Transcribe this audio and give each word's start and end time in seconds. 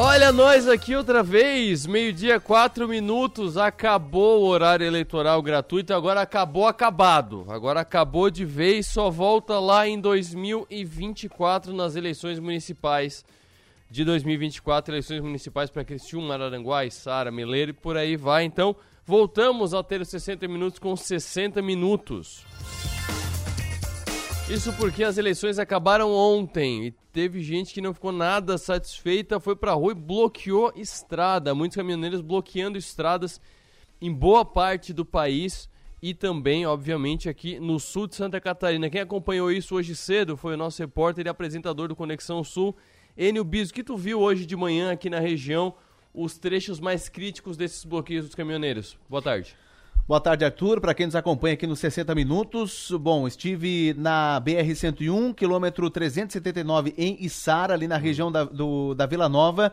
Olha 0.00 0.30
nós 0.30 0.68
aqui 0.68 0.94
outra 0.94 1.24
vez, 1.24 1.84
meio-dia, 1.84 2.38
quatro 2.38 2.86
minutos, 2.86 3.56
acabou 3.56 4.42
o 4.42 4.46
horário 4.46 4.86
eleitoral 4.86 5.42
gratuito, 5.42 5.92
agora 5.92 6.20
acabou 6.20 6.68
acabado. 6.68 7.44
Agora 7.48 7.80
acabou 7.80 8.30
de 8.30 8.44
vez, 8.44 8.86
só 8.86 9.10
volta 9.10 9.58
lá 9.58 9.88
em 9.88 10.00
2024 10.00 11.72
nas 11.72 11.96
eleições 11.96 12.38
municipais 12.38 13.24
de 13.90 14.04
2024, 14.04 14.94
eleições 14.94 15.20
municipais 15.20 15.68
para 15.68 15.82
Criciúma, 15.82 16.34
Araranguá, 16.34 16.88
Sara, 16.92 17.32
Meleiro 17.32 17.72
e 17.72 17.74
por 17.74 17.96
aí 17.96 18.14
vai. 18.14 18.44
Então, 18.44 18.76
voltamos 19.04 19.74
a 19.74 19.82
ter 19.82 20.00
os 20.00 20.08
60 20.08 20.46
minutos 20.46 20.78
com 20.78 20.94
60 20.94 21.60
minutos. 21.60 22.46
Isso 24.50 24.72
porque 24.72 25.04
as 25.04 25.18
eleições 25.18 25.58
acabaram 25.58 26.10
ontem 26.10 26.86
e 26.86 26.90
teve 27.12 27.42
gente 27.42 27.74
que 27.74 27.82
não 27.82 27.92
ficou 27.92 28.10
nada 28.10 28.56
satisfeita, 28.56 29.38
foi 29.38 29.54
pra 29.54 29.74
rua 29.74 29.92
e 29.92 29.94
bloqueou 29.94 30.72
estrada. 30.74 31.54
Muitos 31.54 31.76
caminhoneiros 31.76 32.22
bloqueando 32.22 32.78
estradas 32.78 33.42
em 34.00 34.10
boa 34.10 34.46
parte 34.46 34.94
do 34.94 35.04
país 35.04 35.68
e 36.00 36.14
também, 36.14 36.64
obviamente, 36.64 37.28
aqui 37.28 37.60
no 37.60 37.78
sul 37.78 38.06
de 38.06 38.14
Santa 38.14 38.40
Catarina. 38.40 38.88
Quem 38.88 39.02
acompanhou 39.02 39.52
isso 39.52 39.74
hoje 39.74 39.94
cedo 39.94 40.34
foi 40.34 40.54
o 40.54 40.56
nosso 40.56 40.80
repórter 40.80 41.26
e 41.26 41.28
apresentador 41.28 41.86
do 41.86 41.94
Conexão 41.94 42.42
Sul, 42.42 42.74
Enio 43.18 43.44
Biso. 43.44 43.74
que 43.74 43.84
tu 43.84 43.98
viu 43.98 44.18
hoje 44.18 44.46
de 44.46 44.56
manhã 44.56 44.92
aqui 44.92 45.10
na 45.10 45.20
região 45.20 45.74
os 46.14 46.38
trechos 46.38 46.80
mais 46.80 47.06
críticos 47.10 47.54
desses 47.54 47.84
bloqueios 47.84 48.24
dos 48.24 48.34
caminhoneiros? 48.34 48.98
Boa 49.10 49.20
tarde. 49.20 49.54
Boa 50.08 50.22
tarde, 50.22 50.42
Arthur. 50.42 50.80
Para 50.80 50.94
quem 50.94 51.04
nos 51.04 51.14
acompanha 51.14 51.52
aqui 51.52 51.66
nos 51.66 51.80
60 51.80 52.14
minutos, 52.14 52.90
bom, 52.98 53.28
estive 53.28 53.94
na 53.98 54.40
BR-101, 54.42 55.34
quilômetro 55.34 55.90
379, 55.90 56.94
em 56.96 57.22
Içara, 57.22 57.74
ali 57.74 57.86
na 57.86 57.98
região 57.98 58.32
da, 58.32 58.44
do, 58.44 58.94
da 58.94 59.04
Vila 59.04 59.28
Nova. 59.28 59.70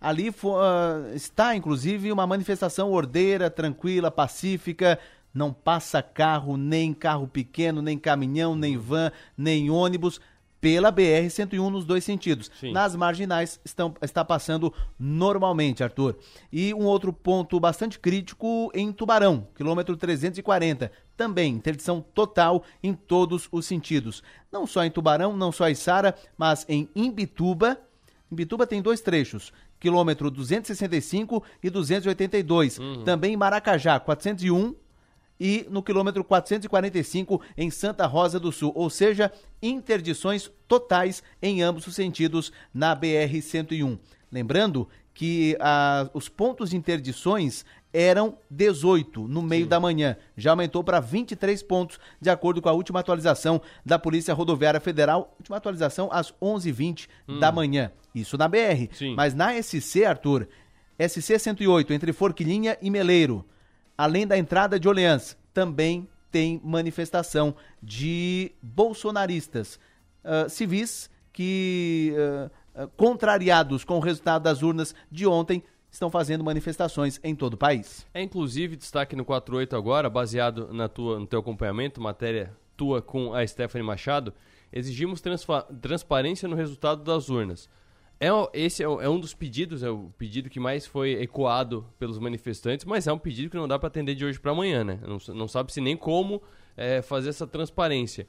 Ali 0.00 0.30
uh, 0.30 1.14
está, 1.14 1.54
inclusive, 1.54 2.10
uma 2.10 2.26
manifestação 2.26 2.90
ordeira, 2.90 3.48
tranquila, 3.48 4.10
pacífica. 4.10 4.98
Não 5.32 5.52
passa 5.52 6.02
carro, 6.02 6.56
nem 6.56 6.92
carro 6.92 7.28
pequeno, 7.28 7.80
nem 7.80 7.96
caminhão, 7.96 8.56
nem 8.56 8.76
van, 8.76 9.12
nem 9.36 9.70
ônibus 9.70 10.20
pela 10.60 10.92
BR-101 10.92 11.70
nos 11.70 11.84
dois 11.84 12.04
sentidos. 12.04 12.50
Sim. 12.58 12.72
Nas 12.72 12.94
marginais 12.96 13.60
estão, 13.64 13.94
está 14.02 14.24
passando 14.24 14.72
normalmente, 14.98 15.82
Arthur. 15.82 16.16
E 16.52 16.74
um 16.74 16.84
outro 16.84 17.12
ponto 17.12 17.58
bastante 17.60 17.98
crítico 17.98 18.70
em 18.74 18.92
Tubarão, 18.92 19.46
quilômetro 19.54 19.96
340. 19.96 20.90
Também 21.16 21.54
interdição 21.54 22.00
total 22.00 22.64
em 22.82 22.94
todos 22.94 23.48
os 23.50 23.66
sentidos. 23.66 24.22
Não 24.50 24.66
só 24.66 24.84
em 24.84 24.90
Tubarão, 24.90 25.36
não 25.36 25.52
só 25.52 25.68
em 25.68 25.74
Sara, 25.74 26.14
mas 26.36 26.64
em 26.68 26.88
Imbituba. 26.94 27.78
Imbituba 28.30 28.66
tem 28.66 28.82
dois 28.82 29.00
trechos, 29.00 29.52
quilômetro 29.80 30.30
265 30.30 31.42
e 31.62 31.70
282. 31.70 32.78
Uhum. 32.78 33.04
Também 33.04 33.32
em 33.34 33.36
Maracajá, 33.36 33.98
401 33.98 34.74
e 35.40 35.66
no 35.70 35.82
quilômetro 35.82 36.24
445 36.24 37.40
em 37.56 37.70
Santa 37.70 38.06
Rosa 38.06 38.40
do 38.40 38.50
Sul, 38.50 38.72
ou 38.74 38.90
seja, 38.90 39.32
interdições 39.62 40.50
totais 40.66 41.22
em 41.40 41.62
ambos 41.62 41.86
os 41.86 41.94
sentidos 41.94 42.52
na 42.72 42.94
BR 42.94 43.40
101. 43.40 43.98
Lembrando 44.30 44.88
que 45.14 45.56
ah, 45.60 46.08
os 46.14 46.28
pontos 46.28 46.70
de 46.70 46.76
interdições 46.76 47.64
eram 47.92 48.38
18 48.50 49.26
no 49.26 49.42
meio 49.42 49.64
Sim. 49.64 49.68
da 49.68 49.80
manhã. 49.80 50.16
Já 50.36 50.50
aumentou 50.50 50.84
para 50.84 51.00
23 51.00 51.62
pontos, 51.62 51.98
de 52.20 52.30
acordo 52.30 52.60
com 52.60 52.68
a 52.68 52.72
última 52.72 53.00
atualização 53.00 53.60
da 53.84 53.98
Polícia 53.98 54.34
Rodoviária 54.34 54.78
Federal. 54.78 55.34
Última 55.38 55.56
atualização 55.56 56.08
às 56.12 56.32
11h20 56.40 57.08
hum. 57.26 57.40
da 57.40 57.50
manhã. 57.50 57.90
Isso 58.14 58.36
na 58.36 58.46
BR. 58.46 58.88
Sim. 58.92 59.14
Mas 59.14 59.34
na 59.34 59.60
SC, 59.60 60.04
Arthur, 60.04 60.46
SC 60.98 61.38
108, 61.38 61.92
entre 61.92 62.12
Forquilinha 62.12 62.76
e 62.80 62.90
Meleiro 62.90 63.44
além 63.98 64.26
da 64.26 64.38
entrada 64.38 64.78
de 64.78 64.88
Orleans, 64.88 65.36
também 65.52 66.08
tem 66.30 66.60
manifestação 66.62 67.54
de 67.82 68.52
bolsonaristas 68.62 69.80
uh, 70.24 70.48
civis 70.48 71.10
que, 71.32 72.14
uh, 72.76 72.88
contrariados 72.96 73.82
com 73.82 73.96
o 73.96 74.00
resultado 74.00 74.44
das 74.44 74.62
urnas 74.62 74.94
de 75.10 75.26
ontem, 75.26 75.64
estão 75.90 76.10
fazendo 76.10 76.44
manifestações 76.44 77.18
em 77.24 77.34
todo 77.34 77.54
o 77.54 77.56
país. 77.56 78.06
É 78.14 78.22
inclusive 78.22 78.76
destaque 78.76 79.16
no 79.16 79.24
48 79.24 79.74
agora, 79.74 80.08
baseado 80.08 80.72
na 80.72 80.88
tua, 80.88 81.18
no 81.18 81.26
teu 81.26 81.40
acompanhamento, 81.40 82.00
matéria 82.00 82.54
tua 82.76 83.02
com 83.02 83.34
a 83.34 83.44
Stephanie 83.44 83.84
Machado, 83.84 84.32
exigimos 84.72 85.20
transparência 85.80 86.48
no 86.48 86.54
resultado 86.54 87.02
das 87.02 87.28
urnas. 87.28 87.68
É, 88.20 88.28
esse 88.52 88.82
é, 88.82 88.86
é, 88.86 89.08
um 89.08 89.20
dos 89.20 89.32
pedidos, 89.32 89.82
é 89.82 89.90
o 89.90 90.10
pedido 90.18 90.50
que 90.50 90.58
mais 90.58 90.86
foi 90.86 91.12
ecoado 91.22 91.86
pelos 91.98 92.18
manifestantes, 92.18 92.84
mas 92.84 93.06
é 93.06 93.12
um 93.12 93.18
pedido 93.18 93.50
que 93.50 93.56
não 93.56 93.68
dá 93.68 93.78
para 93.78 93.86
atender 93.86 94.14
de 94.14 94.24
hoje 94.24 94.40
para 94.40 94.50
amanhã, 94.50 94.82
né? 94.82 95.00
Não, 95.06 95.18
não 95.34 95.46
sabe-se 95.46 95.80
nem 95.80 95.96
como 95.96 96.42
é, 96.76 97.00
fazer 97.00 97.28
essa 97.28 97.46
transparência. 97.46 98.26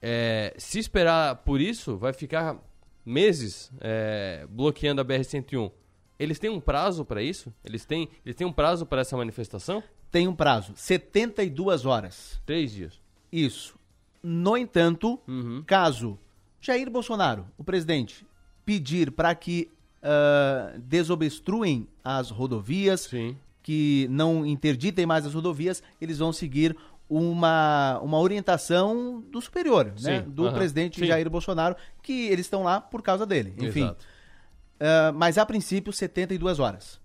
É, 0.00 0.54
se 0.56 0.78
esperar 0.78 1.36
por 1.36 1.60
isso, 1.60 1.96
vai 1.96 2.12
ficar 2.12 2.56
meses 3.04 3.72
é, 3.80 4.46
bloqueando 4.48 5.00
a 5.00 5.04
BR-101. 5.04 5.72
Eles 6.18 6.38
têm 6.38 6.50
um 6.50 6.60
prazo 6.60 7.04
para 7.04 7.20
isso? 7.20 7.52
Eles 7.64 7.84
têm, 7.84 8.08
eles 8.24 8.36
têm 8.36 8.46
um 8.46 8.52
prazo 8.52 8.86
para 8.86 9.00
essa 9.00 9.16
manifestação? 9.16 9.82
Tem 10.10 10.28
um 10.28 10.34
prazo, 10.36 10.72
72 10.76 11.84
horas. 11.84 12.40
Três 12.46 12.72
dias. 12.72 13.00
Isso. 13.32 13.76
No 14.22 14.56
entanto, 14.56 15.18
uhum. 15.26 15.64
caso 15.66 16.16
Jair 16.60 16.88
Bolsonaro, 16.88 17.46
o 17.58 17.64
presidente, 17.64 18.24
pedir 18.64 19.10
para 19.10 19.34
que 19.34 19.70
uh, 20.02 20.78
desobstruem 20.80 21.86
as 22.04 22.30
rodovias, 22.30 23.02
Sim. 23.02 23.36
que 23.62 24.06
não 24.10 24.44
interditem 24.44 25.06
mais 25.06 25.26
as 25.26 25.34
rodovias, 25.34 25.82
eles 26.00 26.18
vão 26.18 26.32
seguir 26.32 26.76
uma, 27.08 27.98
uma 28.02 28.18
orientação 28.18 29.22
do 29.30 29.40
superior, 29.40 29.92
né? 30.00 30.22
do 30.22 30.50
presidente 30.52 31.00
Sim. 31.00 31.06
Jair 31.06 31.28
Bolsonaro, 31.28 31.76
que 32.02 32.28
eles 32.28 32.46
estão 32.46 32.62
lá 32.62 32.80
por 32.80 33.02
causa 33.02 33.26
dele. 33.26 33.54
Enfim. 33.58 33.86
Uh, 33.86 35.12
mas 35.14 35.36
a 35.38 35.44
princípio, 35.44 35.92
72 35.92 36.58
horas. 36.58 37.00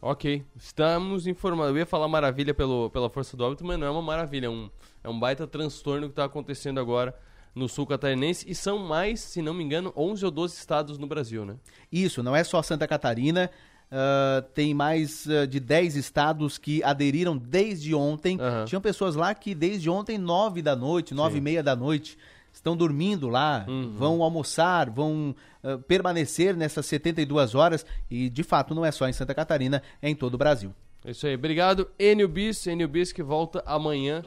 Ok, 0.00 0.44
estamos 0.54 1.26
informados. 1.26 1.72
Eu 1.72 1.78
ia 1.78 1.86
falar 1.86 2.06
maravilha 2.08 2.52
pelo, 2.52 2.90
pela 2.90 3.08
força 3.08 3.36
do 3.36 3.44
óbito, 3.44 3.64
mas 3.64 3.78
não 3.78 3.86
é 3.86 3.90
uma 3.90 4.02
maravilha, 4.02 4.46
é 4.46 4.50
um, 4.50 4.70
é 5.02 5.08
um 5.08 5.18
baita 5.18 5.46
transtorno 5.46 6.08
que 6.08 6.12
está 6.12 6.24
acontecendo 6.24 6.78
agora 6.78 7.14
no 7.54 7.68
sul 7.68 7.86
catarinense 7.86 8.44
e 8.48 8.54
são 8.54 8.78
mais, 8.78 9.20
se 9.20 9.40
não 9.40 9.54
me 9.54 9.62
engano, 9.62 9.92
11 9.96 10.24
ou 10.24 10.30
12 10.30 10.54
estados 10.54 10.98
no 10.98 11.06
Brasil, 11.06 11.44
né? 11.44 11.56
Isso, 11.90 12.22
não 12.22 12.34
é 12.34 12.42
só 12.42 12.62
Santa 12.62 12.86
Catarina. 12.86 13.50
Uh, 13.92 14.42
tem 14.54 14.74
mais 14.74 15.24
uh, 15.26 15.46
de 15.46 15.60
10 15.60 15.94
estados 15.94 16.58
que 16.58 16.82
aderiram 16.82 17.36
desde 17.36 17.94
ontem. 17.94 18.38
Uhum. 18.40 18.64
Tinham 18.64 18.80
pessoas 18.80 19.14
lá 19.14 19.32
que 19.34 19.54
desde 19.54 19.88
ontem, 19.88 20.18
9 20.18 20.62
da 20.62 20.74
noite, 20.74 21.14
9 21.14 21.32
Sim. 21.32 21.38
e 21.38 21.40
meia 21.40 21.62
da 21.62 21.76
noite, 21.76 22.18
estão 22.52 22.76
dormindo 22.76 23.28
lá, 23.28 23.64
uhum. 23.68 23.94
vão 23.96 24.22
almoçar, 24.22 24.90
vão 24.90 25.34
uh, 25.62 25.78
permanecer 25.80 26.56
nessas 26.56 26.86
72 26.86 27.54
horas. 27.54 27.86
E 28.10 28.28
de 28.28 28.42
fato 28.42 28.74
não 28.74 28.84
é 28.84 28.90
só 28.90 29.08
em 29.08 29.12
Santa 29.12 29.34
Catarina, 29.34 29.80
é 30.02 30.08
em 30.08 30.14
todo 30.16 30.34
o 30.34 30.38
Brasil. 30.38 30.74
É 31.04 31.12
isso 31.12 31.26
aí. 31.26 31.34
Obrigado, 31.34 31.88
Enio 31.96 32.26
Bis. 32.26 32.66
Enio 32.66 32.88
Bis 32.88 33.12
que 33.12 33.22
volta 33.22 33.62
amanhã 33.66 34.24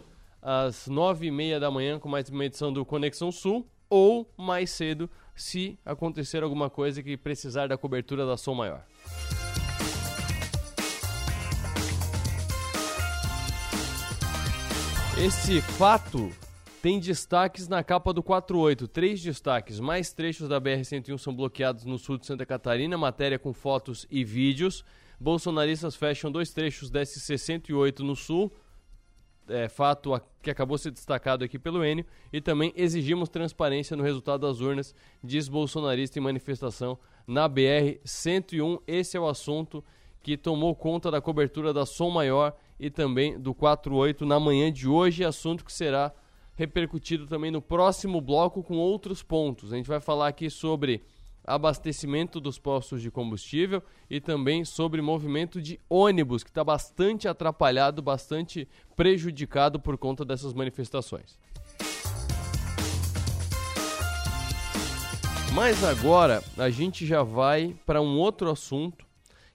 às 0.49 0.87
nove 0.87 1.27
e 1.27 1.31
meia 1.31 1.59
da 1.59 1.69
manhã 1.69 1.99
com 1.99 2.07
mais 2.07 2.29
uma 2.29 2.45
edição 2.45 2.71
do 2.71 2.85
Conexão 2.85 3.33
Sul 3.33 3.67
ou 3.89 4.31
mais 4.37 4.69
cedo 4.69 5.09
se 5.35 5.77
acontecer 5.83 6.41
alguma 6.41 6.69
coisa 6.69 7.03
que 7.03 7.17
precisar 7.17 7.67
da 7.67 7.77
cobertura 7.77 8.25
da 8.25 8.37
Som 8.37 8.53
Maior. 8.53 8.81
Esse 15.21 15.59
fato 15.59 16.31
tem 16.81 16.97
destaques 16.97 17.67
na 17.67 17.83
capa 17.83 18.13
do 18.13 18.23
48. 18.23 18.87
Três 18.87 19.21
destaques. 19.21 19.81
Mais 19.81 20.13
trechos 20.13 20.47
da 20.47 20.61
BR-101 20.61 21.17
são 21.17 21.35
bloqueados 21.35 21.83
no 21.83 21.97
sul 21.97 22.17
de 22.17 22.25
Santa 22.25 22.45
Catarina. 22.45 22.97
Matéria 22.97 23.37
com 23.37 23.51
fotos 23.51 24.07
e 24.09 24.23
vídeos. 24.23 24.85
Bolsonaristas 25.19 25.93
fecham 25.93 26.31
dois 26.31 26.53
trechos 26.53 26.89
da 26.89 27.01
SC-108 27.01 27.99
no 27.99 28.15
sul 28.15 28.49
é, 29.49 29.67
fato 29.69 30.19
que 30.41 30.49
acabou 30.49 30.77
se 30.77 30.91
destacado 30.91 31.43
aqui 31.43 31.57
pelo 31.57 31.83
Enio 31.83 32.05
e 32.31 32.41
também 32.41 32.73
exigimos 32.75 33.29
transparência 33.29 33.95
no 33.95 34.03
resultado 34.03 34.41
das 34.41 34.59
urnas, 34.59 34.93
diz 35.23 35.47
bolsonarista 35.47 36.19
em 36.19 36.21
manifestação 36.21 36.97
na 37.25 37.49
BR-101. 37.49 38.81
Esse 38.87 39.17
é 39.17 39.19
o 39.19 39.27
assunto 39.27 39.83
que 40.21 40.37
tomou 40.37 40.75
conta 40.75 41.09
da 41.09 41.21
cobertura 41.21 41.73
da 41.73 41.85
Som 41.85 42.09
Maior 42.09 42.53
e 42.79 42.89
também 42.89 43.39
do 43.39 43.53
48 43.53 44.25
na 44.25 44.39
manhã 44.39 44.71
de 44.71 44.87
hoje, 44.87 45.23
assunto 45.23 45.63
que 45.63 45.71
será 45.71 46.13
repercutido 46.55 47.27
também 47.27 47.51
no 47.51 47.61
próximo 47.61 48.19
bloco 48.19 48.63
com 48.63 48.77
outros 48.77 49.21
pontos. 49.21 49.71
A 49.71 49.77
gente 49.77 49.87
vai 49.87 49.99
falar 49.99 50.27
aqui 50.27 50.49
sobre 50.49 51.03
abastecimento 51.47 52.41
dos 52.41 52.59
postos 52.59 53.01
de 53.01 53.09
combustível 53.09 53.81
e 54.09 54.19
também 54.19 54.65
sobre 54.65 55.01
movimento 55.01 55.61
de 55.61 55.79
ônibus, 55.89 56.43
que 56.43 56.49
está 56.49 56.63
bastante 56.63 57.25
atrapalhado, 57.27 58.01
bastante 58.01 58.67
prejudicado 58.97 59.79
por 59.79 59.97
conta 59.97 60.25
dessas 60.25 60.53
manifestações. 60.53 61.39
Mas 65.55 65.83
agora 65.83 66.43
a 66.57 66.69
gente 66.69 67.05
já 67.05 67.23
vai 67.23 67.73
para 67.85 68.01
um 68.01 68.19
outro 68.19 68.51
assunto 68.51 69.07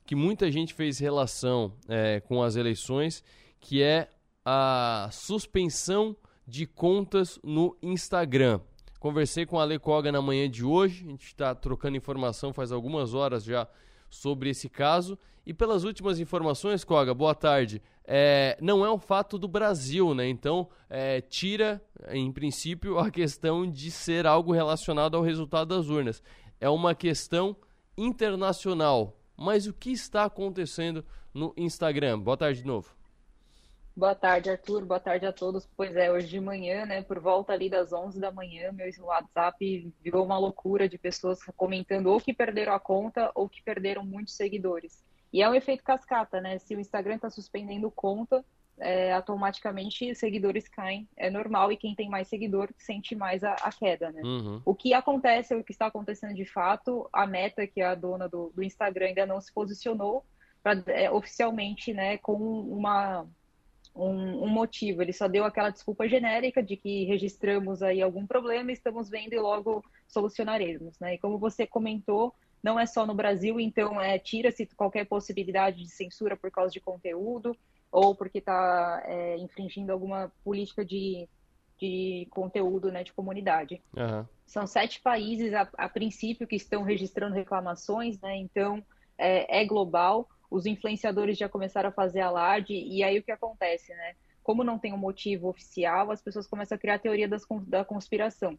que 0.05 0.17
muita 0.17 0.51
gente 0.51 0.75
fez 0.75 0.99
relação 0.99 1.73
é, 1.87 2.21
com 2.21 2.43
as 2.43 2.57
eleições, 2.57 3.23
que 3.61 3.83
é 3.83 4.09
a 4.45 5.09
suspensão 5.13 6.17
de 6.47 6.67
contas 6.67 7.39
no 7.45 7.77
Instagram. 7.81 8.61
Conversei 9.03 9.45
com 9.45 9.59
a 9.59 9.65
Ale 9.65 9.81
Koga 9.81 10.13
na 10.13 10.23
manhã 10.23 10.49
de 10.49 10.65
hoje, 10.65 11.05
a 11.05 11.11
gente 11.11 11.27
está 11.27 11.53
trocando 11.57 11.97
informação 11.97 12.53
faz 12.53 12.71
algumas 12.71 13.15
horas 13.15 13.43
já 13.43 13.67
sobre 14.09 14.51
esse 14.51 14.69
caso. 14.69 15.19
E 15.45 15.53
pelas 15.53 15.83
últimas 15.83 16.21
informações, 16.21 16.85
Koga, 16.85 17.13
boa 17.13 17.35
tarde. 17.35 17.83
É, 18.05 18.57
não 18.61 18.85
é 18.85 18.93
um 18.93 19.01
fato 19.01 19.39
do 19.39 19.49
Brasil, 19.49 20.15
né? 20.15 20.29
Então, 20.29 20.69
é, 20.89 21.21
tira, 21.21 21.83
em 22.11 22.31
princípio, 22.31 22.97
a 22.97 23.11
questão 23.11 23.69
de 23.69 23.91
ser 23.91 24.25
algo 24.25 24.53
relacionado 24.53 25.17
ao 25.17 25.23
resultado 25.25 25.75
das 25.75 25.89
urnas. 25.89 26.23
É 26.61 26.69
uma 26.69 26.95
questão 26.95 27.57
internacional. 27.99 29.19
Mas 29.37 29.67
o 29.67 29.73
que 29.73 29.91
está 29.91 30.27
acontecendo 30.27 31.05
no 31.35 31.53
Instagram? 31.57 32.21
Boa 32.21 32.37
tarde 32.37 32.61
de 32.61 32.69
novo. 32.69 32.95
Boa 33.95 34.15
tarde, 34.15 34.51
Arthur. 34.51 34.85
Boa 34.87 34.99
tarde 34.99 35.27
a 35.27 35.33
todos. 35.33 35.69
Pois 35.77 35.95
é, 35.97 36.11
hoje 36.11 36.27
de 36.27 36.41
manhã, 36.41 36.87
né, 36.87 37.03
por 37.03 37.21
volta 37.21 37.53
ali 37.53 37.69
das 37.69 37.93
11 37.93 38.19
da 38.19 38.33
manhã, 38.33 38.73
meu 38.73 38.91
WhatsApp 39.05 39.93
virou 40.03 40.25
uma 40.25 40.39
loucura 40.39 40.89
de 40.89 40.97
pessoas 40.97 41.41
comentando 41.57 42.07
ou 42.07 42.19
que 42.19 42.33
perderam 42.33 42.73
a 42.73 42.81
conta 42.81 43.31
ou 43.35 43.49
que 43.49 43.63
perderam 43.63 44.05
muitos 44.05 44.35
seguidores. 44.35 45.05
E 45.33 45.43
é 45.43 45.49
um 45.49 45.55
efeito 45.55 45.85
cascata, 45.85 46.41
né? 46.41 46.59
Se 46.59 46.75
o 46.75 46.81
Instagram 46.81 47.17
está 47.17 47.29
suspendendo 47.29 47.91
conta, 47.91 48.45
é, 48.79 49.13
automaticamente 49.13 50.15
seguidores 50.15 50.69
caem. 50.69 51.07
É 51.17 51.31
normal 51.31 51.71
e 51.71 51.77
quem 51.77 51.95
tem 51.95 52.09
mais 52.09 52.29
seguidor 52.29 52.71
sente 52.79 53.15
mais 53.15 53.45
a, 53.45 53.53
a 53.55 53.71
queda, 53.71 54.11
né? 54.11 54.23
Uhum. 54.23 54.63
O 54.65 54.75
que 54.75 54.95
acontece, 54.95 55.55
o 55.55 55.65
que 55.65 55.73
está 55.73 55.87
acontecendo 55.87 56.35
de 56.35 56.45
fato, 56.47 57.09
a 57.13 57.27
Meta, 57.27 57.67
que 57.67 57.81
é 57.81 57.87
a 57.87 57.95
dona 57.95 58.29
do, 58.29 58.51
do 58.55 58.63
Instagram, 58.63 59.07
ainda 59.07 59.27
não 59.27 59.41
se 59.41 59.53
posicionou 59.53 60.25
pra, 60.63 60.83
é, 60.87 61.11
oficialmente, 61.11 61.93
né, 61.93 62.19
com 62.19 62.37
uma 62.37 63.27
um, 63.95 64.45
um, 64.45 64.49
motivo, 64.49 65.03
ele 65.03 65.13
só 65.13 65.29
deu 65.29 65.45
aquela 65.45 65.71
desculpa 65.71 66.09
genérica 66.09 66.63
de 66.63 66.77
que 66.77 67.05
registramos 67.05 67.83
aí 67.83 68.01
algum 68.01 68.27
problema, 68.27 68.73
estamos 68.73 69.09
vendo 69.09 69.35
e 69.35 69.39
logo 69.39 69.85
solucionaremos, 70.09 70.99
né? 70.99 71.15
E 71.15 71.19
como 71.19 71.39
você 71.39 71.67
comentou, 71.67 72.35
não 72.63 72.79
é 72.79 72.87
só 72.87 73.05
no 73.07 73.15
Brasil, 73.15 73.59
então 73.61 74.01
é, 74.01 74.19
tira-se 74.19 74.67
qualquer 74.77 75.07
possibilidade 75.07 75.83
de 75.83 75.91
censura 75.91 76.37
por 76.37 76.51
causa 76.51 76.73
de 76.73 76.81
conteúdo 76.81 77.57
ou 77.91 78.15
porque 78.15 78.39
está 78.39 79.03
é, 79.05 79.37
infringindo 79.37 79.93
alguma 79.93 80.33
política 80.43 80.83
de, 80.83 81.29
de 81.79 82.27
conteúdo 82.31 82.91
né, 82.91 83.05
de 83.05 83.13
comunidade. 83.13 83.83
Uhum. 83.95 84.25
São 84.47 84.67
sete 84.67 85.01
países, 85.01 85.53
a, 85.53 85.69
a, 85.77 85.89
princípio, 85.89 86.47
que 86.47 86.57
estão 86.57 86.83
registrando 86.83 87.35
reclamações, 87.35 88.19
né? 88.21 88.37
então 88.37 88.83
é, 89.19 89.61
é 89.61 89.67
global 89.67 90.29
os 90.53 90.67
influenciadores 90.67 91.39
já 91.39 91.49
começaram 91.49 91.89
a 91.89 91.93
fazer 91.93 92.21
alarde, 92.21 92.75
e 92.75 93.03
aí 93.03 93.19
o 93.19 93.23
que 93.23 93.33
acontece, 93.33 93.93
né? 93.95 94.15
Como 94.43 94.63
não 94.63 94.79
tem 94.79 94.93
um 94.93 94.99
motivo 94.99 95.49
oficial, 95.49 96.11
as 96.11 96.21
pessoas 96.21 96.47
começam 96.47 96.77
a 96.77 96.79
criar 96.79 96.97
a 96.97 96.99
teoria 96.99 97.29
das, 97.29 97.43
da 97.67 97.85
conspiração. 97.85 98.59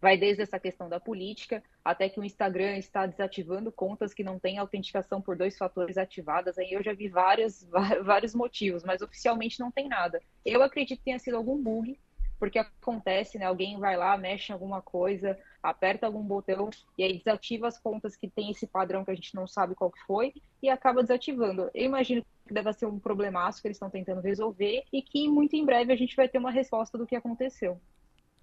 Vai 0.00 0.18
desde 0.18 0.42
essa 0.42 0.58
questão 0.58 0.88
da 0.88 1.00
política, 1.00 1.62
até 1.82 2.10
que 2.10 2.20
o 2.20 2.24
Instagram 2.24 2.76
está 2.76 3.06
desativando 3.06 3.72
contas 3.72 4.12
que 4.12 4.22
não 4.22 4.38
têm 4.38 4.58
autenticação 4.58 5.22
por 5.22 5.34
dois 5.34 5.56
fatores 5.56 5.96
ativadas. 5.96 6.58
Aí 6.58 6.72
eu 6.72 6.82
já 6.82 6.92
vi 6.92 7.08
vários, 7.08 7.66
vários 8.04 8.34
motivos, 8.34 8.84
mas 8.84 9.00
oficialmente 9.00 9.58
não 9.60 9.70
tem 9.70 9.88
nada. 9.88 10.20
Eu 10.44 10.62
acredito 10.62 10.98
que 10.98 11.04
tenha 11.04 11.18
sido 11.18 11.36
algum 11.36 11.62
bug 11.62 11.98
porque 12.38 12.58
acontece, 12.58 13.38
né? 13.38 13.46
Alguém 13.46 13.78
vai 13.78 13.96
lá, 13.96 14.16
mexe 14.16 14.50
em 14.50 14.54
alguma 14.54 14.82
coisa, 14.82 15.38
aperta 15.62 16.06
algum 16.06 16.22
botão 16.22 16.70
e 16.98 17.04
aí 17.04 17.18
desativa 17.18 17.68
as 17.68 17.78
contas 17.78 18.16
que 18.16 18.28
tem 18.28 18.50
esse 18.50 18.66
padrão 18.66 19.04
que 19.04 19.10
a 19.10 19.14
gente 19.14 19.34
não 19.34 19.46
sabe 19.46 19.74
qual 19.74 19.90
que 19.90 20.00
foi 20.06 20.32
e 20.62 20.68
acaba 20.68 21.02
desativando. 21.02 21.70
Eu 21.74 21.84
imagino 21.84 22.24
que 22.46 22.52
deve 22.52 22.72
ser 22.72 22.86
um 22.86 22.98
problemaço 22.98 23.60
que 23.60 23.68
eles 23.68 23.76
estão 23.76 23.90
tentando 23.90 24.20
resolver 24.20 24.84
e 24.92 25.00
que 25.00 25.28
muito 25.28 25.54
em 25.56 25.64
breve 25.64 25.92
a 25.92 25.96
gente 25.96 26.16
vai 26.16 26.28
ter 26.28 26.38
uma 26.38 26.50
resposta 26.50 26.98
do 26.98 27.06
que 27.06 27.16
aconteceu. 27.16 27.80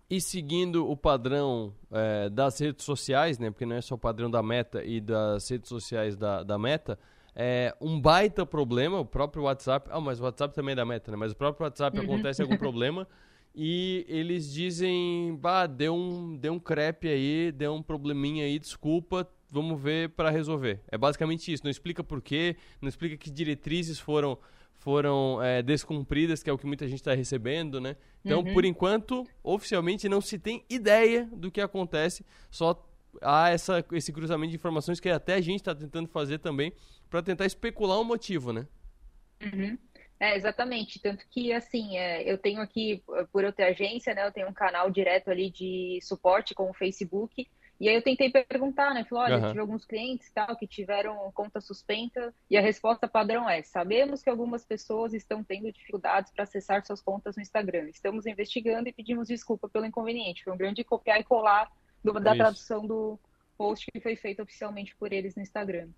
E 0.10 0.20
seguindo 0.20 0.90
o 0.90 0.98
padrão 0.98 1.74
é, 1.90 2.30
das 2.30 2.60
redes 2.60 2.84
sociais, 2.84 3.40
né? 3.40 3.50
Porque 3.50 3.66
não 3.66 3.78
é 3.78 3.82
só 3.82 3.96
o 3.96 3.98
padrão 3.98 4.30
da 4.30 4.44
Meta 4.44 4.84
e 4.84 5.00
das 5.00 5.48
redes 5.50 5.70
sociais 5.70 6.18
da, 6.18 6.44
da 6.44 6.58
Meta, 6.58 7.00
é 7.34 7.74
um 7.80 8.00
baita 8.00 8.46
problema, 8.46 9.00
o 9.00 9.06
próprio 9.06 9.44
WhatsApp. 9.44 9.88
Ah, 9.90 10.02
mas 10.02 10.20
o 10.20 10.24
WhatsApp 10.24 10.54
também 10.54 10.74
é 10.74 10.76
da 10.76 10.86
Meta, 10.86 11.12
né? 11.12 11.18
Mas 11.18 11.32
o 11.32 11.36
próprio 11.36 11.64
WhatsApp 11.64 11.98
uhum. 11.98 12.04
acontece 12.04 12.42
algum 12.42 12.58
problema. 12.60 13.08
E 13.54 14.06
eles 14.08 14.52
dizem, 14.52 15.36
bah, 15.36 15.68
deu 15.68 15.94
um, 15.94 16.38
deu 16.38 16.54
um 16.54 16.60
crepe 16.60 17.08
aí, 17.08 17.52
deu 17.52 17.74
um 17.74 17.84
probleminha 17.84 18.46
aí, 18.46 18.58
desculpa, 18.58 19.28
vamos 19.50 19.82
ver 19.82 20.10
para 20.10 20.30
resolver. 20.30 20.80
É 20.90 20.98
basicamente 20.98 21.52
isso, 21.52 21.64
não 21.64 21.72
explica 21.72 22.04
por 22.04 22.22
quê, 22.22 22.56
não 22.82 22.88
explica 22.88 23.18
que 23.18 23.30
diretrizes 23.30 24.00
foram 24.00 24.38
foram 24.82 25.40
é, 25.44 25.62
descumpridas, 25.62 26.42
que 26.42 26.50
é 26.50 26.54
o 26.54 26.58
que 26.58 26.66
muita 26.66 26.88
gente 26.88 27.02
está 27.02 27.14
recebendo, 27.14 27.80
né? 27.80 27.96
Então, 28.26 28.40
uhum. 28.40 28.52
por 28.52 28.66
enquanto, 28.66 29.28
oficialmente 29.44 30.10
não 30.10 30.20
se 30.20 30.40
tem 30.40 30.66
ideia 30.68 31.30
do 31.32 31.52
que 31.52 31.62
acontece, 31.62 32.26
só 32.50 32.84
há 33.22 33.50
essa, 33.50 33.86
esse 33.92 34.12
cruzamento 34.12 34.50
de 34.50 34.56
informações 34.56 35.00
que 35.00 35.08
até 35.08 35.36
a 35.36 35.42
gente 35.42 35.60
está 35.60 35.76
tentando 35.76 36.08
fazer 36.08 36.40
também 36.40 36.74
para 37.12 37.22
tentar 37.22 37.46
especular 37.46 38.00
o 38.00 38.02
um 38.02 38.06
motivo, 38.06 38.52
né? 38.52 38.66
Uhum. 39.44 39.78
É, 40.22 40.36
exatamente. 40.36 41.00
Tanto 41.02 41.26
que, 41.32 41.52
assim, 41.52 41.98
é, 41.98 42.32
eu 42.32 42.38
tenho 42.38 42.62
aqui, 42.62 43.04
por 43.34 43.44
eu 43.44 43.52
ter 43.52 43.64
agência, 43.64 44.14
né, 44.14 44.28
eu 44.28 44.32
tenho 44.32 44.48
um 44.48 44.54
canal 44.54 44.92
direto 44.92 45.32
ali 45.32 45.50
de 45.50 45.98
suporte 46.04 46.54
com 46.54 46.70
o 46.70 46.74
Facebook. 46.76 47.50
E 47.80 47.90
aí 47.90 47.96
eu 47.96 48.04
tentei 48.04 48.30
perguntar, 48.30 48.94
né? 48.94 49.04
Falei, 49.04 49.24
olha, 49.24 49.42
uhum. 49.42 49.48
tive 49.48 49.60
alguns 49.60 49.84
clientes 49.84 50.32
tal 50.32 50.56
que 50.56 50.68
tiveram 50.68 51.32
conta 51.32 51.60
suspensa 51.60 52.32
e 52.48 52.56
a 52.56 52.62
resposta 52.62 53.08
padrão 53.08 53.50
é: 53.50 53.64
sabemos 53.64 54.22
que 54.22 54.30
algumas 54.30 54.64
pessoas 54.64 55.16
estão 55.16 55.44
tendo 55.44 55.72
dificuldades 55.72 56.32
para 56.32 56.44
acessar 56.44 56.86
suas 56.86 57.02
contas 57.02 57.36
no 57.36 57.42
Instagram. 57.42 57.90
Estamos 57.90 58.28
investigando 58.28 58.88
e 58.88 58.94
pedimos 58.94 59.28
desculpa 59.30 59.68
pelo 59.68 59.88
inconveniente. 59.88 60.44
Foi 60.44 60.54
um 60.54 60.58
grande 60.58 60.84
copiar 60.84 61.20
e 61.20 61.24
colar 61.24 61.72
do, 62.04 62.14
da 62.20 62.36
tradução 62.36 62.86
do 62.86 63.20
post 63.58 63.88
que 63.92 64.00
foi 64.00 64.16
feito 64.16 64.44
oficialmente 64.44 64.96
por 64.96 65.12
eles 65.12 65.36
no 65.36 65.42
Instagram. 65.42 65.90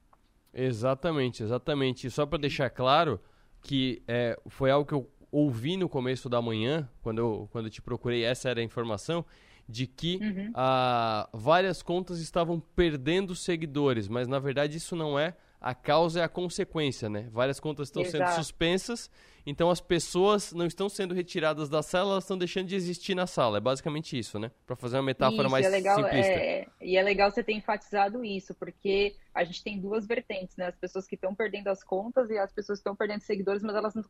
Exatamente, 0.53 1.43
exatamente. 1.43 2.07
E 2.07 2.09
só 2.09 2.25
para 2.25 2.39
deixar 2.39 2.69
claro, 2.69 3.19
que 3.63 4.04
é, 4.07 4.38
foi 4.48 4.69
algo 4.69 4.86
que 4.86 4.94
eu 4.94 5.10
ouvi 5.31 5.77
no 5.77 5.89
começo 5.89 6.30
da 6.30 6.42
manhã, 6.42 6.88
quando 7.01 7.18
eu, 7.18 7.50
quando 7.51 7.65
eu 7.65 7.71
te 7.71 7.81
procurei, 7.81 8.24
essa 8.24 8.49
era 8.49 8.59
a 8.59 8.64
informação, 8.64 9.26
de 9.68 9.87
que 9.87 10.19
uhum. 10.21 10.52
a, 10.54 11.28
várias 11.33 11.81
contas 11.81 12.19
estavam 12.19 12.59
perdendo 12.76 13.33
seguidores, 13.33 14.07
mas 14.07 14.28
na 14.28 14.37
verdade 14.37 14.78
isso 14.78 14.95
não 14.95 15.18
é 15.18 15.35
a 15.63 15.73
causa 15.73 16.19
é 16.19 16.23
a 16.23 16.27
consequência, 16.27 17.07
né? 17.07 17.29
Várias 17.31 17.57
contas 17.57 17.87
estão 17.87 18.01
Exato. 18.01 18.17
sendo 18.17 18.35
suspensas, 18.35 19.09
então 19.45 19.69
as 19.69 19.79
pessoas 19.79 20.51
não 20.51 20.65
estão 20.65 20.89
sendo 20.89 21.13
retiradas 21.13 21.69
da 21.69 21.81
sala, 21.81 22.11
elas 22.11 22.25
estão 22.25 22.37
deixando 22.37 22.67
de 22.67 22.75
existir 22.75 23.15
na 23.15 23.25
sala. 23.25 23.59
É 23.59 23.61
basicamente 23.61 24.19
isso, 24.19 24.37
né? 24.37 24.51
Para 24.67 24.75
fazer 24.75 24.97
uma 24.97 25.03
metáfora 25.03 25.43
isso, 25.43 25.51
mais 25.51 25.65
é 25.65 25.69
legal, 25.69 25.95
simplista. 25.95 26.31
É, 26.31 26.67
e 26.81 26.97
é 26.97 27.01
legal 27.01 27.31
você 27.31 27.41
ter 27.41 27.53
enfatizado 27.53 28.25
isso, 28.25 28.53
porque 28.55 29.15
a 29.33 29.45
gente 29.45 29.63
tem 29.63 29.79
duas 29.79 30.05
vertentes, 30.05 30.57
né? 30.57 30.67
As 30.67 30.75
pessoas 30.75 31.07
que 31.07 31.15
estão 31.15 31.33
perdendo 31.33 31.69
as 31.69 31.81
contas 31.81 32.29
e 32.29 32.37
as 32.37 32.51
pessoas 32.51 32.79
que 32.79 32.81
estão 32.81 32.95
perdendo 32.95 33.21
seguidores, 33.21 33.63
mas 33.63 33.73
elas 33.73 33.95
não, 33.95 34.03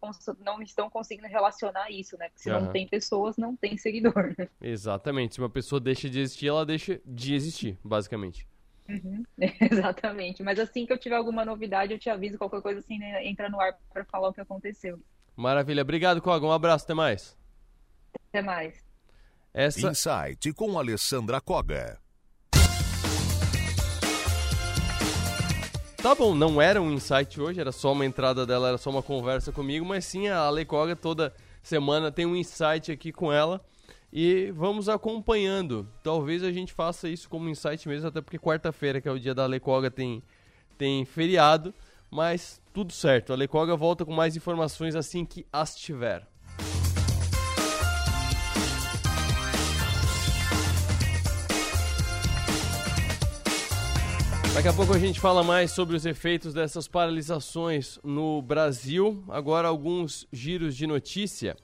não 0.44 0.62
estão 0.64 0.90
conseguindo 0.90 1.28
relacionar 1.28 1.92
isso, 1.92 2.18
né? 2.18 2.30
Porque 2.30 2.42
se 2.42 2.50
uhum. 2.50 2.62
não 2.62 2.72
tem 2.72 2.88
pessoas, 2.88 3.38
não 3.38 3.56
tem 3.56 3.78
seguidor. 3.78 4.34
Né? 4.36 4.50
Exatamente. 4.60 5.36
Se 5.36 5.40
uma 5.40 5.52
pessoa 5.52 5.80
deixa 5.80 6.10
de 6.10 6.20
existir, 6.20 6.48
ela 6.48 6.66
deixa 6.66 7.00
de 7.06 7.36
existir, 7.36 7.78
basicamente. 7.84 8.48
Uhum. 8.88 9.24
Exatamente. 9.72 10.44
Mas 10.44 10.60
assim 10.60 10.86
que 10.86 10.94
eu 10.94 10.98
tiver 10.98 11.16
alguma 11.16 11.46
novidade, 11.46 11.94
eu 11.94 12.00
te 12.00 12.10
aviso. 12.10 12.38
Qualquer 12.38 12.62
coisa 12.62 12.80
assim, 12.80 12.98
né, 12.98 13.26
entra 13.26 13.50
no 13.50 13.60
ar 13.60 13.74
para 13.92 14.04
falar 14.06 14.30
o 14.30 14.34
que 14.34 14.42
aconteceu. 14.42 15.00
Maravilha. 15.36 15.82
Obrigado, 15.82 16.22
Koga. 16.22 16.46
Um 16.46 16.52
abraço. 16.52 16.86
Até 16.86 16.94
mais. 16.94 17.38
Até 18.30 18.42
mais. 18.42 18.84
Essa... 19.54 19.92
Insight 19.92 20.54
com 20.54 20.78
Alessandra 20.78 21.40
Koga. 21.40 22.00
Tá 26.02 26.14
bom, 26.14 26.36
não 26.36 26.62
era 26.62 26.82
um 26.82 26.92
insight 26.92 27.40
hoje, 27.40 27.62
era 27.62 27.72
só 27.72 27.94
uma 27.94 28.06
entrada 28.06 28.46
dela, 28.46 28.68
era 28.68 28.78
só 28.78 28.90
uma 28.90 29.02
conversa 29.02 29.54
comigo, 29.54 29.86
mas 29.86 30.04
sim 30.04 30.28
a 30.28 30.42
Ale 30.42 30.66
Koga 30.66 30.98
toda 30.98 31.34
semana 31.62 32.12
tem 32.12 32.26
um 32.26 32.36
insight 32.36 32.92
aqui 32.92 33.10
com 33.14 33.32
ela 33.32 33.64
e 34.16 34.52
vamos 34.52 34.88
acompanhando. 34.88 35.88
Talvez 36.04 36.44
a 36.44 36.52
gente 36.52 36.72
faça 36.72 37.10
isso 37.10 37.28
como 37.28 37.50
insight 37.50 37.88
mesmo, 37.88 38.10
até 38.10 38.22
porque 38.22 38.38
quarta-feira, 38.38 39.02
que 39.02 39.08
é 39.08 39.12
o 39.12 39.20
dia 39.20 39.34
da 39.34 39.48
Lecoga, 39.48 39.90
tem, 39.90 40.22
tem 40.78 41.04
feriado. 41.04 41.74
Mas 42.12 42.62
tudo 42.72 42.94
certo. 42.94 43.34
A 43.34 43.36
Lecoga 43.36 43.76
volta 43.76 44.06
com 44.06 44.14
mais 44.14 44.38
informações 44.38 44.96
assim 44.96 45.26
que 45.26 45.48
as 45.52 45.76
tiver. 45.76 46.28
Daqui 54.54 54.68
a 54.68 54.74
pouco 54.74 54.94
a 54.94 55.00
gente 55.00 55.20
fala 55.20 55.44
mais 55.44 55.72
sobre 55.72 55.96
os 55.96 56.06
efeitos 56.06 56.54
dessas 56.54 56.88
paralisações 56.88 57.98
no 58.04 58.44
Brasil. 58.44 59.24
Agora, 59.28 59.68
alguns 59.68 60.28
giros 60.32 60.78
de 60.78 60.86
notícia. 60.86 61.58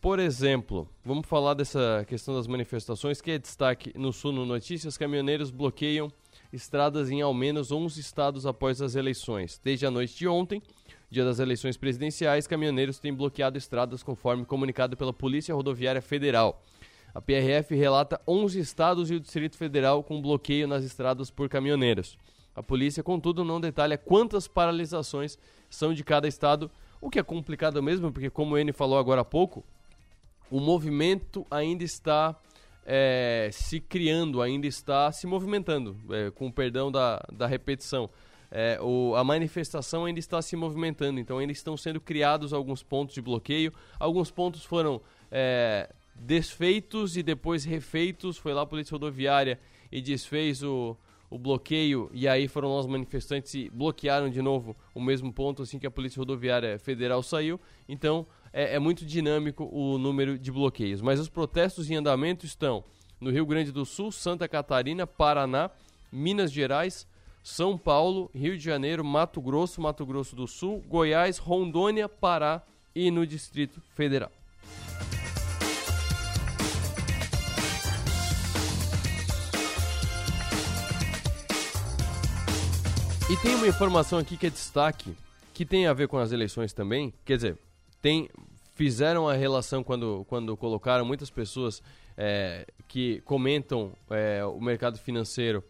Por 0.00 0.18
exemplo, 0.18 0.88
vamos 1.04 1.26
falar 1.28 1.52
dessa 1.52 2.06
questão 2.08 2.34
das 2.34 2.46
manifestações, 2.46 3.20
que 3.20 3.32
é 3.32 3.38
destaque 3.38 3.92
no 3.94 4.14
Sul 4.14 4.32
no 4.32 4.46
Notícias: 4.46 4.96
caminhoneiros 4.96 5.50
bloqueiam 5.50 6.10
estradas 6.50 7.10
em 7.10 7.20
ao 7.20 7.34
menos 7.34 7.70
11 7.70 8.00
estados 8.00 8.46
após 8.46 8.80
as 8.80 8.94
eleições. 8.94 9.60
Desde 9.62 9.84
a 9.84 9.90
noite 9.90 10.16
de 10.16 10.26
ontem, 10.26 10.62
dia 11.10 11.22
das 11.22 11.38
eleições 11.38 11.76
presidenciais, 11.76 12.46
caminhoneiros 12.46 12.98
têm 12.98 13.12
bloqueado 13.12 13.58
estradas 13.58 14.02
conforme 14.02 14.46
comunicado 14.46 14.96
pela 14.96 15.12
Polícia 15.12 15.54
Rodoviária 15.54 16.00
Federal. 16.00 16.62
A 17.14 17.20
PRF 17.20 17.74
relata 17.74 18.18
11 18.26 18.58
estados 18.58 19.10
e 19.10 19.16
o 19.16 19.20
Distrito 19.20 19.58
Federal 19.58 20.02
com 20.02 20.22
bloqueio 20.22 20.66
nas 20.66 20.82
estradas 20.82 21.30
por 21.30 21.46
caminhoneiros. 21.50 22.16
A 22.54 22.62
polícia, 22.62 23.02
contudo, 23.02 23.44
não 23.44 23.60
detalha 23.60 23.98
quantas 23.98 24.48
paralisações 24.48 25.36
são 25.68 25.92
de 25.92 26.02
cada 26.02 26.26
estado, 26.26 26.70
o 27.02 27.10
que 27.10 27.18
é 27.18 27.22
complicado 27.22 27.82
mesmo, 27.82 28.10
porque, 28.10 28.30
como 28.30 28.54
o 28.54 28.58
N 28.58 28.72
falou 28.72 28.98
agora 28.98 29.20
há 29.20 29.24
pouco, 29.24 29.62
o 30.50 30.60
movimento 30.60 31.46
ainda 31.50 31.84
está 31.84 32.36
é, 32.84 33.50
se 33.52 33.80
criando, 33.80 34.42
ainda 34.42 34.66
está 34.66 35.10
se 35.12 35.26
movimentando, 35.26 35.96
é, 36.10 36.30
com 36.30 36.50
perdão 36.50 36.90
da, 36.90 37.24
da 37.32 37.46
repetição. 37.46 38.10
É, 38.50 38.80
o, 38.82 39.14
a 39.14 39.22
manifestação 39.22 40.04
ainda 40.04 40.18
está 40.18 40.42
se 40.42 40.56
movimentando, 40.56 41.20
então 41.20 41.38
ainda 41.38 41.52
estão 41.52 41.76
sendo 41.76 42.00
criados 42.00 42.52
alguns 42.52 42.82
pontos 42.82 43.14
de 43.14 43.22
bloqueio. 43.22 43.72
Alguns 43.98 44.30
pontos 44.30 44.64
foram 44.64 45.00
é, 45.30 45.88
desfeitos 46.16 47.16
e 47.16 47.22
depois 47.22 47.64
refeitos. 47.64 48.36
Foi 48.36 48.52
lá 48.52 48.62
a 48.62 48.66
Polícia 48.66 48.92
Rodoviária 48.92 49.60
e 49.92 50.00
desfez 50.00 50.64
o, 50.64 50.96
o 51.30 51.38
bloqueio, 51.38 52.10
e 52.12 52.26
aí 52.26 52.48
foram 52.48 52.76
os 52.76 52.86
manifestantes 52.86 53.54
e 53.54 53.70
bloquearam 53.70 54.28
de 54.28 54.42
novo 54.42 54.76
o 54.92 55.00
mesmo 55.00 55.32
ponto 55.32 55.62
assim 55.62 55.78
que 55.78 55.86
a 55.86 55.90
Polícia 55.90 56.18
Rodoviária 56.18 56.76
Federal 56.80 57.22
saiu. 57.22 57.60
Então 57.88 58.26
é, 58.52 58.74
é 58.74 58.78
muito 58.78 59.04
dinâmico 59.04 59.68
o 59.72 59.98
número 59.98 60.38
de 60.38 60.50
bloqueios. 60.50 61.00
Mas 61.00 61.20
os 61.20 61.28
protestos 61.28 61.90
em 61.90 61.96
andamento 61.96 62.46
estão 62.46 62.84
no 63.20 63.30
Rio 63.30 63.46
Grande 63.46 63.70
do 63.70 63.84
Sul, 63.84 64.10
Santa 64.10 64.48
Catarina, 64.48 65.06
Paraná, 65.06 65.70
Minas 66.10 66.50
Gerais, 66.50 67.06
São 67.42 67.76
Paulo, 67.76 68.30
Rio 68.34 68.56
de 68.56 68.64
Janeiro, 68.64 69.04
Mato 69.04 69.40
Grosso, 69.40 69.80
Mato 69.80 70.04
Grosso 70.04 70.34
do 70.34 70.46
Sul, 70.46 70.82
Goiás, 70.88 71.38
Rondônia, 71.38 72.08
Pará 72.08 72.62
e 72.94 73.10
no 73.10 73.26
Distrito 73.26 73.80
Federal. 73.94 74.30
E 83.30 83.36
tem 83.36 83.54
uma 83.54 83.68
informação 83.68 84.18
aqui 84.18 84.36
que 84.36 84.48
é 84.48 84.50
destaque, 84.50 85.14
que 85.54 85.64
tem 85.64 85.86
a 85.86 85.92
ver 85.92 86.08
com 86.08 86.18
as 86.18 86.32
eleições 86.32 86.72
também. 86.72 87.14
Quer 87.24 87.36
dizer, 87.36 87.58
tem, 88.00 88.28
fizeram 88.74 89.28
a 89.28 89.34
relação 89.34 89.82
quando, 89.82 90.24
quando 90.28 90.56
colocaram 90.56 91.04
muitas 91.04 91.30
pessoas 91.30 91.82
é, 92.16 92.66
que 92.88 93.20
comentam 93.22 93.92
é, 94.10 94.44
o 94.44 94.60
mercado 94.60 94.98
financeiro 94.98 95.62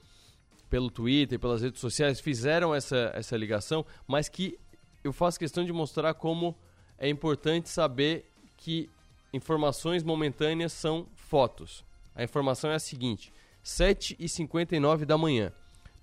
pelo 0.68 0.90
Twitter, 0.90 1.38
pelas 1.38 1.62
redes 1.62 1.80
sociais, 1.80 2.20
fizeram 2.20 2.74
essa, 2.74 3.10
essa 3.14 3.36
ligação, 3.36 3.84
mas 4.06 4.28
que 4.28 4.58
eu 5.02 5.12
faço 5.12 5.38
questão 5.38 5.64
de 5.64 5.72
mostrar 5.72 6.14
como 6.14 6.56
é 6.98 7.08
importante 7.08 7.68
saber 7.68 8.30
que 8.56 8.88
informações 9.32 10.02
momentâneas 10.02 10.72
são 10.72 11.06
fotos. 11.14 11.84
A 12.14 12.22
informação 12.22 12.70
é 12.70 12.74
a 12.74 12.80
seguinte: 12.80 13.32
7h59 13.64 15.04
da 15.04 15.16
manhã. 15.16 15.52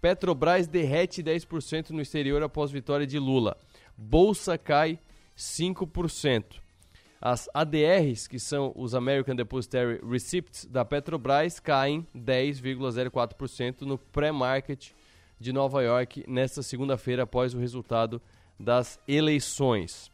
Petrobras 0.02 0.68
derrete 0.68 1.24
10% 1.24 1.90
no 1.90 2.02
exterior 2.02 2.44
após 2.44 2.72
vitória 2.72 3.06
de 3.06 3.18
Lula. 3.18 3.58
Bolsa 3.98 4.58
cai 4.58 5.00
5%. 5.38 6.62
As 7.22 7.50
ADRs, 7.54 8.28
que 8.28 8.40
são 8.40 8.72
os 8.76 8.94
American 8.94 9.36
Depositary 9.36 10.00
Receipts 10.08 10.66
da 10.66 10.86
Petrobras, 10.86 11.60
caem 11.60 12.06
10,04% 12.16 13.82
no 13.82 13.98
pré-market 13.98 14.92
de 15.40 15.54
Nova 15.54 15.84
York 15.84 16.24
nesta 16.28 16.62
segunda-feira 16.62 17.24
após 17.24 17.54
o 17.54 17.60
resultado 17.60 18.22
das 18.60 19.00
eleições. 19.08 20.12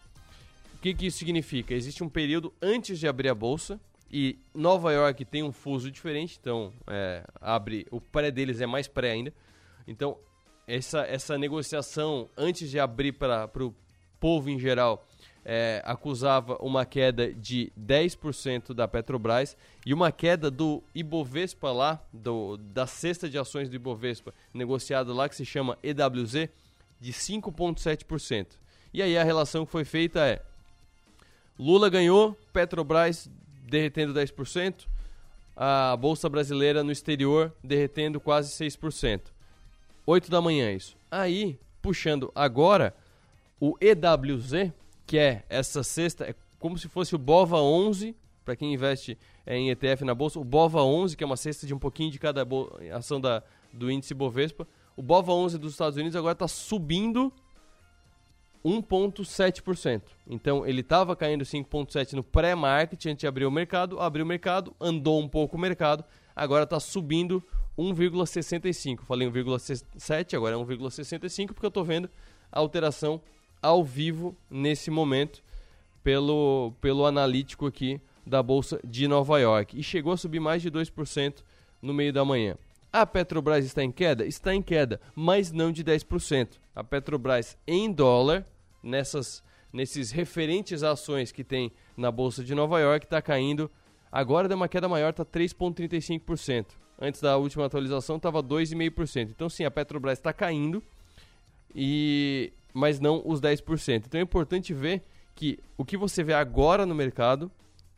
O 0.76 0.80
que, 0.80 0.94
que 0.94 1.08
isso 1.08 1.18
significa? 1.18 1.74
Existe 1.74 2.04
um 2.04 2.10
período 2.10 2.54
antes 2.62 3.00
de 3.00 3.08
abrir 3.08 3.30
a 3.30 3.36
bolsa 3.36 3.80
e 4.12 4.38
Nova 4.54 4.92
York 4.92 5.26
tem 5.26 5.42
um 5.42 5.52
fuso 5.52 5.90
diferente, 5.90 6.38
então 6.40 6.72
é, 6.88 7.26
abre 7.42 7.88
o 7.90 8.00
pré 8.00 8.30
deles 8.30 8.62
é 8.62 8.66
mais 8.66 8.88
pré 8.88 9.12
ainda. 9.12 9.34
Então, 9.88 10.18
essa, 10.68 11.02
essa 11.02 11.38
negociação, 11.38 12.30
antes 12.38 12.70
de 12.70 12.80
abrir 12.80 13.14
para 13.14 13.50
o 13.60 13.74
povo 14.20 14.50
em 14.50 14.60
geral, 14.60 15.06
é, 15.46 15.82
acusava 15.86 16.58
uma 16.62 16.86
queda 16.86 17.34
de 17.34 17.72
10% 17.80 18.74
da 18.74 18.88
Petrobras 18.88 19.58
e 19.86 19.94
uma 19.94 20.12
queda 20.12 20.50
do 20.50 20.82
Ibovespa 20.96 21.72
lá, 21.72 22.02
do, 22.12 22.58
da 22.58 22.88
cesta 22.88 23.30
de 23.30 23.38
ações 23.38 23.70
do 23.70 23.76
Ibovespa, 23.76 24.34
negociado 24.54 25.14
lá, 25.14 25.28
que 25.28 25.36
se 25.36 25.46
chama 25.46 25.78
EWZ, 25.84 26.50
de 27.00 27.12
5,7%. 27.12 28.48
E 28.94 29.02
aí 29.02 29.18
a 29.18 29.24
relação 29.24 29.66
que 29.66 29.72
foi 29.72 29.84
feita 29.84 30.20
é: 30.26 30.42
Lula 31.60 31.90
ganhou, 31.90 32.38
Petrobras 32.54 33.30
derretendo 33.68 34.14
10%, 34.14 34.86
a 35.56 35.98
Bolsa 35.98 36.30
Brasileira 36.30 36.84
no 36.84 36.92
exterior 36.92 37.54
derretendo 37.64 38.20
quase 38.20 38.52
6%. 38.64 39.22
8 40.06 40.30
da 40.30 40.42
manhã 40.42 40.72
isso. 40.72 40.98
Aí, 41.10 41.58
puxando 41.82 42.32
agora, 42.36 42.96
o 43.60 43.78
EWZ, 43.80 44.72
que 45.06 45.18
é 45.18 45.44
essa 45.50 45.84
sexta, 45.84 46.26
é 46.26 46.36
como 46.60 46.78
se 46.78 46.88
fosse 46.88 47.16
o 47.16 47.18
BOVA 47.18 47.62
11, 47.62 48.16
para 48.46 48.56
quem 48.56 48.74
investe 48.74 49.18
é, 49.46 49.58
em 49.58 49.70
ETF 49.70 50.04
na 50.04 50.16
bolsa, 50.16 50.40
o 50.40 50.44
BOVA 50.44 50.82
11, 50.84 51.18
que 51.18 51.24
é 51.24 51.28
uma 51.28 51.38
cesta 51.38 51.68
de 51.68 51.74
um 51.74 51.80
pouquinho 51.80 52.12
de 52.12 52.20
cada 52.20 52.48
ação 52.94 53.20
da, 53.20 53.44
do 53.72 53.92
índice 53.92 54.14
Bovespa. 54.14 54.68
O 54.96 55.02
BOVA 55.02 55.34
11 55.34 55.58
dos 55.58 55.74
Estados 55.74 55.98
Unidos 55.98 56.16
agora 56.16 56.34
está 56.34 56.48
subindo 56.48 57.34
1,7%. 58.64 60.02
Então 60.28 60.66
ele 60.66 60.82
estava 60.82 61.16
caindo 61.16 61.44
5,7% 61.44 62.14
no 62.14 62.24
pré-market 62.24 63.06
antes 63.06 63.22
de 63.22 63.28
abrir 63.28 63.46
o 63.46 63.52
mercado, 63.52 64.00
abriu 64.00 64.24
o 64.24 64.28
mercado, 64.28 64.74
andou 64.80 65.20
um 65.20 65.28
pouco 65.28 65.58
o 65.58 65.60
mercado, 65.60 66.04
agora 66.36 66.64
está 66.64 66.80
subindo 66.80 67.44
1,65. 67.78 69.02
Falei 69.04 69.28
1,7, 69.28 70.36
agora 70.36 70.56
é 70.56 70.60
1,65 70.60 71.48
porque 71.48 71.66
eu 71.66 71.70
estou 71.70 71.84
vendo 71.84 72.10
a 72.52 72.60
alteração 72.60 73.22
ao 73.64 73.84
vivo 73.84 74.36
nesse 74.52 74.92
momento 74.92 75.42
pelo, 76.04 76.74
pelo 76.82 77.06
analítico 77.06 77.66
aqui 77.66 78.00
da 78.26 78.44
Bolsa 78.44 78.80
de 78.84 79.08
Nova 79.08 79.40
York. 79.40 79.80
E 79.80 79.82
chegou 79.82 80.14
a 80.14 80.18
subir 80.18 80.40
mais 80.40 80.62
de 80.62 80.70
2% 80.70 81.42
no 81.82 81.94
meio 81.94 82.12
da 82.12 82.26
manhã. 82.26 82.58
A 82.92 83.06
Petrobras 83.06 83.66
está 83.66 83.84
em 83.84 83.92
queda? 83.92 84.26
Está 84.26 84.54
em 84.54 84.62
queda, 84.62 85.02
mas 85.16 85.52
não 85.52 85.72
de 85.72 85.84
10%. 85.84 86.60
A 86.76 86.84
Petrobras 86.84 87.58
em 87.66 87.92
dólar, 87.92 88.46
nessas, 88.84 89.42
nesses 89.72 90.12
referentes 90.12 90.84
ações 90.84 91.32
que 91.32 91.44
tem 91.44 91.72
na 91.98 92.12
Bolsa 92.12 92.44
de 92.44 92.54
Nova 92.54 92.80
York, 92.80 93.06
está 93.06 93.22
caindo. 93.22 93.72
Agora 94.12 94.48
deu 94.48 94.58
uma 94.58 94.68
queda 94.68 94.88
maior, 94.88 95.10
está 95.10 95.26
3,35% 95.26 96.84
antes 97.00 97.20
da 97.20 97.36
última 97.38 97.66
atualização 97.66 98.18
estava 98.18 98.42
2,5%. 98.44 99.30
Então 99.32 99.50
sim, 99.50 99.66
a 99.66 99.72
Petrobras 99.72 100.20
está 100.20 100.32
caindo, 100.32 100.82
e 101.76 102.54
mas 102.74 103.00
não 103.00 103.22
os 103.26 103.40
10%. 103.40 104.04
Então 104.08 104.20
é 104.20 104.24
importante 104.24 104.74
ver 104.74 105.04
que 105.36 105.60
o 105.78 105.86
que 105.86 105.98
você 105.98 106.24
vê 106.24 106.34
agora 106.34 106.86
no 106.86 106.96
mercado 106.96 107.52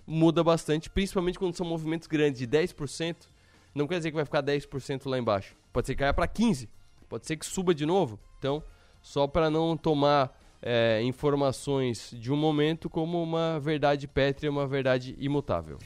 muda 0.05 0.43
bastante, 0.43 0.89
principalmente 0.89 1.39
quando 1.39 1.55
são 1.55 1.65
movimentos 1.65 2.07
grandes 2.07 2.39
de 2.39 2.47
10%, 2.47 3.15
não 3.73 3.87
quer 3.87 3.97
dizer 3.97 4.11
que 4.11 4.15
vai 4.15 4.25
ficar 4.25 4.43
10% 4.43 5.09
lá 5.09 5.17
embaixo. 5.17 5.55
Pode 5.73 5.87
ser 5.87 5.95
que 5.95 5.99
caia 5.99 6.13
para 6.13 6.27
15%, 6.27 6.67
pode 7.09 7.25
ser 7.25 7.35
que 7.35 7.45
suba 7.45 7.73
de 7.73 7.85
novo. 7.85 8.19
Então, 8.37 8.63
só 9.01 9.27
para 9.27 9.49
não 9.49 9.75
tomar 9.75 10.37
é, 10.61 11.01
informações 11.03 12.11
de 12.17 12.31
um 12.31 12.37
momento 12.37 12.89
como 12.89 13.21
uma 13.21 13.59
verdade 13.59 14.07
pétrea, 14.07 14.49
uma 14.49 14.67
verdade 14.67 15.15
imutável. 15.19 15.77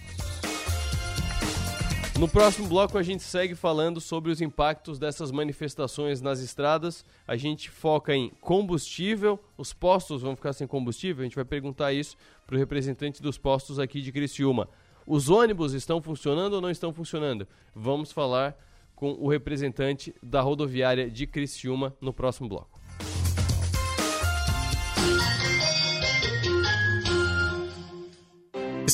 No 2.20 2.28
próximo 2.28 2.68
bloco 2.68 2.98
a 2.98 3.02
gente 3.02 3.24
segue 3.24 3.56
falando 3.56 4.02
sobre 4.02 4.30
os 4.30 4.42
impactos 4.42 5.00
dessas 5.00 5.32
manifestações 5.32 6.20
nas 6.20 6.42
estradas. 6.42 7.06
A 7.26 7.38
gente 7.38 7.70
foca 7.70 8.14
em 8.14 8.30
combustível, 8.42 9.40
os 9.58 9.72
postos 9.72 10.22
vão 10.22 10.36
ficar 10.36 10.52
sem 10.52 10.68
combustível? 10.68 11.22
A 11.22 11.24
gente 11.24 11.38
vai 11.38 11.46
perguntar 11.46 11.94
isso 11.94 12.18
para 12.46 12.58
o 12.58 12.60
representante 12.60 13.22
dos 13.22 13.38
postos 13.38 13.80
aqui 13.80 14.02
de 14.02 14.12
Criciúma. 14.12 14.68
Os 15.08 15.30
ônibus 15.30 15.72
estão 15.72 16.02
funcionando 16.02 16.56
ou 16.56 16.62
não 16.62 16.70
estão 16.70 16.92
funcionando? 16.92 17.48
Vamos 17.74 18.12
falar 18.12 18.54
com 18.98 19.14
o 19.14 19.30
representante 19.30 20.14
da 20.22 20.42
rodoviária 20.42 21.10
de 21.10 21.26
Criciúma 21.26 21.96
no 22.02 22.12
próximo 22.12 22.50
bloco. 22.50 22.82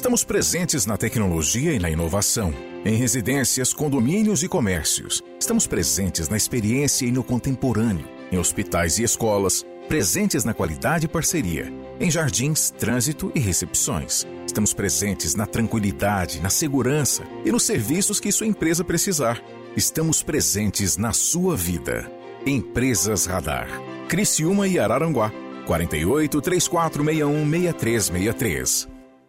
Estamos 0.06 0.24
presentes 0.24 0.86
na 0.86 0.98
tecnologia 0.98 1.74
e 1.74 1.80
na 1.80 1.90
inovação 1.90 2.54
em 2.86 2.96
residências, 2.96 3.74
condomínios 3.74 4.44
e 4.44 4.48
comércios. 4.48 5.20
Estamos 5.40 5.66
presentes 5.66 6.30
na 6.30 6.38
experiência 6.38 7.08
e 7.08 7.12
no 7.12 7.24
contemporâneo, 7.24 8.08
em 8.32 8.38
hospitais 8.38 9.00
e 9.00 9.04
escolas, 9.04 9.66
presentes 9.88 10.46
na 10.46 10.54
qualidade 10.54 11.06
e 11.06 11.10
parceria, 11.10 11.74
em 12.00 12.12
jardins, 12.12 12.70
trânsito 12.70 13.32
e 13.34 13.40
recepções 13.40 14.28
Estamos 14.46 14.76
presentes 14.76 15.34
na 15.34 15.48
tranquilidade, 15.48 16.40
na 16.40 16.52
segurança 16.52 17.24
e 17.44 17.52
nos 17.52 17.64
serviços 17.64 18.20
que 18.20 18.32
sua 18.32 18.46
empresa 18.46 18.84
precisar. 18.84 19.42
Estamos 19.76 20.22
presentes 20.22 20.98
na 20.98 21.14
sua 21.14 21.58
vida. 21.58 22.08
Empresas 22.46 23.26
Radar. 23.26 23.68
Criciúma 24.08 24.68
e 24.68 24.78
Araranguá. 24.78 25.32
48 25.66 26.42
3461 26.42 27.50
6363. 27.50 28.95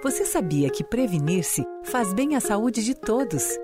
Você 0.00 0.24
sabia 0.24 0.70
que 0.70 0.84
prevenir-se 0.84 1.66
faz 1.82 2.12
bem 2.12 2.36
à 2.36 2.40
saúde 2.40 2.84
de 2.84 2.94
todos? 2.94 3.58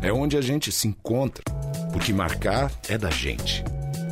É 0.02 0.12
onde 0.12 0.36
a 0.36 0.40
gente 0.40 0.72
se 0.72 0.88
encontra, 0.88 1.44
porque 1.92 2.12
marcar 2.12 2.72
é 2.88 2.98
da 2.98 3.08
gente. 3.08 3.62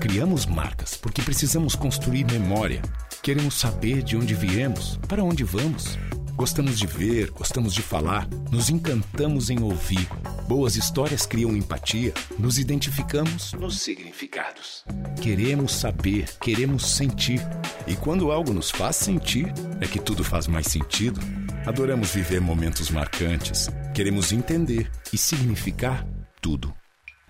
Criamos 0.00 0.46
marcas 0.46 0.96
porque 0.96 1.20
precisamos 1.20 1.74
construir 1.74 2.24
memória. 2.30 2.80
Queremos 3.20 3.54
saber 3.54 4.04
de 4.04 4.16
onde 4.16 4.36
viemos, 4.36 5.00
para 5.08 5.24
onde 5.24 5.42
vamos. 5.42 5.98
Gostamos 6.36 6.78
de 6.78 6.86
ver, 6.86 7.32
gostamos 7.32 7.74
de 7.74 7.82
falar, 7.82 8.28
nos 8.52 8.70
encantamos 8.70 9.50
em 9.50 9.60
ouvir. 9.60 10.08
Boas 10.48 10.76
histórias 10.76 11.26
criam 11.26 11.56
empatia, 11.56 12.14
nos 12.38 12.56
identificamos 12.56 13.52
nos 13.54 13.80
significados. 13.80 14.84
Queremos 15.20 15.74
saber, 15.74 16.26
queremos 16.40 16.86
sentir. 16.86 17.40
E 17.84 17.96
quando 17.96 18.30
algo 18.30 18.52
nos 18.52 18.70
faz 18.70 18.94
sentir, 18.94 19.52
é 19.80 19.86
que 19.88 19.98
tudo 19.98 20.22
faz 20.22 20.46
mais 20.46 20.68
sentido. 20.68 21.20
Adoramos 21.64 22.12
viver 22.12 22.40
momentos 22.40 22.90
marcantes. 22.90 23.68
Queremos 23.94 24.32
entender 24.32 24.90
e 25.12 25.18
significar 25.18 26.04
tudo. 26.40 26.74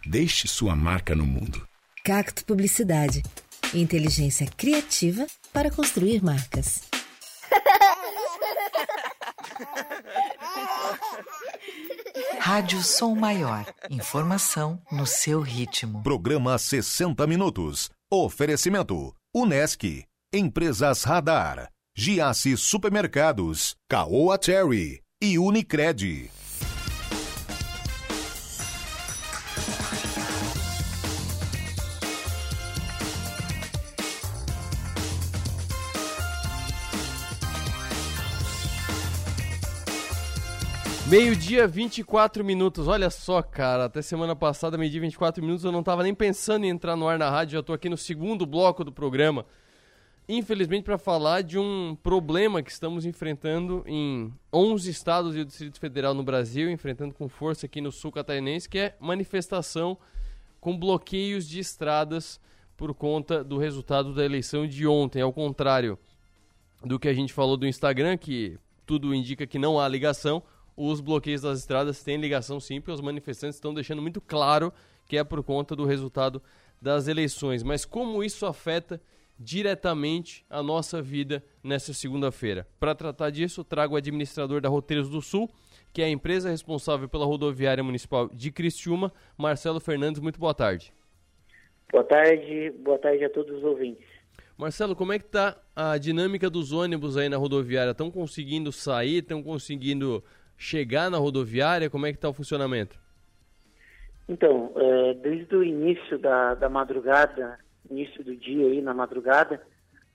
Deixe 0.07 0.49
sua 0.49 0.75
marca 0.75 1.15
no 1.15 1.27
mundo. 1.27 1.69
Cacto 2.03 2.43
Publicidade. 2.47 3.23
Inteligência 3.75 4.47
criativa 4.57 5.27
para 5.53 5.71
construir 5.71 6.23
marcas. 6.23 6.85
Rádio 12.41 12.83
Som 12.83 13.15
Maior. 13.15 13.67
Informação 13.91 14.81
no 14.91 15.07
seu 15.07 15.43
ritmo. 15.43 16.03
Programa 16.03 16.57
60 16.59 17.27
Minutos. 17.27 17.91
Oferecimento: 18.11 19.15
Unesc. 19.35 20.05
Empresas 20.33 21.05
Radar. 21.05 21.72
Giasse 21.95 22.57
Supermercados. 22.57 23.77
Caoa 23.87 24.39
Cherry. 24.41 25.03
E 25.21 25.39
Unicred. 25.39 26.31
Meio-dia, 41.07 41.69
24 41.69 42.43
minutos. 42.43 42.89
Olha 42.89 43.11
só, 43.11 43.43
cara. 43.43 43.85
Até 43.85 44.01
semana 44.01 44.35
passada, 44.35 44.79
meio-dia, 44.79 45.03
24 45.03 45.43
minutos, 45.43 45.63
eu 45.63 45.71
não 45.71 45.83
tava 45.83 46.03
nem 46.03 46.15
pensando 46.15 46.65
em 46.65 46.71
entrar 46.71 46.97
no 46.97 47.07
ar 47.07 47.19
na 47.19 47.29
rádio. 47.29 47.59
Já 47.59 47.63
tô 47.63 47.75
aqui 47.75 47.91
no 47.91 47.99
segundo 47.99 48.47
bloco 48.47 48.83
do 48.83 48.91
programa. 48.91 49.45
Infelizmente, 50.29 50.85
para 50.85 50.99
falar 50.99 51.43
de 51.43 51.59
um 51.59 51.97
problema 52.03 52.63
que 52.63 52.71
estamos 52.71 53.05
enfrentando 53.05 53.83
em 53.87 54.33
11 54.53 54.91
estados 54.91 55.37
e 55.37 55.41
o 55.41 55.45
Distrito 55.45 55.79
Federal 55.81 56.15
no 56.15 56.23
Brasil, 56.23 56.71
enfrentando 56.71 57.15
com 57.15 57.29
força 57.29 57.67
aqui 57.67 57.81
no 57.81 57.91
sul 57.91 58.13
catarinense, 58.13 58.69
que 58.69 58.79
é 58.79 58.97
manifestação 59.01 59.99
com 60.61 60.79
bloqueios 60.79 61.49
de 61.49 61.59
estradas 61.59 62.41
por 62.77 62.95
conta 62.95 63.43
do 63.43 63.59
resultado 63.59 64.15
da 64.15 64.25
eleição 64.25 64.67
de 64.67 64.87
ontem. 64.87 65.21
Ao 65.21 65.33
contrário 65.33 65.99
do 66.85 66.99
que 66.99 67.09
a 67.09 67.15
gente 67.15 67.33
falou 67.33 67.57
do 67.57 67.67
Instagram, 67.67 68.17
que 68.17 68.59
tudo 68.87 69.15
indica 69.15 69.47
que 69.47 69.59
não 69.59 69.79
há 69.79 69.89
ligação, 69.89 70.43
os 70.77 71.01
bloqueios 71.01 71.43
das 71.43 71.61
estradas 71.61 72.03
têm 72.03 72.17
ligação 72.17 72.59
sim, 72.59 72.81
porque 72.81 72.93
os 72.93 73.01
manifestantes 73.01 73.57
estão 73.57 73.75
deixando 73.75 74.03
muito 74.03 74.21
claro 74.21 74.73
que 75.07 75.17
é 75.17 75.25
por 75.25 75.43
conta 75.43 75.77
do 75.77 75.85
resultado 75.85 76.43
das 76.81 77.07
eleições. 77.07 77.63
Mas 77.63 77.85
como 77.85 78.25
isso 78.25 78.47
afeta 78.47 79.01
diretamente 79.43 80.45
a 80.49 80.63
nossa 80.63 81.03
vida 81.03 81.43
nessa 81.63 81.93
segunda-feira? 81.93 82.67
Para 82.79 82.95
tratar 82.95 83.31
disso, 83.31 83.65
trago 83.65 83.95
o 83.95 83.97
administrador 83.97 84.61
da 84.61 84.69
Roteiros 84.69 85.09
do 85.09 85.21
Sul, 85.21 85.51
que 85.93 86.01
é 86.01 86.07
a 86.07 86.11
empresa 86.11 86.49
responsável 86.49 87.09
pela 87.09 87.27
rodoviária 87.27 87.83
municipal 87.83 88.29
de 88.33 88.51
Criciúma, 88.51 89.13
Marcelo 89.37 89.81
Fernandes. 89.81 90.21
Muito 90.21 90.39
boa 90.39 90.55
tarde. 90.55 90.93
Boa 91.91 92.05
tarde, 92.05 92.71
boa 92.79 92.99
tarde 92.99 93.25
a 93.25 93.31
todos 93.31 93.59
os 93.59 93.65
ouvintes. 93.65 94.07
Marcelo, 94.57 94.95
como 94.95 95.13
é 95.13 95.19
que 95.19 95.27
está 95.27 95.61
a 95.75 95.99
dinâmica 95.99 96.49
dos 96.49 96.73
ônibus 96.73 97.17
aí 97.17 97.29
na 97.29 97.37
rodoviária? 97.37 97.91
Estão 97.91 98.11
conseguindo 98.11 98.71
sair? 98.71 99.19
Estão 99.19 99.43
conseguindo 99.43 100.23
chegar 100.57 101.11
na 101.11 101.19
rodoviária? 101.19 101.91
Como 101.91 102.07
é 102.07 102.13
que 102.13 102.19
está 102.19 102.29
o 102.29 102.33
funcionamento? 102.33 102.99
Então, 104.29 104.73
é, 104.77 105.15
desde 105.15 105.55
o 105.55 105.65
início 105.65 106.19
da, 106.19 106.55
da 106.55 106.69
madrugada, 106.69 107.59
início 107.91 108.25
do 108.25 108.37
dia 108.37 108.67
aí 108.67 108.81
na 108.81 108.95
madrugada, 108.95 109.63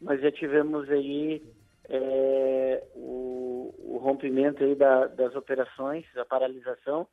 nós 0.01 0.21
já 0.21 0.31
tivemos 0.31 0.89
aí 0.89 1.43
é, 1.89 2.83
o, 2.95 3.73
o, 3.79 3.97
rompimento 3.97 4.63
aí 4.63 4.75
da, 4.75 5.07
das 5.07 5.35
operações, 5.35 6.05
a 6.17 6.25
paralisação. 6.25 7.07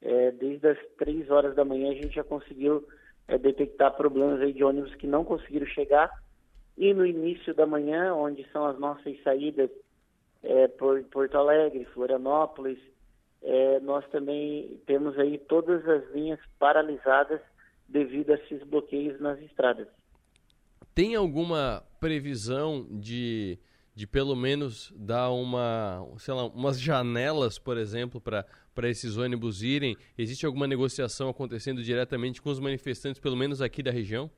É, 0.00 0.30
desde 0.32 0.68
as 0.68 0.78
três 0.96 1.28
horas 1.30 1.54
da 1.56 1.64
manhã 1.64 1.90
a 1.90 1.94
gente 1.94 2.14
já 2.14 2.24
conseguiu 2.24 2.86
é, 3.26 3.36
detectar 3.36 3.96
problemas 3.96 4.40
aí 4.40 4.52
de 4.52 4.62
ônibus 4.62 4.94
que 4.96 5.06
não 5.06 5.24
conseguiram 5.24 5.66
chegar. 5.66 6.10
E 6.76 6.94
no 6.94 7.04
início 7.04 7.52
da 7.54 7.66
manhã, 7.66 8.14
onde 8.14 8.46
são 8.52 8.64
as 8.66 8.78
nossas 8.78 9.20
saídas 9.22 9.70
é, 10.42 10.68
por 10.68 11.02
Porto 11.04 11.36
Alegre, 11.36 11.84
Florianópolis, 11.86 12.78
é, 13.42 13.80
nós 13.80 14.06
também 14.08 14.80
temos 14.86 15.18
aí 15.18 15.38
todas 15.38 15.86
as 15.88 16.08
linhas 16.10 16.40
paralisadas 16.58 17.40
devido 17.88 18.30
a 18.30 18.34
esses 18.34 18.62
bloqueios 18.64 19.20
nas 19.20 19.40
estradas. 19.40 19.88
Tem 20.94 21.14
alguma 21.14 21.82
previsão 22.00 22.86
de, 22.90 23.58
de 23.94 24.06
pelo 24.06 24.36
menos 24.36 24.92
dar 24.96 25.30
uma, 25.30 26.04
sei 26.18 26.34
lá, 26.34 26.46
umas 26.46 26.80
janelas, 26.80 27.58
por 27.58 27.76
exemplo, 27.76 28.20
para 28.20 28.88
esses 28.88 29.16
ônibus 29.16 29.62
irem? 29.62 29.96
Existe 30.16 30.44
alguma 30.44 30.66
negociação 30.66 31.28
acontecendo 31.28 31.82
diretamente 31.82 32.42
com 32.42 32.50
os 32.50 32.60
manifestantes, 32.60 33.20
pelo 33.20 33.36
menos 33.36 33.62
aqui 33.62 33.82
da 33.82 33.90
região? 33.90 34.30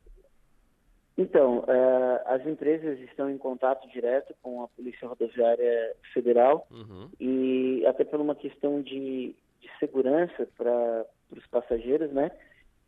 Então, 1.17 1.65
é, 1.69 2.23
as 2.27 2.47
empresas 2.47 2.99
estão 3.01 3.29
em 3.29 3.37
contato 3.37 3.87
direto 3.89 4.35
com 4.43 4.63
a 4.63 4.69
Polícia 4.69 5.07
Rodoviária 5.07 5.95
Federal 6.15 6.67
uhum. 6.71 7.11
e 7.21 7.85
até 7.87 8.05
por 8.05 8.21
uma 8.21 8.35
questão 8.35 8.81
de, 8.81 9.35
de 9.61 9.71
segurança 9.79 10.49
para 10.57 11.05
os 11.31 11.47
passageiros, 11.49 12.11
né? 12.11 12.31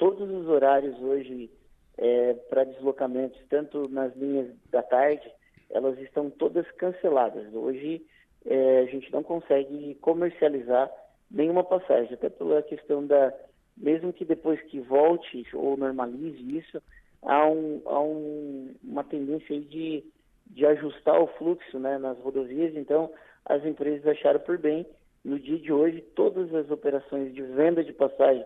Todos 0.02 0.28
os 0.28 0.48
horários 0.48 1.00
hoje 1.00 1.48
é, 1.96 2.34
para 2.50 2.64
deslocamentos, 2.64 3.40
tanto 3.48 3.88
nas 3.88 4.12
linhas 4.16 4.48
da 4.68 4.82
tarde, 4.82 5.22
elas 5.70 5.96
estão 6.00 6.28
todas 6.28 6.68
canceladas. 6.72 7.54
Hoje 7.54 8.04
é, 8.44 8.80
a 8.80 8.86
gente 8.86 9.12
não 9.12 9.22
consegue 9.22 9.94
comercializar 10.00 10.90
nenhuma 11.30 11.62
passagem, 11.62 12.14
até 12.14 12.28
pela 12.28 12.60
questão 12.64 13.06
da, 13.06 13.32
mesmo 13.76 14.12
que 14.12 14.24
depois 14.24 14.60
que 14.62 14.80
volte 14.80 15.46
ou 15.54 15.76
normalize 15.76 16.58
isso, 16.58 16.82
há, 17.22 17.46
um, 17.46 17.80
há 17.86 18.00
um, 18.00 18.74
uma 18.82 19.04
tendência 19.04 19.60
de, 19.60 20.02
de 20.48 20.66
ajustar 20.66 21.22
o 21.22 21.28
fluxo 21.38 21.78
né, 21.78 21.96
nas 21.96 22.18
rodovias, 22.18 22.74
então 22.74 23.08
as 23.46 23.64
empresas 23.64 24.04
acharam 24.04 24.40
por 24.40 24.58
bem, 24.58 24.84
no 25.24 25.38
dia 25.38 25.60
de 25.60 25.72
hoje, 25.72 26.00
todas 26.16 26.52
as 26.52 26.68
operações 26.72 27.32
de 27.32 27.42
venda 27.42 27.84
de 27.84 27.92
passagem 27.92 28.44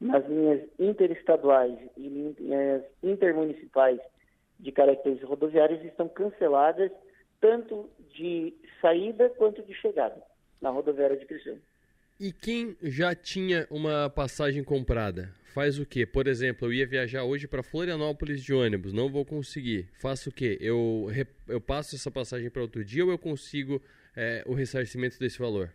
nas 0.00 0.26
linhas 0.26 0.62
interestaduais 0.78 1.78
e 1.96 2.08
linhas 2.08 2.82
intermunicipais 3.02 4.00
de 4.58 4.72
características 4.72 5.28
rodoviárias 5.28 5.84
estão 5.84 6.08
canceladas, 6.08 6.90
tanto 7.40 7.88
de 8.14 8.54
saída 8.80 9.28
quanto 9.30 9.62
de 9.62 9.74
chegada 9.74 10.22
na 10.60 10.70
rodoviária 10.70 11.16
de 11.16 11.26
Criciúma. 11.26 11.60
E 12.18 12.32
quem 12.32 12.76
já 12.82 13.14
tinha 13.14 13.66
uma 13.70 14.10
passagem 14.10 14.62
comprada, 14.62 15.30
faz 15.54 15.78
o 15.78 15.86
quê? 15.86 16.04
Por 16.04 16.26
exemplo, 16.26 16.68
eu 16.68 16.72
ia 16.72 16.86
viajar 16.86 17.24
hoje 17.24 17.48
para 17.48 17.62
Florianópolis 17.62 18.42
de 18.42 18.52
ônibus, 18.52 18.92
não 18.92 19.10
vou 19.10 19.24
conseguir. 19.24 19.88
Faço 19.98 20.28
o 20.28 20.32
quê? 20.32 20.58
Eu, 20.60 21.08
eu 21.48 21.60
passo 21.60 21.96
essa 21.96 22.10
passagem 22.10 22.50
para 22.50 22.60
outro 22.60 22.84
dia 22.84 23.04
ou 23.04 23.10
eu 23.10 23.18
consigo 23.18 23.80
é, 24.14 24.42
o 24.46 24.52
ressarcimento 24.52 25.18
desse 25.18 25.38
valor? 25.38 25.72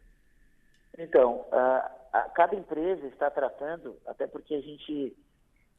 Então, 0.97 1.47
a, 1.51 1.94
a, 2.15 2.29
cada 2.29 2.55
empresa 2.55 3.05
está 3.07 3.29
tratando, 3.29 3.97
até 4.05 4.25
porque 4.27 4.55
a 4.55 4.61
gente 4.61 5.15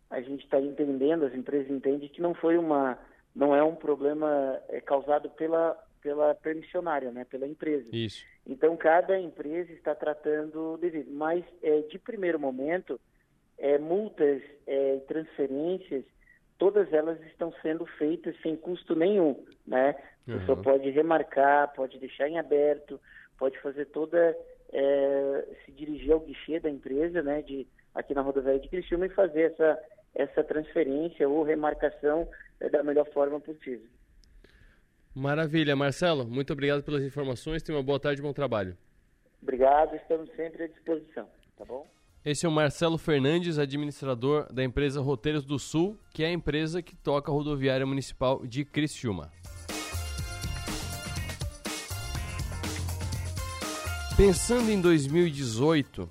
a 0.09 0.21
gente 0.21 0.45
está 0.45 0.61
entendendo, 0.61 1.25
as 1.25 1.35
empresas 1.35 1.69
entendem 1.69 2.09
que 2.09 2.21
não 2.21 2.33
foi 2.33 2.57
uma, 2.57 2.97
não 3.35 3.57
é 3.57 3.63
um 3.63 3.75
problema 3.75 4.61
é, 4.69 4.81
causado 4.81 5.29
pela 5.31 5.77
pela 6.03 6.37
permissionária, 6.37 7.11
né, 7.11 7.25
pela 7.25 7.49
empresa. 7.49 7.89
Isso. 7.91 8.25
Então, 8.47 8.77
cada 8.77 9.19
empresa 9.19 9.73
está 9.73 9.93
tratando 9.93 10.77
devido. 10.77 11.11
Mas, 11.11 11.45
é, 11.61 11.81
de 11.81 11.99
primeiro 11.99 12.39
momento, 12.39 13.01
é, 13.59 13.77
multas 13.77 14.41
é, 14.69 14.99
transferências, 15.09 16.05
todas 16.59 16.93
elas 16.93 17.21
estão 17.23 17.53
sendo 17.61 17.85
feitas 17.99 18.41
sem 18.41 18.55
custo 18.55 18.95
nenhum, 18.95 19.45
né? 19.67 19.97
A 20.29 20.31
uhum. 20.31 20.39
pessoa 20.39 20.63
pode 20.63 20.89
remarcar, 20.91 21.75
pode 21.75 21.99
deixar 21.99 22.29
em 22.29 22.39
aberto, 22.39 23.01
pode 23.37 23.59
fazer 23.61 23.87
toda... 23.87 24.37
É, 24.73 25.45
se 25.65 25.73
dirigir 25.73 26.13
ao 26.13 26.21
guichê 26.21 26.61
da 26.61 26.69
empresa, 26.69 27.23
né, 27.23 27.43
de, 27.43 27.67
aqui 27.95 28.15
na 28.15 28.21
rodoviária 28.21 28.61
de 28.61 28.69
Criciúma 28.69 29.07
e 29.07 29.11
fazer 29.11 29.53
essa, 29.53 29.79
essa 30.15 30.45
transferência 30.45 31.29
ou 31.29 31.43
remarcação 31.43 32.29
é, 32.61 32.69
da 32.69 32.83
melhor 32.83 33.07
forma 33.13 33.41
possível. 33.41 33.87
Maravilha, 35.15 35.75
Marcelo. 35.75 36.27
Muito 36.27 36.53
obrigado 36.53 36.83
pelas 36.83 37.03
informações. 37.03 37.63
Tenha 37.63 37.79
uma 37.79 37.85
boa 37.85 37.99
tarde 37.99 38.21
e 38.21 38.23
bom 38.23 38.33
trabalho. 38.33 38.77
Obrigado, 39.41 39.95
estamos 39.97 40.29
sempre 40.35 40.65
à 40.65 40.67
disposição, 40.67 41.27
tá 41.57 41.65
bom? 41.65 41.87
Esse 42.25 42.45
é 42.45 42.49
o 42.49 42.53
Marcelo 42.53 42.99
Fernandes, 42.99 43.59
administrador 43.59 44.53
da 44.53 44.65
empresa 44.65 45.01
Roteiros 45.01 45.45
do 45.45 45.59
Sul, 45.59 45.97
que 46.13 46.25
é 46.25 46.27
a 46.27 46.33
empresa 46.33 46.83
que 46.83 46.97
toca 46.97 47.31
a 47.31 47.35
rodoviária 47.35 47.87
municipal 47.87 48.45
de 48.45 48.65
Criciúma. 48.65 49.31
Pensando 54.17 54.71
em 54.71 54.81
2018, 54.81 56.09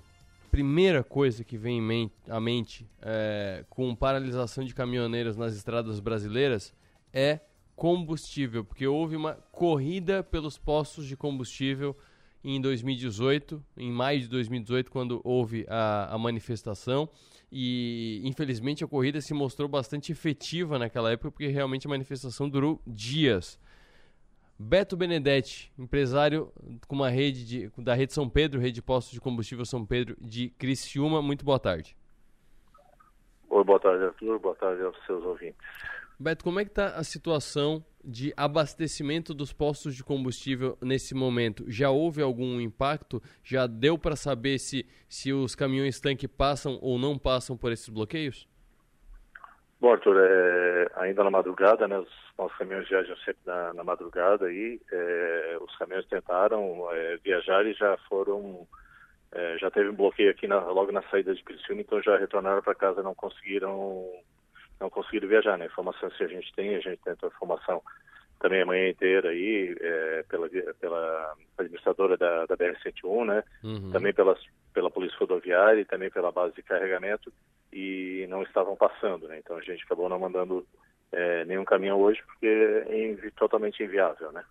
primeira 0.51 1.03
coisa 1.03 1.43
que 1.43 1.57
vem 1.57 2.11
à 2.29 2.39
mente 2.39 2.87
é, 3.01 3.65
com 3.67 3.95
paralisação 3.95 4.63
de 4.63 4.75
caminhoneiros 4.75 5.35
nas 5.35 5.55
estradas 5.55 5.99
brasileiras 5.99 6.71
é 7.11 7.39
combustível, 7.75 8.63
porque 8.63 8.85
houve 8.85 9.15
uma 9.15 9.33
corrida 9.51 10.21
pelos 10.21 10.55
postos 10.55 11.07
de 11.07 11.17
combustível 11.17 11.97
em 12.43 12.61
2018, 12.61 13.63
em 13.75 13.91
maio 13.91 14.19
de 14.19 14.27
2018, 14.27 14.91
quando 14.91 15.19
houve 15.23 15.65
a, 15.67 16.13
a, 16.13 16.17
manifestação. 16.19 17.09
E 17.51 18.21
infelizmente 18.23 18.83
a 18.83 18.87
corrida 18.87 19.19
se 19.19 19.33
mostrou 19.33 19.67
bastante 19.67 20.11
efetiva 20.11 20.77
naquela 20.77 21.11
época, 21.11 21.31
porque 21.31 21.47
realmente 21.47 21.87
a 21.87 21.89
manifestação 21.89 22.47
durou 22.47 22.79
dias. 22.85 23.57
Beto 24.57 24.95
Benedetti, 24.95 25.71
empresário 25.77 26.51
com 26.87 26.95
uma 26.95 27.09
rede 27.09 27.45
de, 27.45 27.71
da 27.83 27.93
rede 27.93 28.13
São 28.13 28.29
Pedro, 28.29 28.59
rede 28.59 28.75
de 28.75 28.81
postos 28.81 29.13
de 29.13 29.19
combustível 29.19 29.65
São 29.65 29.85
Pedro 29.85 30.15
de 30.19 30.49
Criciúma, 30.51 31.21
muito 31.21 31.43
boa 31.43 31.59
tarde. 31.59 31.95
Oi, 33.49 33.63
boa 33.63 33.79
tarde, 33.79 34.05
Arthur. 34.05 34.39
Boa 34.39 34.55
tarde 34.55 34.81
aos 34.81 34.97
seus 35.05 35.23
ouvintes. 35.25 35.59
Beto, 36.17 36.45
como 36.45 36.61
é 36.61 36.63
que 36.63 36.71
está 36.71 36.95
a 36.95 37.03
situação 37.03 37.83
de 38.03 38.33
abastecimento 38.37 39.33
dos 39.33 39.51
postos 39.51 39.93
de 39.93 40.03
combustível 40.03 40.77
nesse 40.81 41.13
momento? 41.13 41.69
Já 41.69 41.89
houve 41.89 42.21
algum 42.21 42.61
impacto? 42.61 43.21
Já 43.43 43.67
deu 43.67 43.97
para 43.97 44.15
saber 44.15 44.57
se, 44.59 44.85
se 45.09 45.33
os 45.33 45.53
caminhões 45.53 45.99
tanque 45.99 46.27
passam 46.27 46.79
ou 46.81 46.97
não 46.97 47.17
passam 47.17 47.57
por 47.57 47.73
esses 47.73 47.89
bloqueios? 47.89 48.47
Bom, 49.79 49.91
Arthur, 49.91 50.17
é, 50.19 50.87
ainda 50.95 51.23
na 51.23 51.29
madrugada, 51.29 51.87
né, 51.87 51.99
os 51.99 52.09
nossos 52.37 52.57
caminhões 52.57 52.87
viajam 52.87 53.15
sempre 53.17 53.41
na, 53.45 53.73
na 53.73 53.83
madrugada 53.83 54.51
e 54.51 54.79
é, 54.91 55.57
os 55.59 55.75
caminhões 55.77 56.05
tentaram 56.07 56.87
é, 56.91 57.17
viajar 57.17 57.65
e 57.65 57.73
já 57.73 57.97
foram, 58.09 58.65
é, 59.33 59.57
já 59.57 59.69
teve 59.69 59.89
um 59.89 59.95
bloqueio 59.95 60.31
aqui 60.31 60.47
na, 60.47 60.59
logo 60.59 60.91
na 60.91 61.01
saída 61.03 61.35
de 61.35 61.43
Criciúma, 61.43 61.81
então 61.81 62.01
já 62.01 62.17
retornaram 62.17 62.61
para 62.61 62.73
casa, 62.73 63.03
não 63.03 63.13
conseguiram 63.13 64.05
não 64.79 64.89
conseguiram 64.89 65.27
viajar, 65.27 65.57
né? 65.57 65.67
Informações 65.67 66.15
que 66.17 66.23
a 66.23 66.27
gente 66.27 66.51
tem, 66.53 66.75
a 66.75 66.79
gente 66.79 67.01
tem 67.01 67.13
a 67.13 67.27
informação 67.27 67.81
também 68.39 68.61
a 68.61 68.65
manhã 68.65 68.89
inteira 68.89 69.29
aí 69.29 69.75
é, 69.79 70.23
pela, 70.27 70.49
pela 70.79 71.33
administradora 71.57 72.17
da, 72.17 72.45
da 72.45 72.57
BR-101, 72.57 73.25
né? 73.25 73.43
Uhum. 73.63 73.91
Também 73.91 74.13
pelas, 74.13 74.39
pela 74.73 74.91
Polícia 74.91 75.17
Rodoviária 75.17 75.81
e 75.81 75.85
também 75.85 76.09
pela 76.11 76.31
base 76.31 76.53
de 76.53 76.61
carregamento 76.61 77.31
e 77.71 78.25
não 78.29 78.43
estavam 78.43 78.75
passando, 78.75 79.27
né? 79.27 79.39
Então 79.39 79.57
a 79.57 79.61
gente 79.61 79.83
acabou 79.83 80.09
não 80.09 80.19
mandando 80.19 80.65
é, 81.11 81.45
nenhum 81.45 81.65
caminhão 81.65 81.99
hoje 81.99 82.21
porque 82.25 82.47
é 82.47 83.29
totalmente 83.35 83.83
inviável, 83.83 84.31
né? 84.31 84.43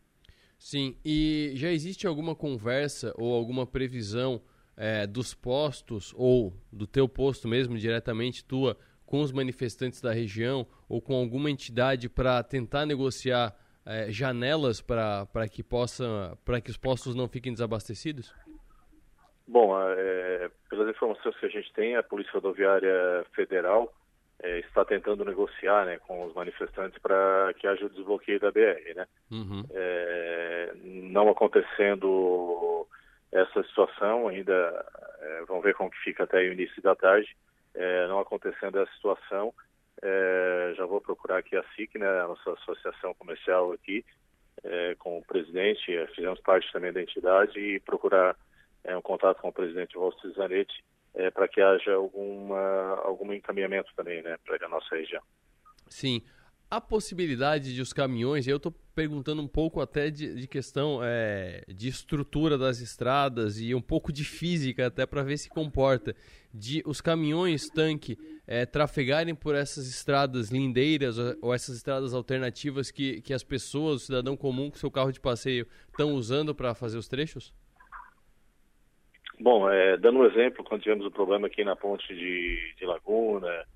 Sim, 0.59 0.97
e 1.05 1.53
já 1.55 1.71
existe 1.71 2.07
alguma 2.07 2.35
conversa 2.35 3.13
ou 3.17 3.35
alguma 3.35 3.67
previsão 3.67 4.41
é, 4.77 5.07
dos 5.07 5.35
postos 5.35 6.13
ou 6.17 6.53
do 6.73 6.87
teu 6.87 7.09
posto 7.09 7.47
mesmo, 7.47 7.77
diretamente 7.77 8.45
tua, 8.45 8.77
com 9.05 9.21
os 9.21 9.33
manifestantes 9.33 10.01
da 10.01 10.13
região 10.13 10.67
ou 10.89 11.01
com 11.01 11.15
alguma 11.15 11.51
entidade 11.51 12.09
para 12.09 12.43
tentar 12.43 12.87
negociar 12.87 13.55
é, 13.85 14.11
janelas 14.11 14.81
para 14.81 15.49
que 15.51 15.63
possa 15.63 16.39
para 16.45 16.61
que 16.61 16.71
os 16.71 16.77
postos 16.77 17.15
não 17.15 17.29
fiquem 17.29 17.53
desabastecidos? 17.53 18.35
Bom, 19.47 19.77
é, 19.79 20.51
pelas 20.71 20.89
informações 20.89 21.37
que 21.37 21.47
a 21.47 21.51
gente 21.51 21.73
tem, 21.75 21.97
a 21.97 22.03
Polícia 22.03 22.33
Rodoviária 22.33 23.25
Federal 23.35 23.93
é, 24.43 24.59
está 24.61 24.85
tentando 24.85 25.25
negociar 25.25 25.85
né, 25.85 25.99
com 25.99 26.25
os 26.25 26.35
manifestantes 26.35 26.99
para 26.99 27.53
que 27.59 27.67
haja 27.67 27.87
o 27.87 27.91
desbloqueio 27.91 28.41
da 28.41 28.51
BR. 28.51 28.95
Né? 28.95 29.07
Uhum. 29.31 29.65
É, 29.71 30.73
não 30.83 31.29
acontecendo 31.29 32.87
essa 33.31 33.63
situação, 33.65 34.29
ainda 34.29 34.87
é, 35.21 35.45
vamos 35.47 35.63
ver 35.63 35.75
como 35.75 35.91
que 35.91 35.99
fica 35.99 36.25
até 36.25 36.39
o 36.39 36.53
início 36.53 36.81
da 36.83 36.95
tarde, 36.95 37.37
é, 37.75 38.07
não 38.07 38.21
acontecendo 38.21 38.79
essa 38.79 38.93
situação, 38.93 39.53
é, 40.03 40.75
já 40.77 40.87
vou 40.87 41.01
procurar 41.01 41.39
aqui 41.39 41.57
a 41.57 41.65
SIC, 41.75 41.99
né, 41.99 42.07
a 42.07 42.29
nossa 42.29 42.53
associação 42.53 43.15
comercial 43.15 43.73
aqui, 43.73 44.05
é, 44.63 44.95
com 44.99 45.19
o 45.19 45.25
presidente, 45.25 46.07
fizemos 46.15 46.41
parte 46.41 46.71
também 46.73 46.93
da 46.93 47.03
entidade 47.03 47.59
e 47.59 47.81
procurar 47.81 48.37
é, 48.85 48.97
um 48.97 49.03
contato 49.03 49.41
com 49.41 49.49
o 49.49 49.53
presidente 49.53 49.97
Walter 49.97 50.31
Zanetti 50.35 50.85
é, 51.15 51.31
para 51.31 51.49
que 51.49 51.61
haja 51.61 51.95
alguma, 51.95 53.01
algum 53.05 53.33
encaminhamento 53.33 53.91
também 53.97 54.23
né, 54.23 54.37
para 54.45 54.67
a 54.67 54.69
nossa 54.69 54.95
região. 54.95 55.23
Sim. 55.89 56.23
A 56.71 56.81
possibilidade 56.81 57.73
de 57.73 57.81
os 57.81 57.93
caminhões, 57.93 58.49
eu 58.49 58.57
estou 58.57 58.75
perguntando 58.95 59.41
um 59.41 59.47
pouco 59.47 59.81
até 59.81 60.11
de, 60.11 60.35
de 60.35 60.49
questão 60.49 61.01
é, 61.03 61.63
de 61.69 61.89
estrutura 61.89 62.59
das 62.59 62.81
estradas 62.81 63.61
e 63.61 63.75
um 63.75 63.81
pouco 63.81 64.13
de 64.13 64.25
física 64.25 64.87
até 64.87 65.07
para 65.07 65.23
ver 65.23 65.37
se 65.37 65.49
comporta, 65.49 66.17
de 66.53 66.83
os 66.85 67.01
caminhões 67.01 67.69
tanque 67.69 68.19
é, 68.47 68.67
trafegarem 68.67 69.35
por 69.35 69.55
essas 69.55 69.87
estradas 69.87 70.51
lindeiras 70.51 71.17
ou 71.41 71.55
essas 71.55 71.77
estradas 71.77 72.13
alternativas 72.13 72.91
que, 72.91 73.21
que 73.21 73.33
as 73.33 73.45
pessoas, 73.45 74.03
o 74.03 74.07
cidadão 74.07 74.37
comum 74.37 74.71
com 74.71 74.77
seu 74.77 74.91
carro 74.91 75.13
de 75.13 75.21
passeio 75.21 75.69
estão 75.89 76.15
usando 76.15 76.55
para 76.55 76.75
fazer 76.75 76.99
os 76.99 77.07
trechos? 77.07 77.53
Bom, 79.45 79.71
é, 79.71 79.99
dando 79.99 80.21
um 80.21 80.25
exemplo, 80.25 80.65
quando 80.65 80.81
tivemos 80.81 81.05
o 81.05 81.11
problema 81.11 81.49
aqui 81.49 81.63
na 81.63 81.77
ponte 81.77 82.15
de, 82.15 82.75
de 82.79 82.87
Laguna, 82.87 83.67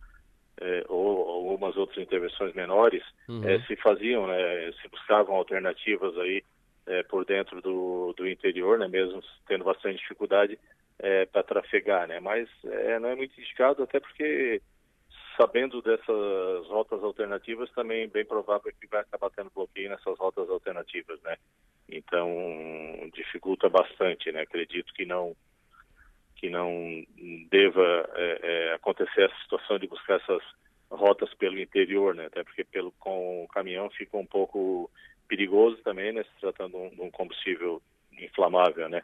é, 0.59 0.83
ou 0.89 1.29
algumas 1.29 1.77
outras 1.77 1.99
intervenções 1.99 2.55
menores, 2.55 3.03
Uhum. 3.29 3.47
é, 3.47 3.61
se 3.67 3.77
faziam, 3.77 4.27
né, 4.27 4.73
se 4.81 4.89
buscavam 4.89 5.37
alternativas 5.37 6.17
aí 6.17 6.43
é, 6.87 7.03
por 7.03 7.27
dentro 7.27 7.61
do, 7.61 8.15
do 8.17 8.27
interior, 8.27 8.79
né, 8.79 8.89
mesmo 8.89 9.23
tendo 9.47 9.65
bastante 9.65 9.99
dificuldade 9.99 10.59
é, 10.99 11.27
para 11.27 11.43
trafegar, 11.43 12.09
né, 12.09 12.19
mas 12.19 12.49
é, 12.65 12.99
não 12.99 13.11
é 13.11 13.15
muito 13.15 13.39
indicado, 13.39 13.83
até 13.83 14.01
porque 14.01 14.63
sabendo 15.37 15.83
dessas 15.83 16.67
rotas 16.69 17.05
alternativas, 17.05 17.71
também 17.73 18.09
bem 18.09 18.25
provável 18.25 18.73
que 18.81 18.87
vai 18.87 19.03
acabar 19.03 19.29
tendo 19.29 19.53
bloqueio 19.55 19.91
nessas 19.91 20.19
rotas 20.19 20.49
alternativas, 20.49 21.21
né, 21.21 21.37
então 21.91 22.27
dificulta 23.13 23.69
bastante, 23.69 24.33
né, 24.33 24.41
acredito 24.41 24.95
que 24.95 25.05
não 25.05 25.37
que 26.39 26.49
não 26.49 27.05
deva 27.51 28.09
é, 28.15 28.39
é, 28.43 28.75
acontecer 28.75 29.23
essa 29.23 29.43
situação 29.43 29.79
de 29.79 29.89
buscar 29.89 30.21
essas 30.21 30.43
rotas 30.89 31.35
pelo 31.35 31.59
interior, 31.59 32.15
né? 32.15 32.27
Até 32.27 32.45
porque 32.45 32.65
pelo 32.65 32.93
com 32.93 33.45
o 33.45 33.49
caminhão 33.49 33.91
fica 33.91 34.17
um 34.17 34.25
pouco 34.25 34.91
perigoso 35.27 35.77
também, 35.79 36.13
né? 36.13 36.23
Se 36.23 36.41
tratando 36.41 36.91
de 36.91 37.01
um, 37.01 37.11
combustível 37.11 37.83
inflamável, 38.13 38.89
né? 38.89 39.03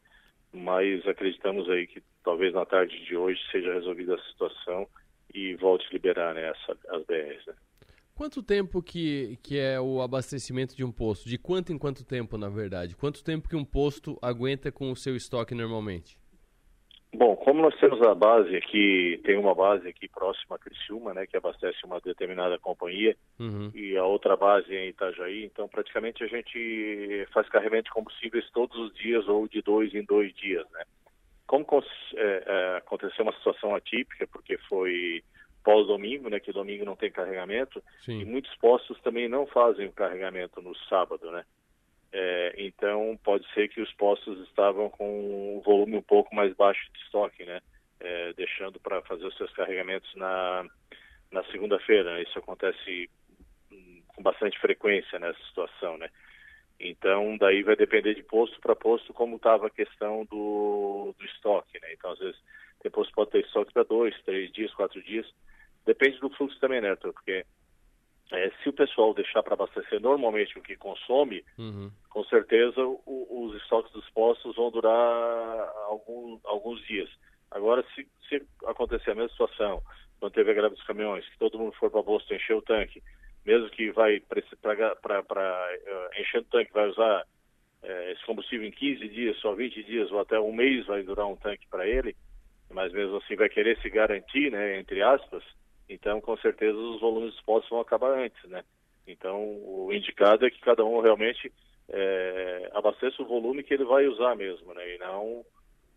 Mas 0.52 1.06
acreditamos 1.08 1.68
aí 1.68 1.88
que 1.88 2.00
talvez 2.22 2.54
na 2.54 2.64
tarde 2.64 3.04
de 3.04 3.16
hoje 3.16 3.40
seja 3.50 3.74
resolvida 3.74 4.14
a 4.14 4.22
situação 4.30 4.88
e 5.34 5.56
volte 5.56 5.86
a 5.88 5.92
liberar 5.92 6.34
né, 6.34 6.50
essa, 6.50 6.78
as 6.88 7.04
BRs, 7.04 7.46
né? 7.46 7.54
Quanto 8.14 8.44
tempo 8.44 8.80
que, 8.80 9.36
que 9.42 9.58
é 9.58 9.80
o 9.80 10.00
abastecimento 10.00 10.76
de 10.76 10.84
um 10.84 10.92
posto? 10.92 11.28
De 11.28 11.36
quanto 11.36 11.72
em 11.72 11.78
quanto 11.78 12.04
tempo, 12.04 12.38
na 12.38 12.48
verdade? 12.48 12.94
Quanto 12.94 13.24
tempo 13.24 13.48
que 13.48 13.56
um 13.56 13.64
posto 13.64 14.16
aguenta 14.22 14.70
com 14.70 14.92
o 14.92 14.96
seu 14.96 15.16
estoque 15.16 15.52
normalmente? 15.52 16.16
Bom, 17.16 17.36
como 17.36 17.62
nós 17.62 17.78
temos 17.78 18.02
a 18.02 18.12
base 18.12 18.56
aqui, 18.56 19.20
tem 19.24 19.38
uma 19.38 19.54
base 19.54 19.86
aqui 19.86 20.08
próxima 20.08 20.56
a 20.56 20.58
Criciúma, 20.58 21.14
né, 21.14 21.26
que 21.26 21.36
abastece 21.36 21.84
uma 21.84 22.00
determinada 22.00 22.58
companhia, 22.58 23.16
Uhum. 23.38 23.70
e 23.72 23.96
a 23.96 24.04
outra 24.04 24.36
base 24.36 24.74
é 24.74 24.84
em 24.84 24.88
Itajaí, 24.88 25.44
então 25.44 25.68
praticamente 25.68 26.24
a 26.24 26.26
gente 26.26 27.26
faz 27.32 27.48
carregamento 27.48 27.84
de 27.84 27.92
combustíveis 27.92 28.50
todos 28.50 28.76
os 28.76 28.92
dias 28.94 29.28
ou 29.28 29.46
de 29.46 29.62
dois 29.62 29.94
em 29.94 30.02
dois 30.04 30.34
dias, 30.34 30.68
né. 30.72 30.82
Como 31.46 31.64
é, 32.16 32.44
é, 32.46 32.76
aconteceu 32.78 33.22
uma 33.22 33.34
situação 33.34 33.74
atípica, 33.76 34.26
porque 34.26 34.58
foi 34.68 35.22
pós-domingo, 35.62 36.28
né, 36.28 36.40
que 36.40 36.52
domingo 36.52 36.84
não 36.84 36.96
tem 36.96 37.12
carregamento, 37.12 37.80
Sim. 38.04 38.20
e 38.20 38.24
muitos 38.24 38.54
postos 38.56 39.00
também 39.02 39.28
não 39.28 39.46
fazem 39.46 39.86
o 39.86 39.92
carregamento 39.92 40.60
no 40.60 40.74
sábado, 40.88 41.30
né. 41.30 41.44
É, 42.16 42.54
então 42.58 43.18
pode 43.24 43.44
ser 43.52 43.66
que 43.68 43.80
os 43.80 43.92
postos 43.94 44.38
estavam 44.46 44.88
com 44.88 45.56
um 45.56 45.60
volume 45.62 45.96
um 45.96 46.02
pouco 46.02 46.32
mais 46.32 46.54
baixo 46.54 46.80
de 46.92 47.00
estoque, 47.00 47.44
né? 47.44 47.60
É, 47.98 48.32
deixando 48.34 48.78
para 48.78 49.02
fazer 49.02 49.26
os 49.26 49.36
seus 49.36 49.52
carregamentos 49.52 50.14
na, 50.14 50.64
na 51.32 51.42
segunda-feira. 51.46 52.22
Isso 52.22 52.38
acontece 52.38 53.10
hum, 53.72 54.00
com 54.06 54.22
bastante 54.22 54.56
frequência 54.60 55.18
nessa 55.18 55.42
situação, 55.46 55.98
né? 55.98 56.08
Então 56.78 57.36
daí 57.36 57.64
vai 57.64 57.74
depender 57.74 58.14
de 58.14 58.22
posto 58.22 58.60
para 58.60 58.76
posto 58.76 59.12
como 59.12 59.34
estava 59.34 59.66
a 59.66 59.70
questão 59.70 60.24
do, 60.26 61.12
do 61.18 61.24
estoque, 61.24 61.80
né? 61.80 61.94
Então 61.94 62.12
às 62.12 62.20
vezes 62.20 62.40
tem 62.80 62.92
posto 62.92 63.12
pode 63.12 63.32
ter 63.32 63.40
estoque 63.40 63.72
para 63.72 63.82
dois, 63.82 64.14
três 64.22 64.52
dias, 64.52 64.72
quatro 64.74 65.02
dias. 65.02 65.26
Depende 65.84 66.20
do 66.20 66.30
fluxo 66.30 66.60
também, 66.60 66.80
né, 66.80 66.90
Arthur? 66.90 67.12
Porque 67.12 67.44
é, 68.32 68.50
se 68.62 68.68
o 68.68 68.72
pessoal 68.72 69.12
deixar 69.14 69.42
para 69.42 69.54
abastecer 69.54 70.00
normalmente 70.00 70.58
o 70.58 70.62
que 70.62 70.76
consome, 70.76 71.44
Uhum. 71.58 71.90
com 72.10 72.24
certeza 72.24 72.80
o- 72.84 73.46
os 73.46 73.54
estoques 73.62 73.92
dos 73.92 74.08
postos 74.10 74.54
vão 74.56 74.70
durar 74.70 75.68
algum, 75.86 76.38
alguns 76.44 76.80
dias. 76.86 77.10
Agora, 77.50 77.84
se, 77.94 78.06
se 78.28 78.42
acontecer 78.66 79.10
a 79.10 79.14
mesma 79.14 79.30
situação, 79.30 79.82
quando 80.18 80.32
teve 80.32 80.50
a 80.50 80.54
greve 80.54 80.74
dos 80.74 80.84
caminhões, 80.84 81.28
que 81.28 81.38
todo 81.38 81.58
mundo 81.58 81.74
for 81.76 81.90
para 81.90 82.02
posto 82.02 82.32
encher 82.34 82.54
o 82.56 82.62
tanque, 82.62 83.02
mesmo 83.44 83.68
que 83.70 83.90
vai 83.92 84.20
para 84.20 84.40
encher 86.18 86.40
o 86.40 86.44
tanque, 86.44 86.72
vai 86.72 86.88
usar 86.88 87.24
eh, 87.82 88.12
esse 88.12 88.24
combustível 88.24 88.66
em 88.66 88.70
15 88.72 89.06
dias, 89.08 89.36
só 89.40 89.54
20 89.54 89.82
dias 89.82 90.10
ou 90.10 90.18
até 90.20 90.40
um 90.40 90.52
mês 90.52 90.86
vai 90.86 91.02
durar 91.02 91.26
um 91.26 91.36
tanque 91.36 91.66
para 91.68 91.86
ele, 91.86 92.16
mas 92.70 92.90
mesmo 92.92 93.16
assim 93.18 93.36
vai 93.36 93.48
querer 93.48 93.78
se 93.82 93.90
garantir, 93.90 94.50
né, 94.50 94.78
entre 94.78 95.02
aspas, 95.02 95.44
então 95.88 96.20
com 96.20 96.36
certeza 96.38 96.76
os 96.76 97.00
volumes 97.00 97.32
dos 97.32 97.42
postos 97.42 97.70
vão 97.70 97.80
acabar 97.80 98.18
antes, 98.18 98.42
né? 98.48 98.64
Então 99.06 99.38
o 99.38 99.92
indicado 99.92 100.46
é 100.46 100.50
que 100.50 100.60
cada 100.60 100.84
um 100.84 101.00
realmente 101.00 101.52
eh, 101.88 102.70
abasteça 102.72 103.22
o 103.22 103.26
volume 103.26 103.62
que 103.62 103.74
ele 103.74 103.84
vai 103.84 104.06
usar 104.06 104.34
mesmo, 104.34 104.72
né? 104.72 104.94
E 104.94 104.98
não 104.98 105.44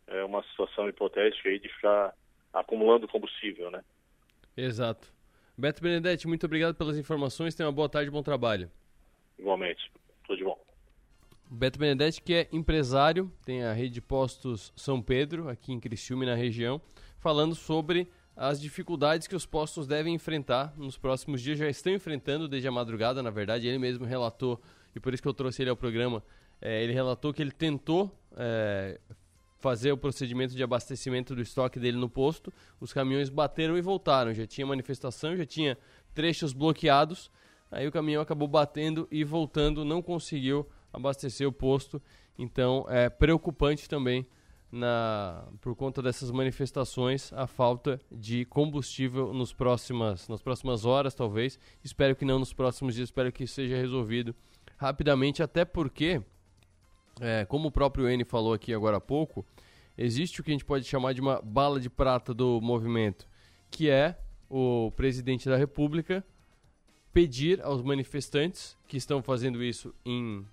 é 0.07 0.23
uma 0.23 0.43
situação 0.43 0.87
hipotética 0.87 1.49
aí 1.49 1.59
de 1.59 1.69
ficar 1.69 2.13
acumulando 2.53 3.07
combustível, 3.07 3.69
né? 3.71 3.83
Exato. 4.55 5.13
Beto 5.57 5.81
Benedetti, 5.81 6.27
muito 6.27 6.45
obrigado 6.45 6.75
pelas 6.75 6.97
informações. 6.97 7.55
Tenha 7.55 7.67
uma 7.67 7.73
boa 7.73 7.89
tarde 7.89 8.09
e 8.09 8.11
bom 8.11 8.23
trabalho. 8.23 8.69
Igualmente. 9.37 9.91
Tudo 10.25 10.37
de 10.37 10.43
bom. 10.43 10.59
Beto 11.49 11.79
Benedetti, 11.79 12.21
que 12.21 12.33
é 12.33 12.47
empresário, 12.51 13.31
tem 13.45 13.63
a 13.63 13.73
rede 13.73 13.95
de 13.95 14.01
postos 14.01 14.73
São 14.75 15.01
Pedro, 15.01 15.47
aqui 15.47 15.71
em 15.71 15.79
Criciúma 15.79 16.25
na 16.25 16.35
região, 16.35 16.81
falando 17.19 17.55
sobre 17.55 18.07
as 18.37 18.61
dificuldades 18.61 19.27
que 19.27 19.35
os 19.35 19.47
postos 19.47 19.87
devem 19.87 20.13
enfrentar 20.13 20.71
nos 20.77 20.95
próximos 20.95 21.41
dias. 21.41 21.57
Já 21.57 21.67
estão 21.67 21.91
enfrentando 21.91 22.47
desde 22.47 22.67
a 22.67 22.71
madrugada, 22.71 23.23
na 23.23 23.31
verdade. 23.31 23.67
Ele 23.67 23.79
mesmo 23.79 24.05
relatou, 24.05 24.61
e 24.95 24.99
por 24.99 25.11
isso 25.11 25.23
que 25.23 25.27
eu 25.27 25.33
trouxe 25.33 25.63
ele 25.63 25.71
ao 25.71 25.75
programa, 25.75 26.23
eh, 26.61 26.83
ele 26.83 26.93
relatou 26.93 27.33
que 27.33 27.41
ele 27.41 27.51
tentou 27.51 28.15
eh, 28.37 28.99
fazer 29.57 29.91
o 29.91 29.97
procedimento 29.97 30.55
de 30.55 30.61
abastecimento 30.61 31.33
do 31.33 31.41
estoque 31.41 31.79
dele 31.79 31.97
no 31.97 32.07
posto. 32.07 32.53
Os 32.79 32.93
caminhões 32.93 33.27
bateram 33.27 33.75
e 33.75 33.81
voltaram. 33.81 34.31
Já 34.35 34.45
tinha 34.45 34.67
manifestação, 34.67 35.35
já 35.35 35.45
tinha 35.45 35.75
trechos 36.13 36.53
bloqueados. 36.53 37.31
Aí 37.71 37.87
o 37.87 37.91
caminhão 37.91 38.21
acabou 38.21 38.47
batendo 38.47 39.07
e 39.09 39.23
voltando, 39.23 39.83
não 39.83 39.99
conseguiu 39.99 40.69
abastecer 40.93 41.47
o 41.47 41.51
posto. 41.51 41.99
Então 42.37 42.85
é 42.87 43.09
preocupante 43.09 43.89
também 43.89 44.27
na, 44.71 45.47
por 45.61 45.75
conta 45.75 46.01
dessas 46.01 46.31
manifestações 46.31 47.31
a 47.33 47.47
falta 47.47 47.99
de 48.11 48.45
combustível 48.45 49.33
nos 49.33 49.53
próximas, 49.53 50.27
nas 50.27 50.41
próximas 50.41 50.85
horas, 50.85 51.13
talvez. 51.13 51.59
Espero 51.83 52.15
que 52.15 52.25
não 52.25 52.39
nos 52.39 52.53
próximos 52.53 52.95
dias, 52.95 53.07
espero 53.07 53.31
que 53.31 53.47
seja 53.47 53.75
resolvido 53.75 54.35
rapidamente, 54.77 55.41
até 55.41 55.65
porque, 55.65 56.21
é, 57.19 57.45
como 57.45 57.69
o 57.69 57.71
próprio 57.71 58.09
N 58.09 58.23
falou 58.23 58.53
aqui 58.53 58.73
agora 58.73 58.97
há 58.97 59.01
pouco, 59.01 59.45
existe 59.97 60.41
o 60.41 60.43
que 60.43 60.51
a 60.51 60.53
gente 60.53 60.65
pode 60.65 60.85
chamar 60.85 61.13
de 61.13 61.21
uma 61.21 61.41
bala 61.41 61.79
de 61.79 61.89
prata 61.89 62.33
do 62.33 62.61
movimento, 62.61 63.27
que 63.71 63.89
é 63.89 64.19
o 64.49 64.91
presidente 64.91 65.49
da 65.49 65.57
República 65.57 66.23
pedir 67.11 67.61
aos 67.63 67.81
manifestantes 67.81 68.77
que 68.87 68.97
estão 68.97 69.23
fazendo 69.23 69.63
isso 69.63 69.93
em, 70.05 70.45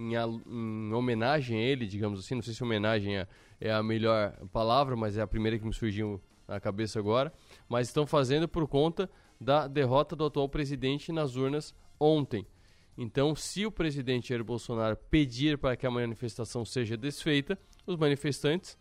em, 0.00 0.14
em 0.14 0.92
homenagem 0.92 1.58
a 1.58 1.62
ele, 1.62 1.86
digamos 1.86 2.18
assim, 2.18 2.34
não 2.34 2.42
sei 2.42 2.54
se 2.54 2.62
homenagem 2.62 3.18
é, 3.18 3.28
é 3.60 3.72
a 3.72 3.82
melhor 3.82 4.32
palavra, 4.52 4.96
mas 4.96 5.16
é 5.16 5.22
a 5.22 5.26
primeira 5.26 5.58
que 5.58 5.64
me 5.66 5.74
surgiu 5.74 6.20
na 6.48 6.58
cabeça 6.58 6.98
agora, 6.98 7.32
mas 7.68 7.88
estão 7.88 8.06
fazendo 8.06 8.48
por 8.48 8.66
conta 8.66 9.08
da 9.40 9.68
derrota 9.68 10.16
do 10.16 10.24
atual 10.24 10.48
presidente 10.48 11.12
nas 11.12 11.36
urnas 11.36 11.74
ontem. 11.98 12.46
Então, 12.96 13.34
se 13.34 13.64
o 13.64 13.70
presidente 13.70 14.28
Jair 14.28 14.44
Bolsonaro 14.44 14.96
pedir 15.10 15.56
para 15.56 15.76
que 15.76 15.86
a 15.86 15.90
manifestação 15.90 16.64
seja 16.64 16.96
desfeita, 16.96 17.58
os 17.86 17.96
manifestantes, 17.96 18.76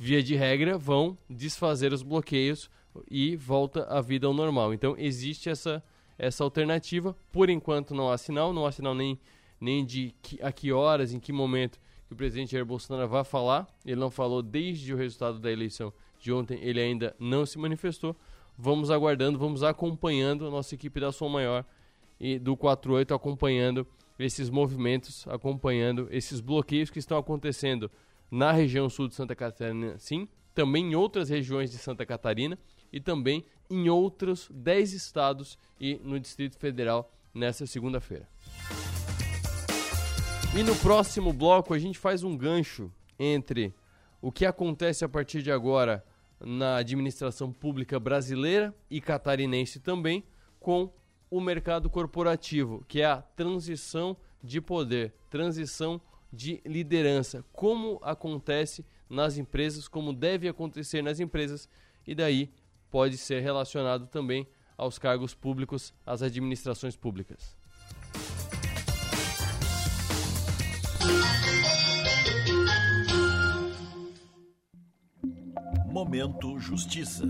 via 0.00 0.22
de 0.22 0.34
regra, 0.34 0.78
vão 0.78 1.16
desfazer 1.28 1.92
os 1.92 2.02
bloqueios 2.02 2.70
e 3.10 3.36
volta 3.36 3.84
a 3.84 4.00
vida 4.00 4.26
ao 4.26 4.34
normal. 4.34 4.72
Então, 4.74 4.96
existe 4.98 5.48
essa, 5.48 5.82
essa 6.18 6.44
alternativa. 6.44 7.16
Por 7.30 7.50
enquanto, 7.50 7.94
não 7.94 8.10
há 8.10 8.18
sinal, 8.18 8.52
não 8.52 8.66
há 8.66 8.72
sinal 8.72 8.94
nem, 8.94 9.18
nem 9.60 9.84
de 9.84 10.14
que, 10.22 10.38
a 10.42 10.52
que 10.52 10.72
horas, 10.72 11.12
em 11.12 11.20
que 11.20 11.32
momento 11.32 11.78
que 12.06 12.12
o 12.12 12.16
presidente 12.16 12.52
Jair 12.52 12.64
Bolsonaro 12.64 13.08
vai 13.08 13.24
falar. 13.24 13.66
Ele 13.84 14.00
não 14.00 14.10
falou 14.10 14.42
desde 14.42 14.92
o 14.92 14.96
resultado 14.96 15.38
da 15.38 15.50
eleição 15.50 15.92
de 16.20 16.32
ontem, 16.32 16.58
ele 16.62 16.80
ainda 16.80 17.14
não 17.18 17.44
se 17.44 17.58
manifestou. 17.58 18.16
Vamos 18.56 18.90
aguardando, 18.90 19.38
vamos 19.38 19.62
acompanhando 19.62 20.46
a 20.46 20.50
nossa 20.50 20.74
equipe 20.74 21.00
da 21.00 21.10
Som 21.10 21.28
Maior 21.28 21.64
e 22.20 22.38
do 22.38 22.56
48 22.56 23.12
acompanhando 23.12 23.86
esses 24.18 24.48
movimentos, 24.48 25.26
acompanhando 25.26 26.06
esses 26.10 26.40
bloqueios 26.40 26.90
que 26.90 26.98
estão 26.98 27.18
acontecendo 27.18 27.90
na 28.30 28.52
região 28.52 28.88
sul 28.88 29.08
de 29.08 29.14
Santa 29.14 29.34
Catarina, 29.34 29.98
sim, 29.98 30.28
também 30.54 30.92
em 30.92 30.94
outras 30.94 31.28
regiões 31.28 31.70
de 31.70 31.78
Santa 31.78 32.06
Catarina 32.06 32.58
e 32.92 33.00
também 33.00 33.44
em 33.72 33.88
outros 33.88 34.48
10 34.52 34.92
estados 34.92 35.58
e 35.80 35.98
no 36.04 36.20
Distrito 36.20 36.58
Federal 36.58 37.10
nessa 37.34 37.66
segunda-feira. 37.66 38.28
E 40.54 40.62
no 40.62 40.76
próximo 40.76 41.32
bloco 41.32 41.72
a 41.72 41.78
gente 41.78 41.98
faz 41.98 42.22
um 42.22 42.36
gancho 42.36 42.92
entre 43.18 43.74
o 44.20 44.30
que 44.30 44.44
acontece 44.44 45.04
a 45.04 45.08
partir 45.08 45.42
de 45.42 45.50
agora 45.50 46.04
na 46.38 46.76
administração 46.76 47.50
pública 47.50 47.98
brasileira 47.98 48.74
e 48.90 49.00
catarinense 49.00 49.80
também 49.80 50.22
com 50.60 50.92
o 51.30 51.40
mercado 51.40 51.88
corporativo, 51.88 52.84
que 52.86 53.00
é 53.00 53.06
a 53.06 53.22
transição 53.22 54.14
de 54.42 54.60
poder, 54.60 55.14
transição 55.30 55.98
de 56.30 56.60
liderança, 56.66 57.42
como 57.52 57.98
acontece 58.02 58.84
nas 59.08 59.38
empresas, 59.38 59.88
como 59.88 60.12
deve 60.12 60.48
acontecer 60.48 61.00
nas 61.00 61.20
empresas, 61.20 61.68
e 62.06 62.14
daí 62.14 62.50
pode 62.92 63.16
ser 63.16 63.40
relacionado 63.40 64.06
também 64.06 64.46
aos 64.76 64.98
cargos 64.98 65.34
públicos, 65.34 65.94
às 66.04 66.20
administrações 66.20 66.94
públicas. 66.94 67.56
Momento 75.90 76.58
Justiça. 76.58 77.24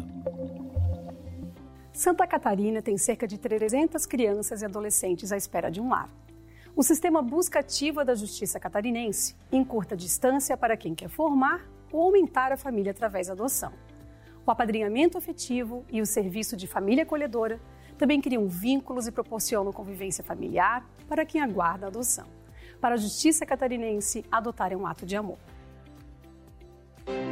Santa 1.92 2.26
Catarina 2.26 2.82
tem 2.82 2.98
cerca 2.98 3.28
de 3.28 3.38
300 3.38 4.04
crianças 4.04 4.62
e 4.62 4.64
adolescentes 4.64 5.30
à 5.30 5.36
espera 5.36 5.70
de 5.70 5.80
um 5.80 5.90
lar. 5.90 6.10
O 6.74 6.82
sistema 6.82 7.22
busca 7.22 7.60
ativa 7.60 8.04
da 8.04 8.16
Justiça 8.16 8.58
Catarinense 8.58 9.36
encurta 9.52 9.96
distância 9.96 10.56
para 10.56 10.76
quem 10.76 10.94
quer 10.94 11.08
formar 11.08 11.68
ou 11.92 12.02
aumentar 12.02 12.50
a 12.50 12.56
família 12.56 12.90
através 12.90 13.28
da 13.28 13.34
adoção. 13.34 13.72
O 14.46 14.50
apadrinhamento 14.50 15.16
afetivo 15.16 15.84
e 15.90 16.00
o 16.00 16.06
serviço 16.06 16.56
de 16.56 16.66
família 16.66 17.04
acolhedora 17.04 17.60
também 17.96 18.20
criam 18.20 18.48
vínculos 18.48 19.06
e 19.06 19.12
proporcionam 19.12 19.72
convivência 19.72 20.24
familiar 20.24 20.84
para 21.08 21.24
quem 21.24 21.40
aguarda 21.40 21.86
a 21.86 21.88
adoção. 21.88 22.26
Para 22.80 22.94
a 22.94 22.98
Justiça 22.98 23.46
Catarinense, 23.46 24.24
adotar 24.30 24.72
é 24.72 24.76
um 24.76 24.86
ato 24.86 25.06
de 25.06 25.14
amor. 25.14 25.38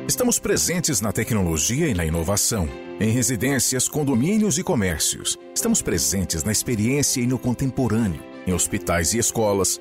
Estamos 0.06 0.38
presentes 0.38 1.00
na 1.00 1.12
tecnologia 1.12 1.88
e 1.88 1.94
na 1.94 2.04
inovação, 2.04 2.68
em 3.00 3.10
residências, 3.10 3.88
condomínios 3.88 4.58
e 4.58 4.62
comércios. 4.64 5.36
Estamos 5.54 5.82
presentes 5.82 6.44
na 6.44 6.52
experiência 6.52 7.20
e 7.20 7.26
no 7.26 7.38
contemporâneo, 7.38 8.22
em 8.46 8.52
hospitais 8.52 9.14
e 9.14 9.18
escolas, 9.18 9.80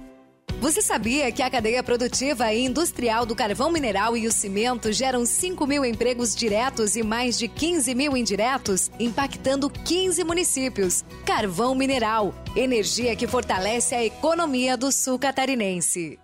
Você 0.61 0.79
sabia 0.79 1.31
que 1.31 1.41
a 1.41 1.49
cadeia 1.49 1.81
produtiva 1.81 2.53
e 2.53 2.63
industrial 2.63 3.25
do 3.25 3.35
carvão 3.35 3.71
mineral 3.71 4.15
e 4.15 4.27
o 4.27 4.31
cimento 4.31 4.93
geram 4.93 5.25
5 5.25 5.65
mil 5.65 5.83
empregos 5.83 6.35
diretos 6.35 6.95
e 6.95 7.01
mais 7.01 7.35
de 7.35 7.47
15 7.47 7.95
mil 7.95 8.15
indiretos, 8.15 8.91
impactando 8.99 9.71
15 9.71 10.23
municípios? 10.23 11.03
Carvão 11.25 11.73
mineral, 11.73 12.35
energia 12.55 13.15
que 13.15 13.25
fortalece 13.25 13.95
a 13.95 14.05
economia 14.05 14.77
do 14.77 14.91
sul 14.91 15.17
catarinense. 15.17 16.19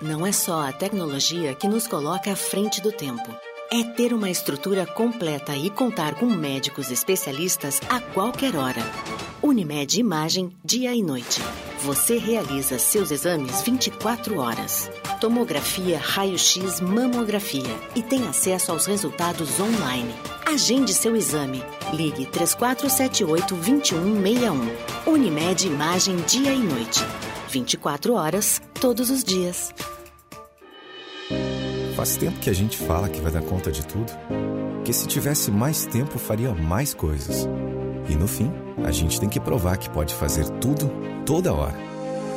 Não 0.00 0.26
é 0.26 0.32
só 0.32 0.66
a 0.66 0.72
tecnologia 0.72 1.54
que 1.54 1.68
nos 1.68 1.86
coloca 1.86 2.32
à 2.32 2.36
frente 2.36 2.80
do 2.80 2.90
tempo. 2.90 3.28
É 3.70 3.84
ter 3.84 4.14
uma 4.14 4.30
estrutura 4.30 4.86
completa 4.86 5.54
e 5.54 5.68
contar 5.68 6.14
com 6.14 6.24
médicos 6.24 6.90
especialistas 6.90 7.82
a 7.90 8.00
qualquer 8.00 8.56
hora. 8.56 8.80
Unimed 9.42 10.00
Imagem, 10.00 10.56
dia 10.64 10.94
e 10.94 11.02
noite. 11.02 11.42
Você 11.84 12.18
realiza 12.18 12.76
seus 12.78 13.10
exames 13.12 13.62
24 13.62 14.38
horas. 14.38 14.90
Tomografia, 15.20 15.98
raio-x, 15.98 16.80
mamografia 16.80 17.76
e 17.94 18.02
tem 18.02 18.26
acesso 18.26 18.72
aos 18.72 18.86
resultados 18.86 19.60
online. 19.60 20.12
Agende 20.44 20.92
seu 20.92 21.14
exame. 21.14 21.62
Ligue 21.92 22.26
3478-2161. 22.26 24.58
Unimed 25.06 25.68
Imagem 25.68 26.16
Dia 26.26 26.52
e 26.52 26.58
Noite. 26.58 26.98
24 27.48 28.14
horas, 28.14 28.60
todos 28.80 29.08
os 29.08 29.22
dias. 29.22 29.72
Faz 31.94 32.16
tempo 32.16 32.40
que 32.40 32.50
a 32.50 32.54
gente 32.54 32.76
fala 32.76 33.08
que 33.08 33.20
vai 33.20 33.30
dar 33.30 33.42
conta 33.42 33.70
de 33.70 33.86
tudo. 33.86 34.12
Que 34.84 34.92
se 34.92 35.06
tivesse 35.06 35.52
mais 35.52 35.86
tempo, 35.86 36.18
faria 36.18 36.52
mais 36.52 36.92
coisas. 36.92 37.46
E 38.08 38.16
no 38.16 38.26
fim, 38.26 38.50
a 38.84 38.90
gente 38.90 39.20
tem 39.20 39.28
que 39.28 39.38
provar 39.38 39.76
que 39.76 39.90
pode 39.90 40.14
fazer 40.14 40.48
tudo, 40.60 40.90
toda 41.26 41.52
hora. 41.52 41.76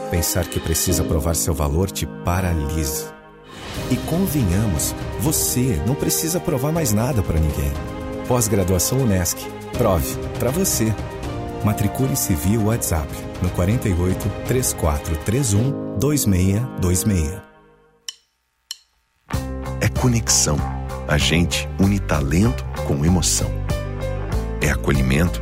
Pensar 0.10 0.46
que 0.46 0.60
precisa 0.60 1.04
provar 1.04 1.36
seu 1.36 1.54
valor 1.54 1.90
te 1.90 2.06
paralisa. 2.06 3.14
E 3.90 3.96
convenhamos, 3.96 4.94
você 5.20 5.82
não 5.88 5.96
precisa 5.96 6.40
provar 6.40 6.74
mais 6.74 6.92
nada 6.92 7.22
para 7.22 7.40
ninguém. 7.40 7.72
Pós-graduação 8.28 9.00
Unesc. 9.00 9.38
Prove 9.78 10.18
para 10.38 10.52
você. 10.52 10.94
Matricule-se 11.64 12.34
via 12.34 12.60
WhatsApp 12.60 13.08
no 13.42 13.50
48 13.52 14.30
3431 14.48 15.98
2626. 15.98 17.42
É 19.80 19.88
conexão. 20.00 20.58
A 21.08 21.18
gente 21.18 21.70
une 21.80 22.00
talento 22.00 22.66
com 22.88 23.06
emoção. 23.06 23.50
É 24.62 24.70
acolhimento 24.70 25.42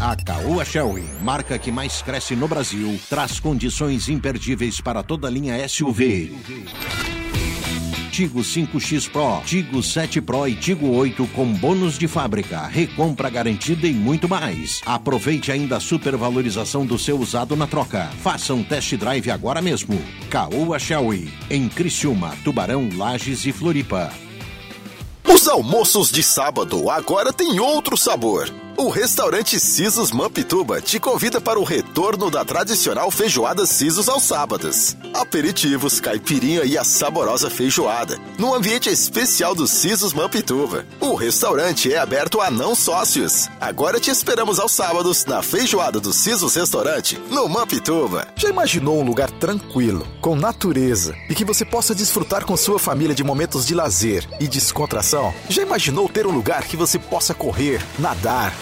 A 0.00 0.16
Caoa 0.16 0.64
Shelby, 0.64 1.04
marca 1.20 1.58
que 1.58 1.70
mais 1.70 2.00
cresce 2.00 2.34
no 2.34 2.48
Brasil, 2.48 2.98
traz 3.10 3.38
condições 3.38 4.08
imperdíveis 4.08 4.80
para 4.80 5.02
toda 5.02 5.28
a 5.28 5.30
linha 5.30 5.68
SUV. 5.68 6.34
Tigo 8.10 8.40
5X 8.40 9.10
Pro, 9.10 9.42
Tigo 9.44 9.82
7 9.82 10.22
Pro 10.22 10.48
e 10.48 10.54
Tigo 10.54 10.88
8 10.88 11.26
com 11.28 11.52
bônus 11.52 11.98
de 11.98 12.08
fábrica, 12.08 12.66
recompra 12.66 13.28
garantida 13.28 13.86
e 13.86 13.92
muito 13.92 14.26
mais. 14.26 14.80
Aproveite 14.86 15.52
ainda 15.52 15.76
a 15.76 15.80
supervalorização 15.80 16.86
do 16.86 16.98
seu 16.98 17.18
usado 17.18 17.54
na 17.54 17.66
troca. 17.66 18.08
Faça 18.22 18.54
um 18.54 18.64
test 18.64 18.96
drive 18.96 19.30
agora 19.30 19.60
mesmo. 19.60 20.02
Caoa 20.30 20.78
Shelby, 20.78 21.30
em 21.50 21.68
Criciúma, 21.68 22.34
Tubarão, 22.42 22.88
Lages 22.96 23.44
e 23.44 23.52
Floripa. 23.52 24.10
Os 25.28 25.46
almoços 25.46 26.10
de 26.10 26.22
sábado 26.22 26.88
agora 26.88 27.34
têm 27.34 27.60
outro 27.60 27.98
sabor. 27.98 28.50
O 28.80 28.88
restaurante 28.88 29.60
Sisos 29.60 30.10
Mampituba 30.10 30.80
te 30.80 30.98
convida 30.98 31.38
para 31.38 31.60
o 31.60 31.64
retorno 31.64 32.30
da 32.30 32.46
tradicional 32.46 33.10
feijoada 33.10 33.66
Sisos 33.66 34.08
aos 34.08 34.22
sábados. 34.22 34.96
Aperitivos, 35.12 36.00
caipirinha 36.00 36.64
e 36.64 36.78
a 36.78 36.82
saborosa 36.82 37.50
feijoada, 37.50 38.18
no 38.38 38.54
ambiente 38.54 38.88
especial 38.88 39.54
do 39.54 39.66
Sisos 39.66 40.14
Mampituba. 40.14 40.86
O 40.98 41.14
restaurante 41.14 41.92
é 41.92 41.98
aberto 41.98 42.40
a 42.40 42.50
não 42.50 42.74
sócios. 42.74 43.50
Agora 43.60 44.00
te 44.00 44.10
esperamos 44.10 44.58
aos 44.58 44.72
sábados 44.72 45.26
na 45.26 45.42
feijoada 45.42 46.00
do 46.00 46.10
Sisos 46.10 46.54
Restaurante, 46.54 47.20
no 47.28 47.46
Mampituba. 47.50 48.28
Já 48.34 48.48
imaginou 48.48 48.98
um 48.98 49.04
lugar 49.04 49.30
tranquilo, 49.30 50.08
com 50.22 50.34
natureza 50.34 51.14
e 51.28 51.34
que 51.34 51.44
você 51.44 51.66
possa 51.66 51.94
desfrutar 51.94 52.46
com 52.46 52.56
sua 52.56 52.78
família 52.78 53.14
de 53.14 53.22
momentos 53.22 53.66
de 53.66 53.74
lazer 53.74 54.26
e 54.40 54.48
descontração? 54.48 55.34
Já 55.50 55.60
imaginou 55.60 56.08
ter 56.08 56.26
um 56.26 56.32
lugar 56.32 56.62
que 56.62 56.78
você 56.78 56.98
possa 56.98 57.34
correr, 57.34 57.84
nadar, 57.98 58.54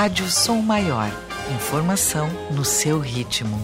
Rádio 0.00 0.30
Som 0.30 0.62
Maior. 0.62 1.10
Informação 1.54 2.26
no 2.52 2.64
seu 2.64 2.98
ritmo. 2.98 3.58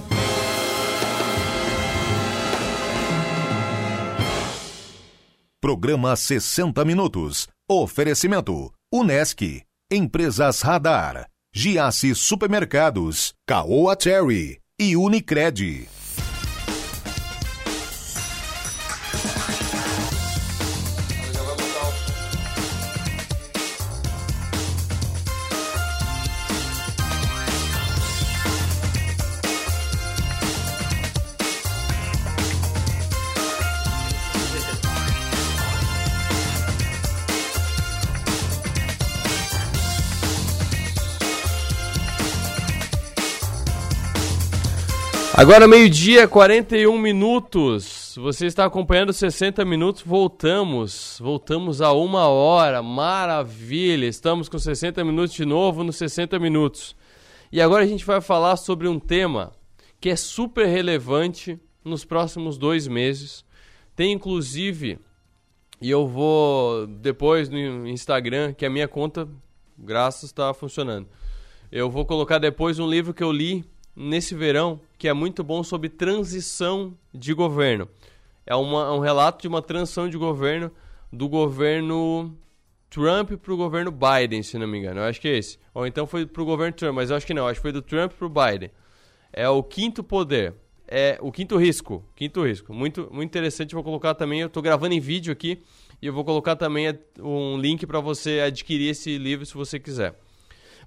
Programa 5.62 6.14
60 6.14 6.84
Minutos. 6.84 7.48
Oferecimento: 7.66 8.70
Unesc, 8.92 9.62
Empresas 9.90 10.60
Radar, 10.60 11.26
Giasse 11.54 12.14
Supermercados, 12.14 13.32
Caoa 13.48 13.96
Cherry 13.98 14.60
e 14.78 14.94
Unicred. 14.94 15.88
Agora 45.46 45.68
meio-dia, 45.68 46.26
41 46.26 46.98
minutos. 46.98 48.16
Você 48.20 48.46
está 48.46 48.64
acompanhando 48.64 49.12
60 49.12 49.64
minutos. 49.64 50.02
Voltamos. 50.02 51.20
Voltamos 51.22 51.80
a 51.80 51.92
uma 51.92 52.26
hora. 52.26 52.82
Maravilha. 52.82 54.06
Estamos 54.06 54.48
com 54.48 54.58
60 54.58 55.04
minutos 55.04 55.36
de 55.36 55.46
novo 55.46 55.84
nos 55.84 55.94
60 55.98 56.36
minutos. 56.40 56.96
E 57.52 57.60
agora 57.60 57.84
a 57.84 57.86
gente 57.86 58.04
vai 58.04 58.20
falar 58.20 58.56
sobre 58.56 58.88
um 58.88 58.98
tema 58.98 59.52
que 60.00 60.10
é 60.10 60.16
super 60.16 60.66
relevante 60.66 61.60
nos 61.84 62.04
próximos 62.04 62.58
dois 62.58 62.88
meses. 62.88 63.44
Tem 63.94 64.10
inclusive, 64.10 64.98
e 65.80 65.88
eu 65.88 66.08
vou 66.08 66.88
depois 66.88 67.48
no 67.48 67.86
Instagram, 67.86 68.52
que 68.52 68.66
a 68.66 68.70
minha 68.70 68.88
conta, 68.88 69.28
graças, 69.78 70.24
está 70.24 70.52
funcionando. 70.52 71.06
Eu 71.70 71.88
vou 71.88 72.04
colocar 72.04 72.38
depois 72.38 72.80
um 72.80 72.90
livro 72.90 73.14
que 73.14 73.22
eu 73.22 73.30
li 73.30 73.64
nesse 73.96 74.34
verão 74.34 74.78
que 74.98 75.08
é 75.08 75.12
muito 75.12 75.42
bom 75.42 75.64
sobre 75.64 75.88
transição 75.88 76.94
de 77.12 77.32
governo. 77.32 77.88
É 78.46 78.54
uma, 78.54 78.92
um 78.92 79.00
relato 79.00 79.42
de 79.42 79.48
uma 79.48 79.62
transição 79.62 80.08
de 80.08 80.16
governo 80.18 80.70
do 81.12 81.28
governo 81.28 82.36
Trump 82.90 83.32
para 83.32 83.52
o 83.52 83.56
governo 83.56 83.90
Biden, 83.90 84.42
se 84.42 84.58
não 84.58 84.66
me 84.66 84.78
engano. 84.78 85.00
Eu 85.00 85.04
acho 85.04 85.20
que 85.20 85.28
é 85.28 85.36
esse. 85.36 85.58
Ou 85.74 85.86
então 85.86 86.06
foi 86.06 86.26
para 86.26 86.42
o 86.42 86.46
governo 86.46 86.72
Trump, 86.72 86.94
mas 86.94 87.10
eu 87.10 87.16
acho 87.16 87.26
que 87.26 87.34
não. 87.34 87.46
Acho 87.46 87.58
que 87.58 87.62
foi 87.62 87.72
do 87.72 87.82
Trump 87.82 88.12
para 88.12 88.26
o 88.26 88.30
Biden. 88.30 88.70
É 89.32 89.48
o 89.48 89.62
quinto 89.62 90.04
poder. 90.04 90.54
É 90.86 91.18
o 91.20 91.32
quinto 91.32 91.56
risco. 91.56 92.04
Quinto 92.14 92.46
risco. 92.46 92.72
Muito, 92.72 93.08
muito 93.12 93.28
interessante. 93.28 93.74
Vou 93.74 93.82
colocar 93.82 94.14
também. 94.14 94.40
Eu 94.40 94.46
estou 94.46 94.62
gravando 94.62 94.94
em 94.94 95.00
vídeo 95.00 95.32
aqui 95.32 95.62
e 96.00 96.06
eu 96.06 96.12
vou 96.12 96.24
colocar 96.24 96.54
também 96.54 96.86
um 97.18 97.58
link 97.58 97.86
para 97.86 98.00
você 98.00 98.40
adquirir 98.40 98.90
esse 98.90 99.18
livro 99.18 99.44
se 99.44 99.54
você 99.54 99.80
quiser. 99.80 100.14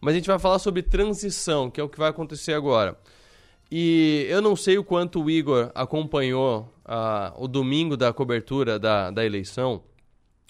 Mas 0.01 0.13
a 0.13 0.17
gente 0.17 0.27
vai 0.27 0.39
falar 0.39 0.59
sobre 0.59 0.81
transição, 0.81 1.69
que 1.69 1.79
é 1.79 1.83
o 1.83 1.89
que 1.89 1.99
vai 1.99 2.09
acontecer 2.09 2.53
agora. 2.53 2.97
E 3.71 4.25
eu 4.29 4.41
não 4.41 4.55
sei 4.55 4.77
o 4.77 4.83
quanto 4.83 5.21
o 5.21 5.29
Igor 5.29 5.71
acompanhou 5.75 6.73
uh, 6.85 7.43
o 7.43 7.47
domingo 7.47 7.95
da 7.95 8.11
cobertura 8.11 8.79
da, 8.79 9.11
da 9.11 9.25
eleição, 9.25 9.83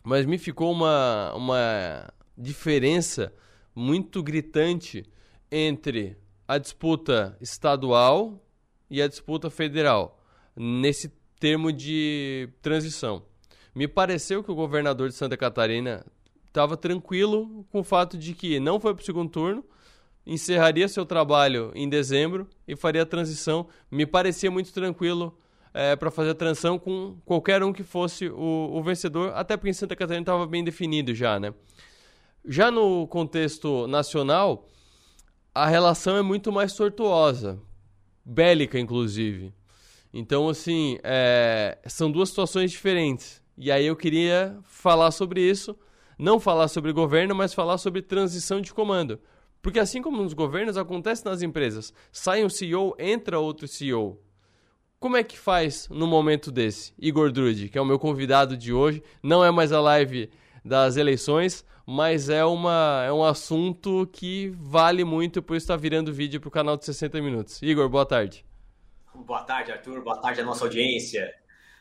mas 0.04 0.26
me 0.26 0.38
ficou 0.38 0.72
uma, 0.72 1.34
uma 1.36 2.14
diferença 2.38 3.34
muito 3.76 4.24
gritante 4.24 5.06
entre 5.52 6.18
a 6.48 6.58
disputa 6.58 7.38
estadual 7.42 8.42
e 8.90 9.02
a 9.02 9.08
disputa 9.08 9.50
federal, 9.50 10.24
nesse 10.56 11.12
termo 11.40 11.72
de 11.72 12.50
transição. 12.62 13.24
Me 13.76 13.88
pareceu 13.88 14.44
que 14.44 14.52
o 14.52 14.56
governador 14.56 15.10
de 15.10 15.16
Santa 15.16 15.38
Catarina 15.38 16.06
estava 16.50 16.76
tranquilo 16.76 17.66
com 17.72 17.80
o 17.80 17.84
fato 17.84 18.18
de 18.18 18.34
que 18.34 18.60
não 18.60 18.80
foi 18.80 18.94
para 18.94 19.02
o 19.02 19.06
segundo 19.06 19.30
turno, 19.30 19.64
encerraria 20.26 20.88
seu 20.88 21.06
trabalho 21.06 21.72
em 21.74 21.88
dezembro 21.88 22.48
e 22.68 22.76
faria 22.76 23.04
a 23.04 23.06
transição. 23.06 23.68
Me 23.90 24.06
parecia 24.06 24.52
muito 24.52 24.74
tranquilo 24.74 25.38
é, 25.74 25.96
para 25.96 26.12
fazer 26.12 26.32
a 26.32 26.36
transição 26.36 26.78
com 26.78 27.18
qualquer 27.26 27.64
um 27.64 27.72
que 27.72 27.84
fosse 27.84 28.28
o, 28.30 28.72
o 28.74 28.84
vencedor, 28.84 29.32
até 29.36 29.56
porque 29.56 29.70
em 29.70 29.74
Santa 29.74 29.96
Catarina 29.96 30.22
estava 30.22 30.46
bem 30.46 30.64
definido 30.64 31.14
já, 31.14 31.40
né? 31.40 31.54
Já 32.46 32.72
no 32.72 33.08
contexto 33.08 33.88
nacional, 33.88 34.68
a 35.54 35.68
relação 35.68 36.18
é 36.18 36.22
muito 36.22 36.52
mais 36.52 36.74
tortuosa, 36.74 37.60
bélica 38.24 38.80
inclusive. 38.80 39.54
Então, 40.12 40.50
assim, 40.50 40.98
é, 41.04 41.78
são 41.86 42.12
duas 42.12 42.30
situações 42.30 42.72
diferentes. 42.72 43.42
E 43.58 43.72
aí 43.72 43.86
eu 43.86 43.96
queria 43.96 44.58
falar 44.64 45.12
sobre 45.12 45.42
isso, 45.42 45.78
não 46.20 46.38
falar 46.38 46.68
sobre 46.68 46.92
governo, 46.92 47.34
mas 47.34 47.54
falar 47.54 47.78
sobre 47.78 48.02
transição 48.02 48.60
de 48.60 48.74
comando. 48.74 49.20
Porque 49.62 49.80
assim 49.80 50.02
como 50.02 50.22
nos 50.22 50.34
governos, 50.34 50.78
acontece 50.78 51.24
nas 51.24 51.42
empresas. 51.42 51.94
Sai 52.12 52.44
um 52.44 52.50
CEO, 52.50 52.94
entra 53.00 53.40
outro 53.40 53.68
CEO. 53.68 54.22
Como 55.00 55.16
é 55.16 55.24
que 55.24 55.40
faz 55.40 55.88
no 55.90 56.06
momento 56.06 56.52
desse? 56.52 56.94
Igor 57.00 57.32
Drude, 57.32 57.70
que 57.70 57.78
é 57.78 57.82
o 57.82 57.86
meu 57.86 57.98
convidado 57.98 58.58
de 58.58 58.74
hoje, 58.74 59.02
não 59.24 59.44
é 59.44 59.50
mais 59.50 59.72
a 59.72 59.80
live 59.80 60.30
das 60.64 60.98
eleições, 60.98 61.66
mas 61.86 62.28
é, 62.30 62.44
uma, 62.44 63.04
é 63.06 63.12
um 63.12 63.24
assunto 63.24 64.08
que 64.12 64.54
vale 64.58 65.06
muito, 65.06 65.42
por 65.42 65.56
isso 65.56 65.64
está 65.64 65.78
virando 65.78 66.12
vídeo 66.12 66.42
para 66.42 66.50
o 66.50 66.52
canal 66.52 66.76
de 66.76 66.84
60 66.84 67.22
minutos. 67.22 67.62
Igor, 67.62 67.88
boa 67.88 68.06
tarde. 68.06 68.46
Boa 69.16 69.44
tarde, 69.44 69.72
Arthur. 69.72 70.04
Boa 70.04 70.18
tarde 70.18 70.42
à 70.42 70.44
nossa 70.44 70.66
audiência. 70.66 71.34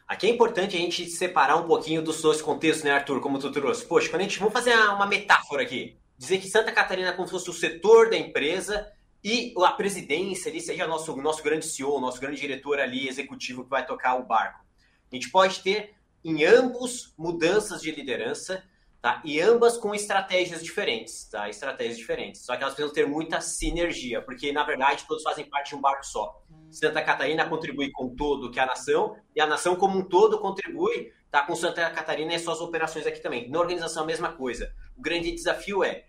Aqui 0.09 0.27
é 0.27 0.31
importante 0.31 0.75
a 0.75 0.81
gente 0.81 1.05
separar 1.11 1.57
um 1.57 1.67
pouquinho 1.67 2.01
dos 2.01 2.23
dois 2.23 2.41
contextos, 2.41 2.83
né, 2.83 2.93
Arthur, 2.93 3.21
como 3.21 3.39
tu 3.39 3.53
trouxe. 3.53 3.85
Poxa, 3.85 4.09
quando 4.09 4.23
a 4.23 4.25
gente. 4.25 4.39
Vamos 4.39 4.55
fazer 4.55 4.75
uma 4.75 5.07
metáfora 5.07 5.63
aqui. 5.63 5.99
Dizer 6.17 6.39
que 6.39 6.49
Santa 6.49 6.73
Catarina 6.73 7.11
é 7.11 7.13
como 7.13 7.29
se 7.29 7.33
fosse 7.33 7.51
o 7.51 7.53
setor 7.53 8.09
da 8.09 8.17
empresa 8.17 8.91
e 9.23 9.53
a 9.59 9.71
presidência 9.73 10.51
ali 10.51 10.63
seja 10.63 10.87
nosso, 10.87 11.15
nosso 11.17 11.43
grande 11.43 11.67
CEO, 11.67 12.01
nosso 12.01 12.19
grande 12.21 12.41
diretor 12.41 12.81
ali, 12.81 13.07
executivo 13.07 13.65
que 13.65 13.71
vai 13.71 13.85
tocar 13.85 14.15
o 14.17 14.25
barco. 14.25 14.65
A 15.13 15.15
gente 15.15 15.31
pode 15.31 15.61
ter 15.61 15.95
em 16.25 16.43
ambos 16.43 17.13
mudanças 17.19 17.83
de 17.83 17.91
liderança, 17.91 18.65
tá? 19.03 19.21
E 19.25 19.39
ambas 19.41 19.77
com 19.77 19.95
estratégias 19.95 20.65
diferentes, 20.65 21.29
tá? 21.29 21.51
Estratégias 21.51 21.99
diferentes. 21.99 22.47
Só 22.47 22.57
que 22.57 22.63
elas 22.63 22.75
precisam 22.75 22.95
ter 22.95 23.07
muita 23.07 23.43
sinergia, 23.43 24.23
porque 24.23 24.53
na 24.53 24.65
verdade 24.65 25.05
todos 25.07 25.23
fazem 25.23 25.45
parte 25.45 25.71
de 25.71 25.77
um 25.77 25.81
barco 25.83 26.07
só. 26.07 26.43
Santa 26.71 27.03
Catarina 27.03 27.49
contribui 27.49 27.91
com 27.91 28.15
todo 28.15 28.51
que 28.51 28.59
é 28.59 28.63
a 28.63 28.67
nação 28.67 29.17
e 29.35 29.41
a 29.41 29.47
nação 29.47 29.77
como 29.77 29.99
um 29.99 30.03
todo 30.03 30.39
contribui, 30.39 31.13
tá? 31.31 31.43
Com 31.43 31.55
Santa 31.55 31.89
Catarina 31.91 32.35
e 32.35 32.39
suas 32.39 32.61
operações 32.61 33.07
aqui 33.07 33.21
também. 33.21 33.49
Na 33.51 33.59
organização 33.59 34.03
a 34.03 34.07
mesma 34.07 34.33
coisa. 34.33 34.73
O 34.97 35.01
grande 35.01 35.31
desafio 35.33 35.83
é 35.83 36.05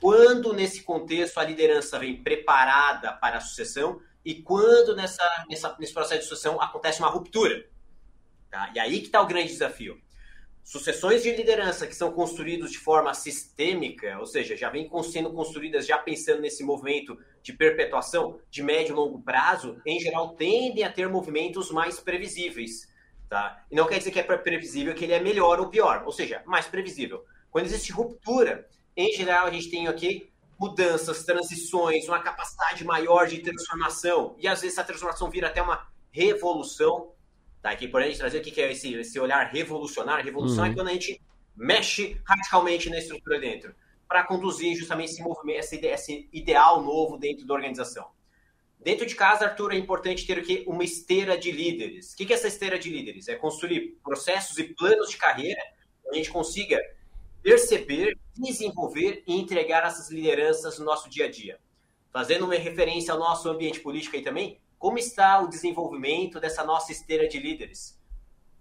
quando 0.00 0.52
nesse 0.52 0.82
contexto 0.82 1.38
a 1.38 1.44
liderança 1.44 1.98
vem 1.98 2.22
preparada 2.22 3.12
para 3.12 3.38
a 3.38 3.40
sucessão 3.40 4.00
e 4.24 4.34
quando 4.34 4.94
nessa, 4.94 5.22
nessa 5.48 5.76
nesse 5.78 5.92
processo 5.92 6.22
de 6.22 6.28
sucessão 6.28 6.60
acontece 6.60 7.00
uma 7.00 7.08
ruptura. 7.08 7.66
Tá? 8.50 8.70
E 8.74 8.78
aí 8.78 9.00
que 9.00 9.06
está 9.06 9.20
o 9.20 9.26
grande 9.26 9.48
desafio. 9.48 10.00
Sucessões 10.64 11.22
de 11.22 11.30
liderança 11.30 11.86
que 11.86 11.94
são 11.94 12.10
construídos 12.10 12.72
de 12.72 12.78
forma 12.78 13.12
sistêmica, 13.12 14.18
ou 14.18 14.24
seja, 14.24 14.56
já 14.56 14.70
vêm 14.70 14.90
sendo 15.02 15.30
construídas 15.30 15.86
já 15.86 15.98
pensando 15.98 16.40
nesse 16.40 16.64
movimento 16.64 17.18
de 17.42 17.52
perpetuação 17.52 18.40
de 18.50 18.62
médio 18.62 18.94
e 18.94 18.96
longo 18.96 19.20
prazo, 19.20 19.78
em 19.84 20.00
geral 20.00 20.30
tendem 20.30 20.82
a 20.82 20.90
ter 20.90 21.06
movimentos 21.06 21.70
mais 21.70 22.00
previsíveis. 22.00 22.88
Tá? 23.28 23.62
E 23.70 23.76
não 23.76 23.86
quer 23.86 23.98
dizer 23.98 24.10
que 24.10 24.18
é 24.18 24.22
previsível 24.22 24.94
que 24.94 25.04
ele 25.04 25.12
é 25.12 25.20
melhor 25.20 25.60
ou 25.60 25.68
pior, 25.68 26.02
ou 26.06 26.12
seja, 26.12 26.42
mais 26.46 26.66
previsível. 26.66 27.22
Quando 27.50 27.66
existe 27.66 27.92
ruptura, 27.92 28.66
em 28.96 29.12
geral 29.12 29.46
a 29.46 29.50
gente 29.50 29.70
tem 29.70 29.86
aqui 29.86 30.32
mudanças, 30.58 31.24
transições, 31.24 32.08
uma 32.08 32.22
capacidade 32.22 32.82
maior 32.84 33.26
de 33.26 33.40
transformação, 33.40 34.34
e 34.38 34.48
às 34.48 34.62
vezes 34.62 34.78
essa 34.78 34.86
transformação 34.86 35.28
vira 35.28 35.48
até 35.48 35.60
uma 35.60 35.86
revolução 36.10 37.12
Tá? 37.64 37.70
Aqui 37.70 37.88
por 37.88 38.02
a 38.02 38.06
gente 38.06 38.18
trazer 38.18 38.40
o 38.40 38.42
que 38.42 38.60
é 38.60 38.72
esse, 38.72 38.92
esse 38.92 39.18
olhar 39.18 39.42
revolucionário. 39.44 40.22
Revolução 40.22 40.64
uhum. 40.64 40.70
é 40.70 40.74
quando 40.74 40.88
a 40.88 40.92
gente 40.92 41.18
mexe 41.56 42.20
radicalmente 42.22 42.90
na 42.90 42.98
estrutura 42.98 43.40
dentro, 43.40 43.74
para 44.06 44.22
conduzir 44.22 44.76
justamente 44.76 45.12
esse 45.12 45.22
movimento, 45.22 45.60
esse, 45.60 45.76
esse 45.76 46.28
ideal 46.30 46.82
novo 46.82 47.16
dentro 47.16 47.46
da 47.46 47.54
organização. 47.54 48.10
Dentro 48.78 49.06
de 49.06 49.14
casa, 49.14 49.46
Arthur, 49.46 49.72
é 49.72 49.78
importante 49.78 50.26
ter 50.26 50.36
o 50.36 50.42
quê? 50.42 50.62
Uma 50.66 50.84
esteira 50.84 51.38
de 51.38 51.50
líderes. 51.50 52.12
O 52.12 52.16
que 52.18 52.30
é 52.30 52.36
essa 52.36 52.48
esteira 52.48 52.78
de 52.78 52.90
líderes? 52.90 53.28
É 53.28 53.34
construir 53.34 53.98
processos 54.04 54.58
e 54.58 54.64
planos 54.64 55.08
de 55.08 55.16
carreira 55.16 55.62
onde 56.04 56.16
a 56.16 56.22
gente 56.22 56.30
consiga 56.30 56.78
perceber, 57.42 58.18
desenvolver 58.36 59.22
e 59.26 59.40
entregar 59.40 59.86
essas 59.86 60.10
lideranças 60.10 60.78
no 60.78 60.84
nosso 60.84 61.08
dia 61.08 61.24
a 61.24 61.30
dia. 61.30 61.58
Fazendo 62.12 62.44
uma 62.44 62.56
referência 62.56 63.14
ao 63.14 63.18
nosso 63.18 63.48
ambiente 63.48 63.80
político 63.80 64.16
aí 64.16 64.22
também, 64.22 64.60
como 64.78 64.98
está 64.98 65.40
o 65.40 65.48
desenvolvimento 65.48 66.40
dessa 66.40 66.64
nossa 66.64 66.92
esteira 66.92 67.28
de 67.28 67.38
líderes? 67.38 68.00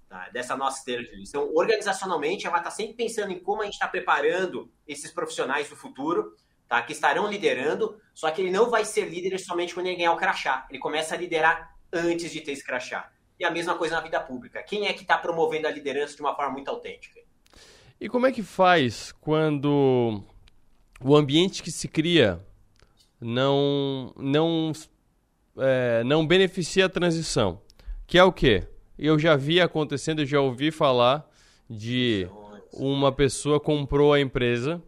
Tá? 0.07 0.29
Dessa 0.29 0.55
nossa 0.55 0.79
esteira 0.79 1.01
de 1.03 1.09
líderes. 1.09 1.29
Então, 1.29 1.51
organizacionalmente, 1.53 2.47
ela 2.47 2.57
está 2.57 2.71
sempre 2.71 2.93
pensando 2.93 3.31
em 3.31 3.39
como 3.39 3.61
a 3.61 3.65
gente 3.65 3.73
está 3.73 3.87
preparando 3.87 4.71
esses 4.87 5.11
profissionais 5.11 5.69
do 5.69 5.75
futuro, 5.75 6.35
tá? 6.67 6.81
que 6.81 6.93
estarão 6.93 7.29
liderando, 7.29 7.99
só 8.13 8.31
que 8.31 8.41
ele 8.41 8.51
não 8.51 8.69
vai 8.69 8.85
ser 8.85 9.09
líder 9.09 9.37
somente 9.39 9.73
quando 9.73 9.87
ele 9.87 9.97
ganhar 9.97 10.13
o 10.13 10.17
crachá. 10.17 10.65
Ele 10.69 10.79
começa 10.79 11.15
a 11.15 11.17
liderar 11.17 11.75
antes 11.91 12.31
de 12.31 12.41
ter 12.41 12.51
esse 12.51 12.63
crachá. 12.63 13.11
E 13.39 13.45
a 13.45 13.51
mesma 13.51 13.75
coisa 13.75 13.95
na 13.95 14.01
vida 14.01 14.19
pública. 14.19 14.63
Quem 14.63 14.87
é 14.87 14.93
que 14.93 15.01
está 15.01 15.17
promovendo 15.17 15.67
a 15.67 15.71
liderança 15.71 16.15
de 16.15 16.21
uma 16.21 16.35
forma 16.35 16.53
muito 16.53 16.69
autêntica? 16.69 17.19
E 17.99 18.09
como 18.09 18.25
é 18.25 18.31
que 18.31 18.43
faz 18.43 19.11
quando 19.13 20.23
o 21.01 21.15
ambiente 21.15 21.63
que 21.63 21.71
se 21.71 21.87
cria 21.87 22.39
não, 23.19 24.13
não 24.17 24.71
é, 25.57 26.03
não 26.03 26.25
beneficia 26.25 26.85
a 26.85 26.89
transição. 26.89 27.61
Que 28.05 28.17
é 28.17 28.23
o 28.23 28.31
quê? 28.31 28.63
Eu 28.97 29.17
já 29.17 29.35
vi 29.35 29.59
acontecendo, 29.59 30.25
já 30.25 30.39
ouvi 30.39 30.71
falar 30.71 31.27
de 31.69 32.27
uma 32.71 33.11
pessoa 33.11 33.59
comprou 33.59 34.13
a 34.13 34.19
empresa 34.19 34.81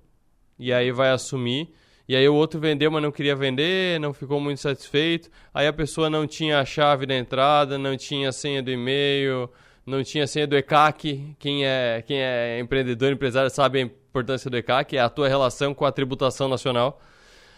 e 0.57 0.71
aí 0.71 0.91
vai 0.91 1.09
assumir. 1.11 1.73
E 2.07 2.15
aí 2.15 2.27
o 2.29 2.35
outro 2.35 2.59
vendeu, 2.59 2.91
mas 2.91 3.01
não 3.01 3.11
queria 3.11 3.35
vender, 3.35 3.99
não 3.99 4.13
ficou 4.13 4.39
muito 4.39 4.61
satisfeito. 4.61 5.29
Aí 5.53 5.65
a 5.65 5.73
pessoa 5.73 6.09
não 6.09 6.27
tinha 6.27 6.59
a 6.59 6.65
chave 6.65 7.05
da 7.05 7.15
entrada, 7.15 7.79
não 7.79 7.97
tinha 7.97 8.29
a 8.29 8.31
senha 8.31 8.61
do 8.61 8.69
e-mail, 8.69 9.49
não 9.85 10.03
tinha 10.03 10.25
a 10.25 10.27
senha 10.27 10.45
do 10.45 10.55
ECAC. 10.55 11.35
Quem 11.39 11.65
é, 11.65 12.03
quem 12.05 12.21
é 12.21 12.59
empreendedor, 12.59 13.11
empresário, 13.11 13.49
sabe 13.49 13.79
a 13.79 13.81
importância 13.81 14.51
do 14.51 14.57
ECAC, 14.57 14.95
é 14.95 14.99
a 14.99 15.09
tua 15.09 15.27
relação 15.27 15.73
com 15.73 15.83
a 15.83 15.91
tributação 15.91 16.47
nacional. 16.47 17.01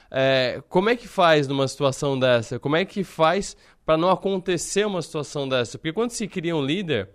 É, 0.10 0.62
como 0.70 0.89
é 0.89 0.95
que 0.95 1.08
faz 1.08 1.47
numa 1.47 1.68
situação 1.68 2.18
dessa? 2.18 2.60
Como 2.60 2.76
é 2.76 2.86
que 2.86 3.03
faz 3.03 3.55
para 3.86 3.97
não 3.97 4.10
acontecer 4.10 4.86
uma 4.86 5.01
situação 5.01 5.47
dessa? 5.47 5.78
Porque 5.78 5.93
quando 5.93 6.12
se 6.12 6.28
cria 6.28 6.55
um 6.55 6.64
líder, 6.64 7.10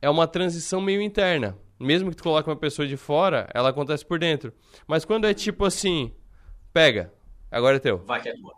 é 0.00 0.08
uma 0.08 0.26
transição 0.26 0.80
meio 0.80 1.00
interna. 1.00 1.56
Mesmo 1.78 2.10
que 2.10 2.16
tu 2.16 2.22
coloque 2.22 2.48
uma 2.48 2.56
pessoa 2.56 2.86
de 2.86 2.96
fora, 2.96 3.48
ela 3.52 3.70
acontece 3.70 4.04
por 4.04 4.18
dentro. 4.18 4.52
Mas 4.86 5.04
quando 5.04 5.26
é 5.26 5.34
tipo 5.34 5.64
assim, 5.64 6.14
pega, 6.72 7.12
agora 7.50 7.76
é 7.76 7.80
teu. 7.80 7.98
Vai 7.98 8.20
que 8.20 8.28
é 8.28 8.34
tua. 8.34 8.54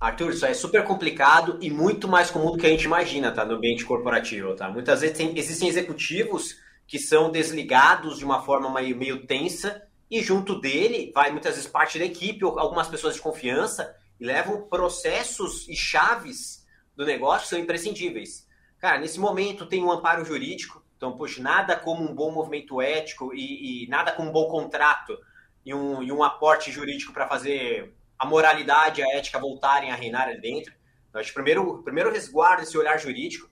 Arthur, 0.00 0.30
isso 0.30 0.46
é 0.46 0.54
super 0.54 0.82
complicado 0.82 1.58
e 1.60 1.70
muito 1.70 2.08
mais 2.08 2.30
comum 2.30 2.52
do 2.52 2.58
que 2.58 2.66
a 2.66 2.70
gente 2.70 2.84
imagina, 2.84 3.30
tá? 3.30 3.44
No 3.44 3.56
ambiente 3.56 3.84
corporativo, 3.84 4.54
tá? 4.54 4.70
Muitas 4.70 5.02
vezes 5.02 5.16
tem, 5.16 5.38
existem 5.38 5.68
executivos 5.68 6.56
que 6.86 6.98
são 6.98 7.30
desligados 7.30 8.18
de 8.18 8.24
uma 8.24 8.42
forma 8.42 8.72
meio, 8.72 8.96
meio 8.96 9.26
tensa 9.26 9.82
e 10.10 10.22
junto 10.22 10.60
dele 10.60 11.12
vai 11.14 11.30
muitas 11.30 11.54
vezes 11.54 11.70
parte 11.70 11.98
da 11.98 12.04
equipe 12.04 12.44
ou 12.44 12.58
algumas 12.58 12.88
pessoas 12.88 13.14
de 13.14 13.20
confiança 13.20 13.94
e 14.18 14.24
levam 14.24 14.62
processos 14.62 15.68
e 15.68 15.76
chaves 15.76 16.66
do 16.96 17.06
negócio 17.06 17.42
que 17.42 17.48
são 17.48 17.58
imprescindíveis. 17.58 18.46
Cara, 18.78 18.98
nesse 18.98 19.20
momento 19.20 19.66
tem 19.66 19.82
um 19.82 19.92
amparo 19.92 20.24
jurídico, 20.24 20.84
então, 20.96 21.16
poxa, 21.16 21.40
nada 21.40 21.76
como 21.76 22.02
um 22.02 22.14
bom 22.14 22.30
movimento 22.30 22.80
ético 22.80 23.32
e, 23.34 23.84
e 23.84 23.88
nada 23.88 24.12
como 24.12 24.28
um 24.28 24.32
bom 24.32 24.48
contrato 24.48 25.16
e 25.64 25.72
um, 25.72 26.02
e 26.02 26.12
um 26.12 26.22
aporte 26.22 26.70
jurídico 26.70 27.12
para 27.12 27.26
fazer 27.26 27.94
a 28.18 28.26
moralidade 28.26 29.00
e 29.00 29.04
a 29.04 29.16
ética 29.16 29.38
voltarem 29.38 29.90
a 29.90 29.94
reinar 29.94 30.28
ali 30.28 30.40
dentro. 30.40 30.74
Então, 31.08 31.20
acho 31.20 31.30
que 31.30 31.34
primeiro, 31.34 31.82
primeiro 31.82 32.12
resguardo 32.12 32.62
esse 32.62 32.76
olhar 32.76 32.98
jurídico 32.98 33.48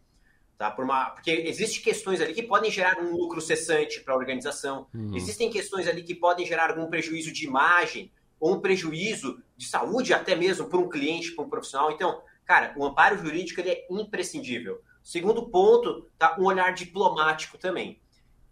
Tá? 0.58 0.72
Por 0.72 0.84
uma, 0.84 1.10
porque 1.10 1.30
existem 1.30 1.80
questões 1.80 2.20
ali 2.20 2.34
que 2.34 2.42
podem 2.42 2.68
gerar 2.68 2.98
um 2.98 3.12
lucro 3.12 3.40
cessante 3.40 4.00
para 4.00 4.12
a 4.12 4.16
organização, 4.16 4.88
uhum. 4.92 5.14
existem 5.14 5.48
questões 5.48 5.86
ali 5.86 6.02
que 6.02 6.16
podem 6.16 6.44
gerar 6.44 6.70
algum 6.70 6.88
prejuízo 6.90 7.32
de 7.32 7.46
imagem 7.46 8.10
ou 8.40 8.54
um 8.54 8.60
prejuízo 8.60 9.40
de 9.56 9.66
saúde, 9.66 10.12
até 10.12 10.34
mesmo 10.34 10.66
para 10.66 10.78
um 10.78 10.88
cliente, 10.88 11.30
para 11.30 11.44
um 11.44 11.48
profissional. 11.48 11.92
Então, 11.92 12.20
cara, 12.44 12.74
o 12.76 12.84
amparo 12.84 13.16
jurídico 13.18 13.60
ele 13.60 13.70
é 13.70 13.86
imprescindível. 13.88 14.82
Segundo 15.00 15.48
ponto, 15.48 16.10
tá 16.18 16.36
um 16.38 16.44
olhar 16.44 16.74
diplomático 16.74 17.56
também. 17.56 18.00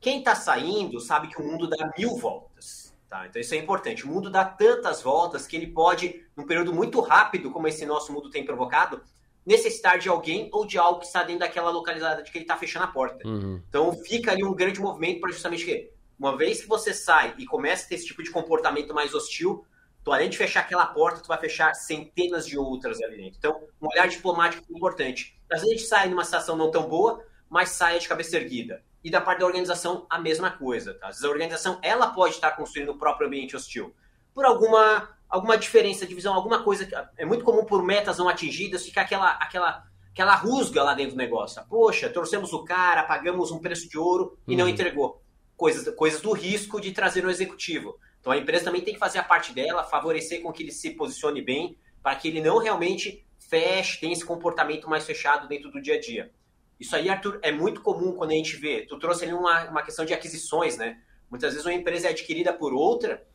Quem 0.01 0.21
está 0.21 0.37
saindo 0.37 1.01
sabe 1.01 1.27
que 1.27 1.41
o 1.41 1.45
mundo 1.45 1.69
dá 1.69 1.93
mil 1.99 2.17
voltas. 2.17 2.95
Tá? 3.09 3.27
Então 3.27 3.41
isso 3.41 3.55
é 3.55 3.59
importante. 3.59 4.05
O 4.05 4.09
mundo 4.09 4.31
dá 4.31 4.45
tantas 4.45 5.03
voltas 5.03 5.47
que 5.47 5.57
ele 5.57 5.67
pode, 5.67 6.25
num 6.37 6.47
período 6.47 6.73
muito 6.73 7.01
rápido, 7.01 7.51
como 7.51 7.67
esse 7.67 7.85
nosso 7.85 8.13
mundo 8.13 8.31
tem 8.31 8.45
provocado, 8.45 9.03
necessitar 9.47 9.99
de 9.99 10.09
alguém 10.09 10.51
ou 10.53 10.67
de 10.67 10.77
algo 10.77 10.99
que 10.99 11.07
está 11.07 11.23
dentro 11.23 11.41
daquela 11.41 11.71
localidade 11.71 12.31
que 12.31 12.37
ele 12.37 12.45
está 12.45 12.57
fechando 12.57 12.85
a 12.85 12.89
porta. 12.89 13.27
Uhum. 13.27 13.63
Então 13.69 13.93
fica 13.93 14.33
ali 14.33 14.43
um 14.43 14.53
grande 14.53 14.81
movimento 14.81 15.21
para 15.21 15.31
justamente 15.31 15.65
que, 15.65 15.93
uma 16.19 16.37
vez 16.37 16.63
que 16.63 16.69
você 16.69 16.93
sai 16.93 17.35
e 17.39 17.47
começa 17.47 17.87
a 17.87 17.89
ter 17.89 17.95
esse 17.95 18.07
tipo 18.07 18.23
de 18.23 18.31
comportamento 18.31 18.93
mais 18.93 19.15
hostil, 19.15 19.65
tu 20.03 20.13
além 20.13 20.29
de 20.29 20.37
fechar 20.37 20.61
aquela 20.61 20.87
porta, 20.87 21.21
tu 21.21 21.29
vai 21.29 21.39
fechar 21.39 21.73
centenas 21.75 22.45
de 22.47 22.59
outras 22.59 23.01
ali 23.01 23.17
dentro. 23.17 23.39
Então, 23.39 23.63
um 23.81 23.87
olhar 23.89 24.09
diplomático 24.09 24.65
é 24.69 24.77
importante. 24.77 25.39
Às 25.51 25.61
vezes 25.61 25.75
a 25.75 25.79
gente 25.79 25.89
sai 25.89 26.09
numa 26.09 26.25
situação 26.25 26.57
não 26.57 26.71
tão 26.71 26.89
boa, 26.89 27.25
mas 27.49 27.69
sai 27.71 28.01
de 28.01 28.09
cabeça 28.09 28.37
erguida. 28.37 28.83
E 29.05 29.11
da 29.11 29.21
parte 29.21 29.41
da 29.41 29.47
organização, 29.47 30.05
a 30.11 30.19
mesma 30.19 30.51
coisa. 30.51 30.95
Tá? 30.95 31.07
Às 31.07 31.17
vezes 31.17 31.25
a 31.25 31.31
organização 31.31 31.79
ela 31.83 32.09
pode 32.09 32.35
estar 32.35 32.51
construindo 32.53 32.89
o 32.91 32.99
próprio 32.99 33.29
ambiente 33.29 33.55
hostil. 33.55 33.95
Por 34.35 34.45
alguma 34.45 35.16
alguma 35.37 35.57
diferença 35.57 36.07
de 36.07 36.15
visão, 36.15 36.35
alguma 36.35 36.63
coisa. 36.63 36.89
É 37.17 37.25
muito 37.25 37.45
comum 37.45 37.65
por 37.65 37.83
metas 37.83 38.19
não 38.19 38.29
atingidas 38.29 38.85
ficar 38.85 39.03
aquela, 39.03 39.31
aquela, 39.33 39.85
aquela 40.11 40.35
rusga 40.35 40.83
lá 40.83 40.95
dentro 40.95 41.13
do 41.13 41.19
negócio. 41.19 41.63
Poxa, 41.69 42.09
trouxemos 42.09 42.53
o 42.53 42.65
cara, 42.65 43.05
pagamos 43.05 43.51
um 43.51 43.59
preço 43.59 43.89
de 43.89 43.99
ouro 43.99 44.39
e 44.47 44.53
uhum. 44.53 44.59
não 44.59 44.69
entregou. 44.69 45.23
Coisas, 45.57 45.95
coisas 45.95 46.21
do 46.21 46.33
risco 46.33 46.81
de 46.81 46.93
trazer 46.93 47.23
no 47.23 47.31
executivo. 47.31 47.99
Então 48.21 48.33
a 48.33 48.37
empresa 48.37 48.65
também 48.65 48.81
tem 48.81 48.95
que 48.95 49.01
fazer 49.01 49.19
a 49.19 49.23
parte 49.23 49.53
dela, 49.53 49.85
favorecer 49.85 50.43
com 50.43 50.53
que 50.53 50.63
ele 50.63 50.73
se 50.73 50.91
posicione 50.91 51.41
bem, 51.41 51.79
para 52.03 52.17
que 52.17 52.29
ele 52.29 52.41
não 52.41 52.59
realmente 52.59 53.25
feche, 53.39 54.01
tenha 54.01 54.13
esse 54.13 54.25
comportamento 54.25 54.89
mais 54.89 55.05
fechado 55.05 55.47
dentro 55.47 55.71
do 55.71 55.81
dia 55.81 55.95
a 55.95 56.01
dia. 56.01 56.33
Isso 56.79 56.95
aí, 56.95 57.09
Arthur, 57.09 57.39
é 57.43 57.53
muito 57.53 57.81
comum 57.81 58.13
quando 58.13 58.33
a 58.33 58.35
gente 58.35 58.57
vê. 58.57 58.85
Tu 58.87 58.99
trouxe 58.99 59.25
ali 59.25 59.33
uma, 59.33 59.71
uma 59.71 59.83
questão 59.83 60.05
de 60.05 60.13
aquisições, 60.13 60.77
né? 60.77 60.99
Muitas 61.31 61.53
vezes 61.53 61.65
uma 61.65 61.75
empresa 61.75 62.09
é 62.09 62.11
adquirida 62.11 62.53
por 62.53 62.75
outra, 62.75 63.27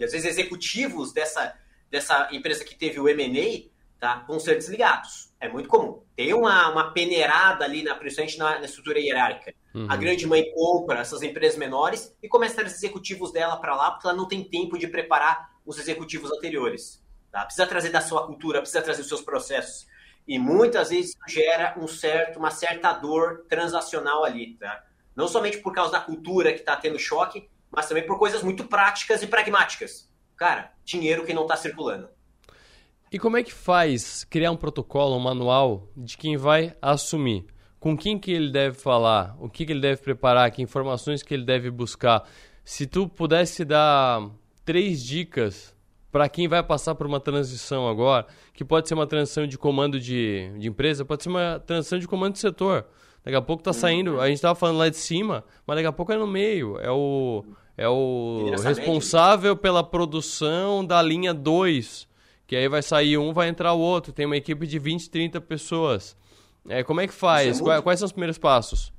e 0.00 0.04
às 0.04 0.12
vezes 0.12 0.26
executivos 0.26 1.12
dessa, 1.12 1.54
dessa 1.90 2.28
empresa 2.32 2.64
que 2.64 2.74
teve 2.74 2.98
o 2.98 3.06
M&A 3.06 3.70
tá, 4.00 4.24
vão 4.26 4.40
ser 4.40 4.56
desligados. 4.56 5.30
É 5.38 5.48
muito 5.48 5.68
comum. 5.68 6.02
Tem 6.16 6.32
uma, 6.32 6.70
uma 6.70 6.92
peneirada 6.92 7.64
ali, 7.64 7.82
na, 7.82 7.94
principalmente 7.94 8.38
na, 8.38 8.58
na 8.58 8.64
estrutura 8.64 8.98
hierárquica. 8.98 9.54
Uhum. 9.74 9.86
A 9.88 9.96
grande 9.96 10.26
mãe 10.26 10.50
compra 10.54 11.00
essas 11.00 11.22
empresas 11.22 11.58
menores 11.58 12.16
e 12.22 12.28
começa 12.28 12.54
a 12.54 12.56
trazer 12.56 12.76
executivos 12.76 13.30
dela 13.30 13.58
para 13.58 13.76
lá, 13.76 13.90
porque 13.90 14.06
ela 14.06 14.16
não 14.16 14.26
tem 14.26 14.42
tempo 14.42 14.78
de 14.78 14.88
preparar 14.88 15.50
os 15.64 15.78
executivos 15.78 16.32
anteriores. 16.32 17.04
Tá? 17.30 17.44
Precisa 17.44 17.66
trazer 17.66 17.90
da 17.90 18.00
sua 18.00 18.26
cultura, 18.26 18.60
precisa 18.60 18.82
trazer 18.82 19.02
os 19.02 19.08
seus 19.08 19.20
processos. 19.20 19.86
E 20.26 20.38
muitas 20.38 20.88
vezes 20.88 21.10
isso 21.10 21.18
gera 21.28 21.74
um 21.78 21.86
certo, 21.86 22.38
uma 22.38 22.50
certa 22.50 22.92
dor 22.94 23.44
transacional 23.48 24.24
ali. 24.24 24.56
Tá? 24.56 24.82
Não 25.14 25.28
somente 25.28 25.58
por 25.58 25.74
causa 25.74 25.92
da 25.92 26.00
cultura 26.00 26.52
que 26.52 26.60
está 26.60 26.74
tendo 26.74 26.98
choque, 26.98 27.50
mas 27.70 27.86
também 27.86 28.06
por 28.06 28.18
coisas 28.18 28.42
muito 28.42 28.64
práticas 28.64 29.22
e 29.22 29.26
pragmáticas. 29.26 30.08
Cara, 30.36 30.72
dinheiro 30.84 31.24
que 31.24 31.34
não 31.34 31.42
está 31.42 31.56
circulando. 31.56 32.08
E 33.12 33.18
como 33.18 33.36
é 33.36 33.42
que 33.42 33.52
faz 33.52 34.24
criar 34.24 34.50
um 34.50 34.56
protocolo, 34.56 35.16
um 35.16 35.20
manual 35.20 35.88
de 35.96 36.16
quem 36.16 36.36
vai 36.36 36.76
assumir? 36.80 37.44
Com 37.78 37.96
quem 37.96 38.18
que 38.18 38.30
ele 38.30 38.50
deve 38.50 38.76
falar? 38.76 39.36
O 39.40 39.48
que, 39.48 39.66
que 39.66 39.72
ele 39.72 39.80
deve 39.80 40.00
preparar? 40.00 40.50
Que 40.50 40.62
informações 40.62 41.22
que 41.22 41.34
ele 41.34 41.44
deve 41.44 41.70
buscar? 41.70 42.28
Se 42.64 42.86
tu 42.86 43.08
pudesse 43.08 43.64
dar 43.64 44.30
três 44.64 45.02
dicas 45.02 45.74
para 46.12 46.28
quem 46.28 46.46
vai 46.46 46.62
passar 46.62 46.94
por 46.94 47.06
uma 47.06 47.20
transição 47.20 47.88
agora, 47.88 48.26
que 48.52 48.64
pode 48.64 48.88
ser 48.88 48.94
uma 48.94 49.06
transição 49.06 49.46
de 49.46 49.58
comando 49.58 49.98
de, 49.98 50.52
de 50.58 50.68
empresa, 50.68 51.04
pode 51.04 51.22
ser 51.22 51.28
uma 51.28 51.62
transição 51.66 51.98
de 51.98 52.06
comando 52.06 52.34
de 52.34 52.40
setor. 52.40 52.86
Daqui 53.24 53.36
a 53.36 53.42
pouco 53.42 53.60
está 53.60 53.72
saindo, 53.72 54.20
a 54.20 54.26
gente 54.26 54.36
estava 54.36 54.54
falando 54.54 54.78
lá 54.78 54.88
de 54.88 54.96
cima, 54.96 55.44
mas 55.66 55.76
daqui 55.76 55.86
a 55.88 55.92
pouco 55.92 56.12
é 56.12 56.16
no 56.16 56.26
meio. 56.26 56.78
É 56.78 56.90
o, 56.90 57.44
é 57.76 57.88
o 57.88 58.54
responsável 58.62 59.56
pela 59.56 59.82
produção 59.82 60.84
da 60.84 61.00
linha 61.00 61.32
2 61.32 62.10
que 62.50 62.56
aí 62.56 62.66
vai 62.66 62.82
sair 62.82 63.16
um, 63.16 63.32
vai 63.32 63.46
entrar 63.46 63.74
o 63.74 63.78
outro. 63.78 64.12
Tem 64.12 64.26
uma 64.26 64.36
equipe 64.36 64.66
de 64.66 64.76
20, 64.76 65.08
30 65.08 65.40
pessoas. 65.40 66.16
É, 66.68 66.82
como 66.82 67.00
é 67.00 67.06
que 67.06 67.14
faz? 67.14 67.60
É 67.60 67.62
muito... 67.62 67.82
Quais 67.84 68.00
são 68.00 68.06
os 68.06 68.10
primeiros 68.10 68.38
passos? 68.38 68.92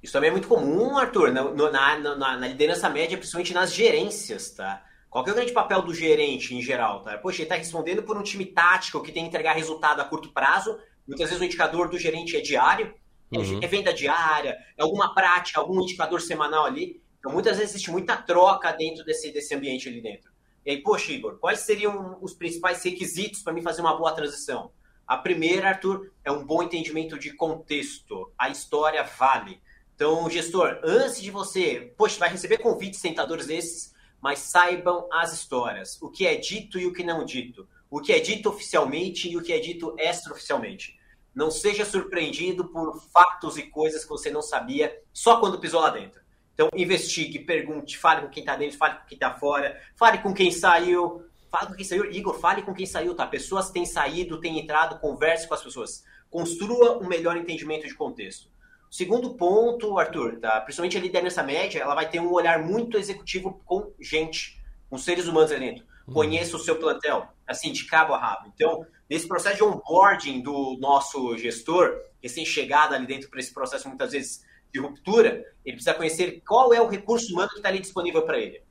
Isso 0.00 0.12
também 0.12 0.28
é 0.28 0.30
muito 0.30 0.46
comum, 0.46 0.96
Arthur, 0.96 1.32
na, 1.32 1.42
na, 1.50 1.98
na, 1.98 2.16
na 2.36 2.46
liderança 2.46 2.88
média, 2.88 3.18
principalmente 3.18 3.52
nas 3.52 3.74
gerências, 3.74 4.52
tá? 4.52 4.84
Qual 5.10 5.26
é 5.26 5.32
o 5.32 5.34
grande 5.34 5.50
papel 5.50 5.82
do 5.82 5.92
gerente 5.92 6.54
em 6.54 6.62
geral, 6.62 7.02
tá? 7.02 7.18
Poxa, 7.18 7.38
ele 7.38 7.46
está 7.46 7.56
respondendo 7.56 8.04
por 8.04 8.16
um 8.16 8.22
time 8.22 8.46
tático 8.46 9.02
que 9.02 9.10
tem 9.10 9.24
que 9.24 9.30
entregar 9.30 9.54
resultado 9.54 9.98
a 9.98 10.04
curto 10.04 10.32
prazo. 10.32 10.78
Muitas 11.04 11.26
vezes 11.26 11.42
o 11.42 11.44
indicador 11.44 11.88
do 11.90 11.98
gerente 11.98 12.36
é 12.36 12.40
diário, 12.40 12.94
é 13.32 13.38
uhum. 13.38 13.58
é 13.60 13.66
venda 13.66 13.92
diária, 13.92 14.56
é 14.78 14.82
alguma 14.84 15.12
prática, 15.12 15.58
algum 15.58 15.82
indicador 15.82 16.20
semanal 16.20 16.66
ali. 16.66 17.01
Então, 17.22 17.30
muitas 17.30 17.56
vezes 17.56 17.74
existe 17.74 17.88
muita 17.88 18.16
troca 18.16 18.72
dentro 18.72 19.04
desse, 19.04 19.30
desse 19.30 19.54
ambiente 19.54 19.88
ali 19.88 20.00
dentro. 20.00 20.32
E 20.66 20.72
aí, 20.72 20.82
poxa, 20.82 21.12
Igor, 21.12 21.38
quais 21.38 21.60
seriam 21.60 22.18
os 22.20 22.34
principais 22.34 22.82
requisitos 22.82 23.42
para 23.42 23.52
mim 23.52 23.62
fazer 23.62 23.80
uma 23.80 23.96
boa 23.96 24.10
transição? 24.10 24.72
A 25.06 25.16
primeira, 25.16 25.68
Arthur, 25.68 26.10
é 26.24 26.32
um 26.32 26.44
bom 26.44 26.64
entendimento 26.64 27.16
de 27.16 27.32
contexto. 27.32 28.32
A 28.36 28.48
história 28.48 29.04
vale. 29.04 29.62
Então, 29.94 30.28
gestor, 30.28 30.80
antes 30.82 31.22
de 31.22 31.30
você, 31.30 31.94
poxa, 31.96 32.18
vai 32.18 32.28
receber 32.28 32.58
convites 32.58 33.00
tentadores 33.00 33.46
desses, 33.46 33.94
mas 34.20 34.40
saibam 34.40 35.08
as 35.12 35.32
histórias. 35.32 36.02
O 36.02 36.10
que 36.10 36.26
é 36.26 36.34
dito 36.34 36.76
e 36.76 36.86
o 36.86 36.92
que 36.92 37.04
não 37.04 37.24
dito. 37.24 37.68
O 37.88 38.00
que 38.00 38.12
é 38.12 38.18
dito 38.18 38.48
oficialmente 38.48 39.30
e 39.30 39.36
o 39.36 39.42
que 39.42 39.52
é 39.52 39.60
dito 39.60 39.94
extraoficialmente. 39.96 40.98
Não 41.32 41.52
seja 41.52 41.84
surpreendido 41.84 42.68
por 42.68 43.00
fatos 43.12 43.56
e 43.56 43.62
coisas 43.62 44.02
que 44.02 44.10
você 44.10 44.28
não 44.28 44.42
sabia 44.42 45.00
só 45.12 45.38
quando 45.38 45.60
pisou 45.60 45.80
lá 45.80 45.90
dentro. 45.90 46.21
Então, 46.54 46.68
investigue, 46.74 47.38
pergunte, 47.40 47.96
fale 47.96 48.22
com 48.22 48.28
quem 48.28 48.42
está 48.42 48.56
dentro, 48.56 48.76
fale 48.76 48.94
com 48.94 49.06
quem 49.06 49.16
está 49.16 49.34
fora, 49.34 49.80
fale 49.96 50.18
com 50.18 50.34
quem 50.34 50.50
saiu. 50.50 51.24
Fale 51.50 51.66
com 51.66 51.74
quem 51.74 51.84
saiu. 51.84 52.10
Igor, 52.10 52.38
fale 52.40 52.62
com 52.62 52.72
quem 52.72 52.86
saiu, 52.86 53.14
tá? 53.14 53.26
Pessoas 53.26 53.70
têm 53.70 53.84
saído, 53.84 54.40
têm 54.40 54.58
entrado, 54.58 54.98
converse 54.98 55.46
com 55.46 55.52
as 55.52 55.62
pessoas. 55.62 56.02
Construa 56.30 56.98
um 56.98 57.06
melhor 57.06 57.36
entendimento 57.36 57.86
de 57.86 57.94
contexto. 57.94 58.50
Segundo 58.90 59.34
ponto, 59.34 59.98
Arthur, 59.98 60.38
tá? 60.38 60.60
principalmente 60.60 60.98
a 60.98 61.00
liderança 61.00 61.42
média, 61.42 61.80
ela 61.80 61.94
vai 61.94 62.08
ter 62.08 62.20
um 62.20 62.30
olhar 62.30 62.58
muito 62.62 62.98
executivo 62.98 63.62
com 63.64 63.90
gente, 63.98 64.62
com 64.90 64.98
seres 64.98 65.26
humanos 65.26 65.50
ali 65.50 65.60
dentro. 65.60 65.86
Uhum. 66.06 66.14
Conheça 66.14 66.56
o 66.56 66.60
seu 66.60 66.76
plantel, 66.76 67.26
assim, 67.46 67.72
de 67.72 67.86
cabo 67.86 68.12
a 68.12 68.18
rabo. 68.18 68.52
Então, 68.54 68.86
nesse 69.08 69.26
processo 69.26 69.56
de 69.56 69.64
onboarding 69.64 70.42
do 70.42 70.76
nosso 70.78 71.38
gestor, 71.38 72.02
recém-chegado 72.22 72.94
ali 72.94 73.06
dentro 73.06 73.30
para 73.30 73.40
esse 73.40 73.52
processo, 73.52 73.88
muitas 73.88 74.12
vezes 74.12 74.44
de 74.72 74.80
ruptura, 74.80 75.44
ele 75.64 75.76
precisa 75.76 75.94
conhecer 75.94 76.42
qual 76.46 76.72
é 76.72 76.80
o 76.80 76.88
recurso 76.88 77.32
humano 77.32 77.50
que 77.50 77.56
está 77.56 77.68
ali 77.68 77.80
disponível 77.80 78.22
para 78.22 78.38
ele. 78.38 78.62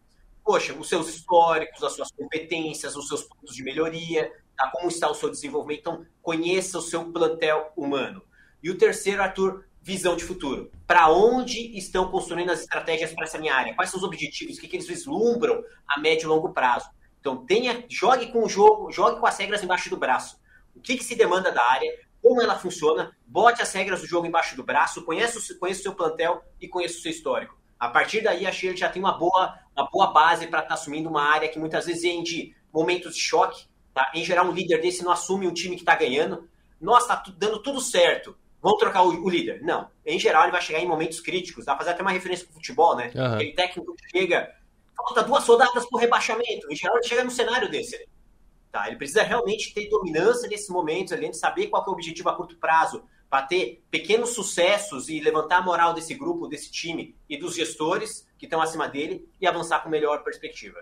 Poxa, 0.44 0.74
os 0.74 0.90
seus 0.90 1.08
históricos, 1.08 1.84
as 1.84 1.94
suas 1.94 2.12
competências, 2.12 2.96
os 2.96 3.08
seus 3.08 3.24
pontos 3.24 3.56
de 3.56 3.64
melhoria, 3.64 4.32
tá? 4.58 4.70
como 4.72 4.88
está 4.88 5.10
o 5.10 5.14
seu 5.14 5.30
desenvolvimento. 5.30 5.82
Então, 5.82 6.06
conheça 6.22 6.80
o 6.80 6.82
seu 6.82 7.12
plantel 7.12 7.72
humano. 7.78 8.24
E 8.64 8.70
o 8.70 8.78
terceiro, 8.78 9.22
Arthur, 9.22 9.66
visão 9.82 10.16
de 10.16 10.24
futuro. 10.24 10.72
Para 10.88 11.10
onde 11.12 11.78
estão 11.78 12.10
construindo 12.10 12.52
as 12.52 12.62
estratégias 12.62 13.14
para 13.14 13.26
essa 13.26 13.38
minha 13.38 13.54
área? 13.54 13.76
Quais 13.76 13.92
são 13.92 14.00
os 14.00 14.04
objetivos? 14.04 14.58
O 14.58 14.62
que, 14.62 14.68
que 14.68 14.76
eles 14.76 14.88
vislumbram 14.88 15.64
a 15.88 16.00
médio 16.00 16.26
e 16.26 16.28
longo 16.28 16.54
prazo? 16.54 16.90
Então, 17.20 17.46
tenha, 17.46 17.86
jogue 17.88 18.32
com 18.32 18.44
o 18.44 18.50
jogo, 18.50 18.92
jogue 18.92 19.20
com 19.20 19.28
as 19.28 19.38
regras 19.38 19.64
embaixo 19.64 19.90
do 19.90 19.98
braço. 19.98 20.40
O 20.76 20.80
que, 20.80 20.98
que 20.98 21.04
se 21.04 21.16
demanda 21.16 21.52
da 21.52 21.64
área? 21.64 21.92
Como 22.22 22.42
ela 22.42 22.58
funciona, 22.58 23.16
bote 23.26 23.62
as 23.62 23.74
regras 23.74 24.02
do 24.02 24.08
jogo 24.08 24.28
embaixo 24.28 24.56
do 24.56 24.64
braço, 24.64 25.04
conheça 25.04 25.40
o, 25.40 25.60
conheça 25.60 25.80
o 25.80 25.84
seu 25.84 25.96
plantel 25.96 26.44
e 26.60 26.68
conheça 26.68 26.98
o 26.98 27.02
seu 27.02 27.12
histórico. 27.12 27.60
A 27.80 27.90
partir 27.90 28.22
daí, 28.22 28.46
a 28.46 28.52
Sheila 28.52 28.78
já 28.78 28.90
tem 28.90 29.02
uma 29.02 29.18
boa, 29.18 29.58
uma 29.76 29.90
boa 29.90 30.14
base 30.14 30.46
para 30.46 30.60
estar 30.60 30.70
tá 30.70 30.74
assumindo 30.76 31.10
uma 31.10 31.24
área 31.24 31.50
que 31.50 31.58
muitas 31.58 31.88
vezes 31.88 32.04
vem 32.04 32.22
de 32.22 32.56
momentos 32.72 33.16
de 33.16 33.22
choque. 33.22 33.66
Tá? 33.92 34.12
Em 34.14 34.24
geral, 34.24 34.46
um 34.46 34.52
líder 34.52 34.80
desse 34.80 35.04
não 35.04 35.12
assume 35.12 35.48
um 35.48 35.54
time 35.54 35.76
que 35.76 35.82
está 35.82 35.96
ganhando. 35.96 36.48
Nossa, 36.80 37.14
está 37.14 37.34
dando 37.38 37.60
tudo 37.62 37.82
certo. 37.82 38.38
Vamos 38.62 38.78
trocar 38.78 39.02
o, 39.02 39.24
o, 39.24 39.28
líder. 39.28 39.64
Não. 39.64 39.90
Em 40.06 40.20
geral, 40.20 40.44
ele 40.44 40.52
vai 40.52 40.62
chegar 40.62 40.80
em 40.80 40.88
momentos 40.88 41.20
críticos. 41.20 41.66
Dá 41.66 41.74
pra 41.74 41.80
fazer 41.80 41.96
até 41.96 42.04
uma 42.04 42.12
referência 42.12 42.46
com 42.46 42.52
o 42.52 42.56
futebol, 42.56 42.96
né? 42.96 43.12
Uhum. 43.16 43.34
Aquele 43.34 43.54
técnico 43.54 43.96
que 43.96 44.20
chega, 44.20 44.56
falta 44.96 45.24
duas 45.24 45.46
rodadas 45.48 45.86
por 45.88 46.00
rebaixamento. 46.00 46.72
Em 46.72 46.76
geral, 46.76 46.98
ele 46.98 47.08
chega 47.08 47.24
no 47.24 47.32
cenário 47.32 47.70
desse. 47.70 48.08
Tá? 48.72 48.88
Ele 48.88 48.96
precisa 48.96 49.24
realmente 49.24 49.74
ter 49.74 49.90
dominância 49.90 50.48
nesses 50.48 50.70
momentos 50.70 51.12
ali, 51.12 51.30
de 51.30 51.38
saber 51.38 51.68
qual 51.68 51.84
é 51.86 51.90
o 51.90 51.94
objetivo 51.94 52.30
a 52.30 52.36
curto 52.36 52.56
prazo, 52.58 53.04
para 53.30 53.46
ter 53.46 53.84
pequenos 53.90 54.32
sucessos 54.32 55.10
e 55.10 55.20
levantar 55.20 55.58
a 55.58 55.62
moral 55.62 55.94
desse 55.94 56.14
grupo, 56.14 56.48
desse 56.48 56.72
time 56.72 57.16
e 57.30 57.38
dos 57.38 57.56
gestores 57.56 58.28
que 58.38 58.46
estão 58.46 58.62
acima 58.62 58.88
dele 58.88 59.28
e 59.40 59.48
avançar 59.48 59.82
com 59.82 59.90
melhor 59.90 60.24
perspectiva. 60.24 60.80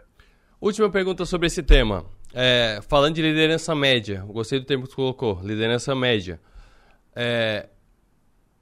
Última 0.60 0.90
pergunta 0.90 1.26
sobre 1.26 1.48
esse 1.48 1.64
tema. 1.64 2.06
É, 2.34 2.80
falando 2.88 3.16
de 3.16 3.22
liderança 3.22 3.74
média, 3.74 4.24
gostei 4.28 4.60
do 4.60 4.66
termo 4.66 4.84
que 4.84 4.90
você 4.90 4.96
colocou, 4.96 5.40
liderança 5.44 5.96
média. 5.96 6.40
É, 7.16 7.70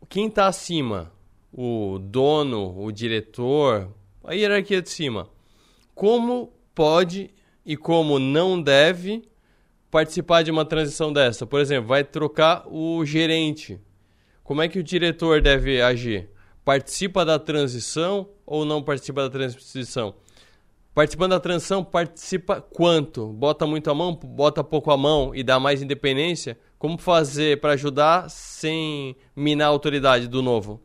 quem 0.10 0.28
está 0.28 0.48
acima? 0.48 1.12
O 1.52 1.98
dono, 2.00 2.78
o 2.78 2.92
diretor, 2.92 3.94
a 4.24 4.34
hierarquia 4.34 4.82
de 4.82 4.90
cima. 4.90 5.30
Como 5.96 6.54
pode 6.76 7.32
e 7.68 7.76
como 7.76 8.18
não 8.18 8.62
deve 8.62 9.28
participar 9.92 10.42
de 10.42 10.50
uma 10.50 10.64
transição 10.64 11.12
dessa. 11.12 11.46
Por 11.46 11.60
exemplo, 11.60 11.90
vai 11.90 12.02
trocar 12.02 12.66
o 12.66 13.04
gerente. 13.04 13.78
Como 14.42 14.62
é 14.62 14.70
que 14.70 14.80
o 14.80 14.84
diretor 14.84 15.42
deve 15.42 15.82
agir? 15.82 16.30
Participa 16.64 17.26
da 17.26 17.38
transição 17.38 18.30
ou 18.46 18.64
não 18.64 18.82
participa 18.82 19.24
da 19.24 19.30
transição? 19.30 20.16
Participando 20.94 21.32
da 21.32 21.42
transição, 21.42 21.84
participa 21.84 22.62
quanto? 22.62 23.28
Bota 23.28 23.68
muito 23.68 23.92
a 23.92 23.94
mão, 23.94 24.16
bota 24.16 24.64
pouco 24.64 24.90
a 24.90 24.98
mão 24.98 25.36
e 25.36 25.44
dá 25.44 25.60
mais 25.60 25.82
independência? 25.82 26.58
Como 26.80 26.98
fazer 26.98 27.60
para 27.60 27.74
ajudar 27.74 28.30
sem 28.30 29.16
minar 29.36 29.68
a 29.68 29.72
autoridade 29.72 30.28
do 30.30 30.42
novo? 30.42 30.82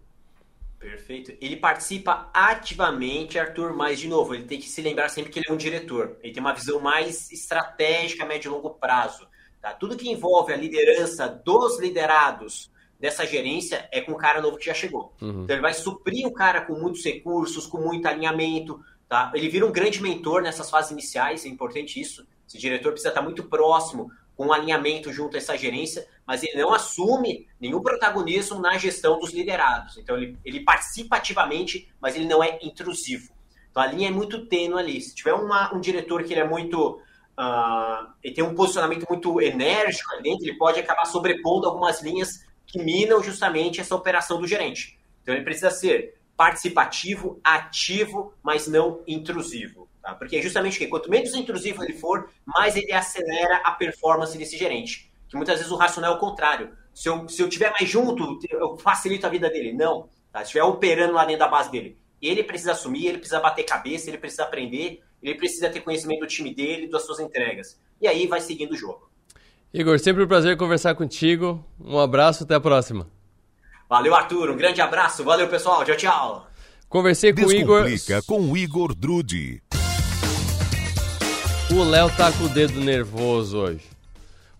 Perfeito. 0.83 1.33
Ele 1.41 1.57
participa 1.57 2.28
ativamente, 2.35 3.39
Arthur, 3.39 3.72
mas 3.72 4.01
de 4.01 4.09
novo, 4.09 4.35
ele 4.35 4.45
tem 4.45 4.59
que 4.59 4.68
se 4.68 4.83
lembrar 4.83 5.09
sempre 5.09 5.30
que 5.30 5.39
ele 5.39 5.47
é 5.49 5.53
um 5.53 5.57
diretor. 5.57 6.16
Ele 6.20 6.33
tem 6.33 6.41
uma 6.41 6.53
visão 6.53 6.80
mais 6.80 7.30
estratégica, 7.30 8.26
médio 8.26 8.51
e 8.51 8.53
longo 8.53 8.70
prazo. 8.70 9.28
Tá? 9.61 9.72
Tudo 9.72 9.97
que 9.97 10.11
envolve 10.11 10.53
a 10.53 10.57
liderança 10.57 11.28
dos 11.28 11.78
liderados 11.78 12.72
dessa 12.99 13.24
gerência 13.24 13.89
é 13.93 14.01
com 14.01 14.12
o 14.12 14.16
cara 14.16 14.41
novo 14.41 14.57
que 14.57 14.66
já 14.66 14.74
chegou. 14.74 15.14
Uhum. 15.20 15.45
Então 15.45 15.55
ele 15.55 15.62
vai 15.62 15.72
suprir 15.72 16.26
o 16.26 16.33
cara 16.33 16.62
com 16.62 16.74
muitos 16.74 17.05
recursos, 17.05 17.64
com 17.64 17.78
muito 17.78 18.07
alinhamento. 18.07 18.80
Tá? 19.09 19.30
Ele 19.35 19.49
vira 19.49 19.64
um 19.64 19.70
grande 19.70 20.03
mentor 20.03 20.43
nessas 20.43 20.68
fases 20.68 20.91
iniciais, 20.91 21.45
é 21.45 21.49
importante 21.49 22.01
isso. 22.01 22.26
Esse 22.49 22.59
diretor 22.59 22.91
precisa 22.91 23.11
estar 23.11 23.22
muito 23.22 23.45
próximo 23.45 24.11
com 24.37 24.47
um 24.47 24.53
alinhamento 24.53 25.12
junto 25.12 25.37
a 25.37 25.39
essa 25.39 25.57
gerência, 25.57 26.05
mas 26.27 26.43
ele 26.43 26.61
não 26.61 26.73
assume 26.73 27.47
nenhum 27.61 27.81
protagonismo 27.81 28.61
na 28.61 28.79
gestão 28.79 29.18
dos 29.18 29.33
liderados. 29.33 29.99
Então 29.99 30.16
ele, 30.16 30.39
ele 30.45 30.61
participa 30.61 31.16
ativamente, 31.16 31.93
mas 32.01 32.14
ele 32.14 32.27
não 32.27 32.43
é 32.43 32.59
intrusivo. 32.62 33.33
Então 33.70 33.83
a 33.83 33.87
linha 33.87 34.09
é 34.09 34.11
muito 34.11 34.47
tênue 34.47 34.79
ali. 34.79 35.01
Se 35.01 35.14
tiver 35.14 35.33
uma, 35.33 35.75
um 35.75 35.81
diretor 35.81 36.23
que 36.25 36.33
ele 36.33 36.41
é 36.41 36.49
muito. 36.49 37.01
Uh, 37.39 38.12
ele 38.23 38.35
tem 38.35 38.45
um 38.45 38.55
posicionamento 38.55 39.07
muito 39.09 39.41
enérgico 39.41 40.12
ali 40.12 40.23
dentro, 40.23 40.45
ele 40.45 40.59
pode 40.59 40.79
acabar 40.79 41.07
sobrepondo 41.07 41.66
algumas 41.66 42.03
linhas 42.03 42.45
que 42.66 42.79
minam 42.79 43.23
justamente 43.23 43.81
essa 43.81 43.95
operação 43.95 44.39
do 44.39 44.47
gerente. 44.47 44.99
Então 45.23 45.35
ele 45.35 45.45
precisa 45.45 45.70
ser 45.70 46.18
participativo, 46.37 47.41
ativo, 47.43 48.35
mas 48.43 48.66
não 48.66 49.03
intrusivo. 49.07 49.89
Tá? 50.03 50.14
Porque 50.14 50.43
justamente 50.43 50.79
que 50.79 50.89
quanto 50.89 51.11
menos 51.11 51.35
intrusivo 51.35 51.83
ele 51.85 51.95
for, 51.95 52.31
mais 52.45 52.77
ele 52.77 52.93
acelera 52.93 53.59
a 53.59 53.73
performance 53.73 54.37
desse 54.37 54.57
gerente. 54.57 55.12
Que 55.33 55.37
muitas 55.39 55.57
vezes 55.57 55.72
o 55.72 55.76
racional 55.76 56.12
é 56.12 56.16
o 56.16 56.18
contrário. 56.18 56.72
Se 56.93 57.09
eu, 57.09 57.26
se 57.26 57.41
eu 57.41 57.49
tiver 57.49 57.70
mais 57.70 57.89
junto, 57.89 58.39
eu 58.51 58.76
facilito 58.76 59.26
a 59.26 59.30
vida 59.30 59.49
dele. 59.49 59.72
Não. 59.72 60.07
Tá? 60.30 60.41
Se 60.41 60.45
estiver 60.45 60.62
operando 60.62 61.14
lá 61.14 61.24
dentro 61.24 61.39
da 61.39 61.49
base 61.49 61.70
dele. 61.70 61.97
Ele 62.20 62.45
precisa 62.45 62.72
assumir, 62.72 63.07
ele 63.07 63.16
precisa 63.16 63.41
bater 63.41 63.62
cabeça, 63.62 64.11
ele 64.11 64.18
precisa 64.18 64.43
aprender, 64.43 65.01
ele 65.22 65.35
precisa 65.37 65.70
ter 65.70 65.80
conhecimento 65.80 66.20
do 66.20 66.26
time 66.26 66.55
dele, 66.55 66.87
das 66.87 67.07
suas 67.07 67.18
entregas. 67.18 67.80
E 67.99 68.07
aí 68.07 68.26
vai 68.26 68.43
seguindo 68.43 68.72
o 68.72 68.76
jogo. 68.76 69.11
Igor, 69.72 69.99
sempre 69.99 70.22
um 70.22 70.28
prazer 70.28 70.55
conversar 70.59 70.95
contigo. 70.95 71.64
Um 71.83 71.99
abraço, 71.99 72.45
até 72.45 72.55
a 72.55 72.61
próxima. 72.61 73.09
Valeu, 73.89 74.14
Arthur. 74.14 74.51
Um 74.51 74.57
grande 74.59 74.83
abraço. 74.83 75.24
Valeu, 75.24 75.49
pessoal. 75.49 75.83
Tchau, 75.83 75.97
tchau. 75.97 76.47
Conversei 76.91 77.33
com 77.33 77.47
o 77.47 77.53
Igor. 77.53 77.87
com 78.26 78.53
o 78.53 78.55
Igor 78.55 78.95
Drude. 78.95 79.62
O 81.70 81.83
Léo 81.85 82.14
tá 82.18 82.30
com 82.33 82.45
o 82.45 82.49
dedo 82.51 82.78
nervoso 82.83 83.57
hoje. 83.57 83.91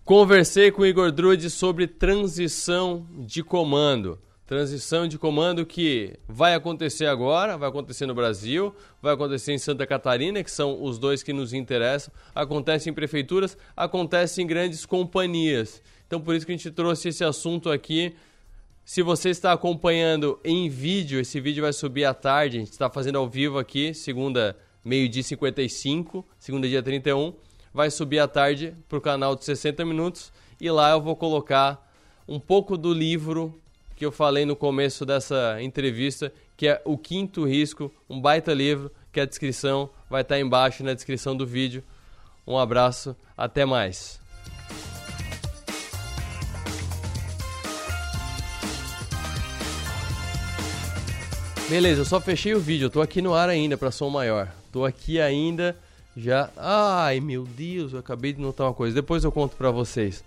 Conversei 0.05 0.69
com 0.69 0.81
o 0.81 0.85
Igor 0.85 1.13
Drude 1.13 1.49
sobre 1.49 1.87
transição 1.87 3.07
de 3.25 3.41
comando. 3.41 4.19
Transição 4.45 5.07
de 5.07 5.17
comando 5.17 5.65
que 5.65 6.19
vai 6.27 6.53
acontecer 6.53 7.05
agora, 7.05 7.57
vai 7.57 7.69
acontecer 7.69 8.05
no 8.05 8.13
Brasil, 8.13 8.75
vai 9.01 9.13
acontecer 9.13 9.53
em 9.53 9.57
Santa 9.57 9.87
Catarina, 9.87 10.43
que 10.43 10.51
são 10.51 10.83
os 10.83 10.99
dois 10.99 11.23
que 11.23 11.31
nos 11.31 11.53
interessam. 11.53 12.13
Acontece 12.35 12.89
em 12.89 12.93
prefeituras, 12.93 13.57
acontece 13.77 14.41
em 14.41 14.45
grandes 14.45 14.85
companhias. 14.85 15.81
Então 16.05 16.19
por 16.19 16.35
isso 16.35 16.45
que 16.45 16.51
a 16.51 16.57
gente 16.57 16.69
trouxe 16.69 17.07
esse 17.07 17.23
assunto 17.23 17.71
aqui. 17.71 18.13
Se 18.83 19.01
você 19.01 19.29
está 19.29 19.53
acompanhando 19.53 20.37
em 20.43 20.67
vídeo, 20.67 21.17
esse 21.17 21.39
vídeo 21.39 21.63
vai 21.63 21.71
subir 21.71 22.03
à 22.03 22.13
tarde. 22.13 22.57
A 22.57 22.59
gente 22.59 22.73
está 22.73 22.89
fazendo 22.89 23.19
ao 23.19 23.29
vivo 23.29 23.57
aqui, 23.57 23.93
segunda, 23.93 24.57
meio-dia 24.83 25.23
55, 25.23 26.27
segunda 26.37 26.67
dia 26.67 26.83
31. 26.83 27.33
Vai 27.73 27.89
subir 27.89 28.19
à 28.19 28.27
tarde 28.27 28.75
para 28.87 28.99
o 28.99 29.01
canal 29.01 29.35
de 29.35 29.43
60 29.43 29.83
minutos. 29.83 30.31
E 30.61 30.69
lá 30.69 30.91
eu 30.91 31.01
vou 31.01 31.15
colocar 31.15 31.91
um 32.27 32.39
pouco 32.39 32.77
do 32.77 32.93
livro 32.93 33.59
que 33.95 34.05
eu 34.05 34.11
falei 34.11 34.45
no 34.45 34.55
começo 34.55 35.03
dessa 35.05 35.57
entrevista, 35.59 36.31
que 36.55 36.67
é 36.67 36.79
O 36.85 36.97
Quinto 36.97 37.45
Risco, 37.45 37.91
um 38.07 38.21
baita 38.21 38.53
livro, 38.53 38.91
que 39.11 39.19
a 39.19 39.25
descrição 39.25 39.89
vai 40.07 40.21
estar 40.21 40.39
embaixo 40.39 40.83
na 40.83 40.93
descrição 40.93 41.35
do 41.35 41.47
vídeo. 41.47 41.83
Um 42.45 42.59
abraço, 42.59 43.15
até 43.35 43.65
mais. 43.65 44.21
Beleza, 51.67 52.01
eu 52.01 52.05
só 52.05 52.21
fechei 52.21 52.53
o 52.53 52.59
vídeo, 52.59 52.85
eu 52.85 52.89
tô 52.91 53.01
aqui 53.01 53.19
no 53.19 53.33
ar 53.33 53.49
ainda 53.49 53.75
para 53.75 53.89
som 53.89 54.09
maior. 54.09 54.53
Tô 54.71 54.85
aqui 54.85 55.19
ainda 55.19 55.75
já. 56.15 56.49
Ai, 56.57 57.19
meu 57.19 57.43
Deus, 57.43 57.93
eu 57.93 57.99
acabei 57.99 58.33
de 58.33 58.41
notar 58.41 58.67
uma 58.67 58.73
coisa. 58.73 58.95
Depois 58.95 59.23
eu 59.23 59.31
conto 59.31 59.55
para 59.55 59.71
vocês. 59.71 60.23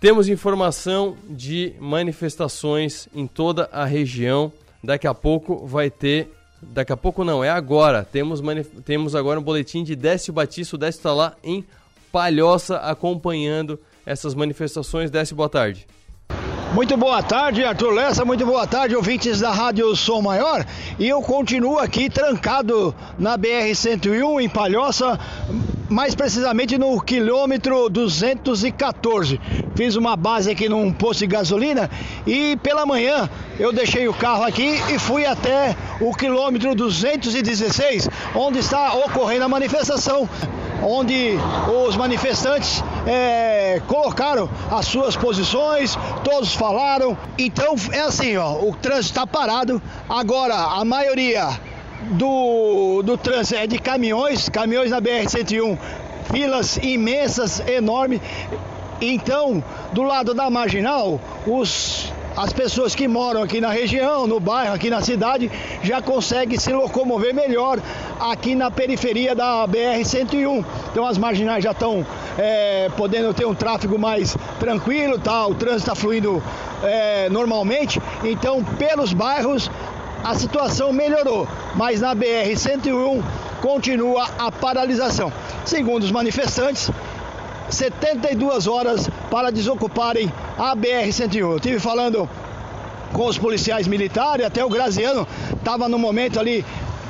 Temos 0.00 0.28
informação 0.28 1.16
de 1.28 1.74
manifestações 1.80 3.08
em 3.14 3.26
toda 3.26 3.68
a 3.72 3.84
região. 3.84 4.52
Daqui 4.82 5.06
a 5.06 5.14
pouco 5.14 5.66
vai 5.66 5.90
ter. 5.90 6.28
Daqui 6.60 6.92
a 6.92 6.96
pouco 6.96 7.24
não, 7.24 7.42
é 7.42 7.50
agora. 7.50 8.04
Temos, 8.04 8.42
temos 8.84 9.14
agora 9.14 9.40
um 9.40 9.42
boletim 9.42 9.82
de 9.82 9.96
Décio 9.96 10.32
Batista. 10.32 10.76
O 10.76 10.78
Décio 10.78 10.98
está 10.98 11.12
lá 11.12 11.34
em 11.42 11.64
Palhoça 12.12 12.76
acompanhando 12.76 13.80
essas 14.04 14.34
manifestações. 14.34 15.10
Décio, 15.10 15.34
boa 15.34 15.48
tarde. 15.48 15.86
Muito 16.74 16.96
boa 16.96 17.22
tarde, 17.22 17.62
Arthur 17.62 17.92
Lessa. 17.92 18.24
Muito 18.24 18.44
boa 18.44 18.66
tarde, 18.66 18.96
ouvintes 18.96 19.38
da 19.38 19.52
Rádio 19.52 19.94
Som 19.94 20.20
Maior. 20.20 20.66
E 20.98 21.08
eu 21.08 21.22
continuo 21.22 21.78
aqui 21.78 22.10
trancado 22.10 22.92
na 23.16 23.38
BR-101 23.38 24.42
em 24.42 24.48
Palhoça, 24.48 25.16
mais 25.88 26.14
precisamente 26.14 26.78
no 26.78 27.00
quilômetro 27.00 27.88
214. 27.88 29.40
Fiz 29.74 29.96
uma 29.96 30.16
base 30.16 30.50
aqui 30.50 30.68
num 30.68 30.92
posto 30.92 31.20
de 31.20 31.26
gasolina 31.26 31.90
e 32.26 32.56
pela 32.62 32.86
manhã 32.86 33.28
eu 33.58 33.72
deixei 33.72 34.08
o 34.08 34.14
carro 34.14 34.44
aqui 34.44 34.80
e 34.92 34.98
fui 34.98 35.26
até 35.26 35.76
o 36.00 36.14
quilômetro 36.14 36.74
216, 36.74 38.08
onde 38.34 38.58
está 38.58 38.94
ocorrendo 38.94 39.44
a 39.44 39.48
manifestação 39.48 40.28
onde 40.82 41.38
os 41.86 41.96
manifestantes 41.96 42.82
é, 43.06 43.80
colocaram 43.86 44.48
as 44.70 44.86
suas 44.86 45.16
posições, 45.16 45.96
todos 46.22 46.54
falaram. 46.54 47.16
Então 47.38 47.74
é 47.92 48.00
assim, 48.00 48.36
ó, 48.36 48.52
o 48.60 48.74
trânsito 48.76 49.18
está 49.18 49.26
parado. 49.26 49.80
Agora 50.08 50.54
a 50.54 50.84
maioria 50.84 51.48
do, 52.12 53.02
do 53.02 53.16
trânsito 53.16 53.56
é 53.60 53.66
de 53.66 53.78
caminhões, 53.78 54.48
caminhões 54.48 54.90
na 54.90 55.00
BR-101, 55.00 55.78
filas 56.32 56.76
imensas, 56.78 57.60
enormes. 57.66 58.20
Então, 59.00 59.62
do 59.92 60.02
lado 60.02 60.34
da 60.34 60.48
marginal, 60.48 61.20
os 61.46 62.12
as 62.36 62.52
pessoas 62.52 62.96
que 62.96 63.06
moram 63.06 63.42
aqui 63.42 63.60
na 63.60 63.70
região, 63.70 64.26
no 64.26 64.40
bairro, 64.40 64.74
aqui 64.74 64.90
na 64.90 65.00
cidade, 65.00 65.50
já 65.84 66.02
conseguem 66.02 66.58
se 66.58 66.72
locomover 66.72 67.32
melhor 67.32 67.78
aqui 68.18 68.56
na 68.56 68.72
periferia 68.72 69.36
da 69.36 69.66
BR-101. 69.68 70.64
Então 70.90 71.06
as 71.06 71.16
marginais 71.16 71.62
já 71.62 71.70
estão 71.70 72.04
é, 72.36 72.90
podendo 72.96 73.32
ter 73.32 73.46
um 73.46 73.54
tráfego 73.54 73.96
mais 73.98 74.36
tranquilo, 74.58 75.16
tá? 75.18 75.46
o 75.46 75.54
trânsito 75.54 75.82
está 75.82 75.94
fluindo 75.94 76.42
é, 76.82 77.28
normalmente. 77.30 78.02
Então, 78.24 78.64
pelos 78.64 79.12
bairros, 79.12 79.70
a 80.24 80.34
situação 80.34 80.90
melhorou, 80.90 81.46
mas 81.74 82.00
na 82.00 82.16
BR-101 82.16 83.22
continua 83.60 84.26
a 84.38 84.50
paralisação. 84.50 85.30
Segundo 85.66 86.02
os 86.04 86.10
manifestantes, 86.10 86.90
72 87.68 88.66
horas 88.66 89.08
para 89.30 89.50
desocuparem 89.52 90.32
a 90.56 90.74
BR-101. 90.74 91.36
Eu 91.36 91.56
estive 91.56 91.78
falando 91.78 92.28
com 93.12 93.26
os 93.26 93.36
policiais 93.36 93.86
militares, 93.86 94.46
até 94.46 94.64
o 94.64 94.68
Graziano 94.68 95.28
estava 95.54 95.88
no 95.88 95.98
momento 95.98 96.40
ali 96.40 96.64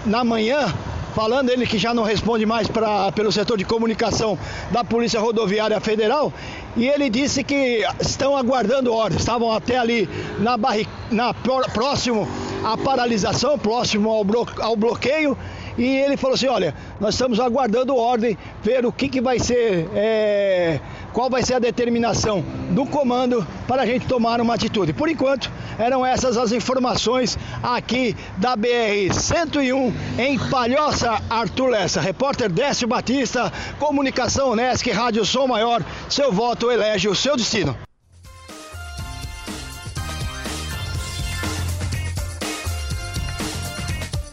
na 0.04 0.24
manhã, 0.24 0.72
falando 1.14 1.50
ele 1.50 1.66
que 1.66 1.78
já 1.78 1.94
não 1.94 2.02
responde 2.02 2.44
mais 2.44 2.66
pra, 2.68 3.10
pelo 3.12 3.30
setor 3.30 3.56
de 3.56 3.64
comunicação 3.64 4.36
da 4.70 4.84
Polícia 4.84 5.20
Rodoviária 5.20 5.80
Federal, 5.80 6.32
e 6.76 6.88
ele 6.88 7.08
disse 7.08 7.44
que 7.44 7.84
estão 8.00 8.36
aguardando 8.36 8.92
ordens, 8.92 9.22
estavam 9.22 9.52
até 9.52 9.78
ali 9.78 10.08
na, 10.40 10.56
barri, 10.56 10.86
na 11.10 11.32
próximo 11.32 12.28
à 12.64 12.76
paralisação, 12.76 13.58
próximo 13.58 14.10
ao, 14.10 14.24
blo, 14.24 14.46
ao 14.60 14.74
bloqueio, 14.74 15.36
e 15.76 15.84
ele 15.84 16.16
falou 16.16 16.34
assim: 16.34 16.46
olha, 16.46 16.74
nós 17.00 17.14
estamos 17.14 17.40
aguardando 17.40 17.96
ordem, 17.96 18.38
ver 18.62 18.86
o 18.86 18.92
que, 18.92 19.08
que 19.08 19.20
vai 19.20 19.38
ser, 19.38 19.88
é, 19.94 20.80
qual 21.12 21.28
vai 21.28 21.42
ser 21.42 21.54
a 21.54 21.58
determinação 21.58 22.42
do 22.70 22.86
comando 22.86 23.46
para 23.66 23.82
a 23.82 23.86
gente 23.86 24.06
tomar 24.06 24.40
uma 24.40 24.54
atitude. 24.54 24.92
Por 24.92 25.08
enquanto, 25.08 25.50
eram 25.78 26.06
essas 26.06 26.36
as 26.36 26.52
informações 26.52 27.38
aqui 27.62 28.16
da 28.38 28.56
BR-101 28.56 29.92
em 30.18 30.38
Palhoça, 30.38 31.20
Arthur 31.28 31.68
Lessa. 31.68 32.00
Repórter 32.00 32.50
Décio 32.50 32.86
Batista, 32.86 33.52
Comunicação 33.78 34.52
Unesc, 34.52 34.90
Rádio 34.90 35.24
Som 35.24 35.48
Maior. 35.48 35.84
Seu 36.08 36.32
voto 36.32 36.70
elege 36.70 37.08
o 37.08 37.14
seu 37.14 37.36
destino. 37.36 37.76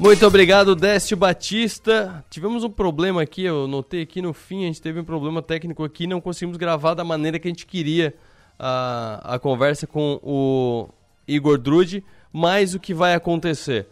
Muito 0.02 0.26
obrigado, 0.26 0.76
Décio 0.76 1.16
Batista. 1.16 2.26
Tivemos 2.28 2.64
um 2.64 2.72
problema 2.72 3.22
aqui, 3.22 3.44
eu 3.44 3.68
notei 3.68 4.02
aqui 4.02 4.20
no 4.20 4.34
fim, 4.34 4.64
a 4.64 4.66
gente 4.66 4.82
teve 4.82 5.00
um 5.00 5.04
problema 5.04 5.44
técnico 5.44 5.84
aqui, 5.84 6.08
não 6.08 6.20
conseguimos 6.20 6.58
gravar 6.58 6.96
da 6.96 7.04
maneira 7.04 7.38
que 7.38 7.48
a 7.48 7.52
gente 7.52 7.68
queria 7.68 8.12
a, 8.58 9.36
a 9.36 9.38
conversa 9.38 9.86
com 9.86 10.20
o 10.24 10.90
Igor 11.28 11.60
Drude, 11.60 12.04
mas 12.34 12.74
o 12.74 12.80
que 12.80 12.96
vai 12.96 13.14
acontecer? 13.14 13.90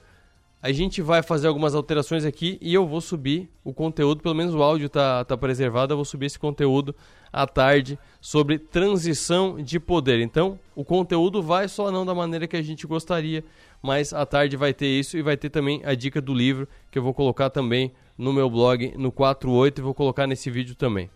A 0.61 0.71
gente 0.71 0.99
vai 0.99 1.21
fazer 1.21 1.47
algumas 1.47 1.75
alterações 1.75 2.25
aqui 2.25 2.57
e 2.59 2.73
eu 2.73 2.87
vou 2.87 3.01
subir 3.01 3.47
o 3.63 3.71
conteúdo, 3.71 4.23
pelo 4.23 4.33
menos 4.33 4.55
o 4.55 4.63
áudio 4.63 4.87
está 4.87 5.23
tá 5.23 5.37
preservado, 5.37 5.93
eu 5.93 5.97
vou 5.97 6.03
subir 6.03 6.25
esse 6.25 6.39
conteúdo 6.39 6.95
à 7.31 7.45
tarde 7.45 7.99
sobre 8.19 8.57
transição 8.57 9.61
de 9.61 9.79
poder. 9.79 10.19
Então, 10.21 10.59
o 10.75 10.83
conteúdo 10.83 11.41
vai 11.41 11.67
só 11.67 11.91
não 11.91 12.03
da 12.03 12.15
maneira 12.15 12.47
que 12.47 12.57
a 12.57 12.61
gente 12.63 12.87
gostaria, 12.87 13.45
mas 13.81 14.13
à 14.13 14.25
tarde 14.25 14.57
vai 14.57 14.73
ter 14.73 14.87
isso 14.87 15.17
e 15.17 15.21
vai 15.21 15.37
ter 15.37 15.49
também 15.49 15.81
a 15.85 15.95
dica 15.95 16.21
do 16.21 16.33
livro 16.33 16.67
que 16.91 16.97
eu 16.97 17.03
vou 17.03 17.13
colocar 17.13 17.49
também 17.49 17.91
no 18.17 18.33
meu 18.33 18.49
blog 18.49 18.93
no 18.97 19.11
48 19.11 19.79
e 19.79 19.81
vou 19.81 19.93
colocar 19.93 20.27
nesse 20.27 20.51
vídeo 20.51 20.75
também. 20.75 21.09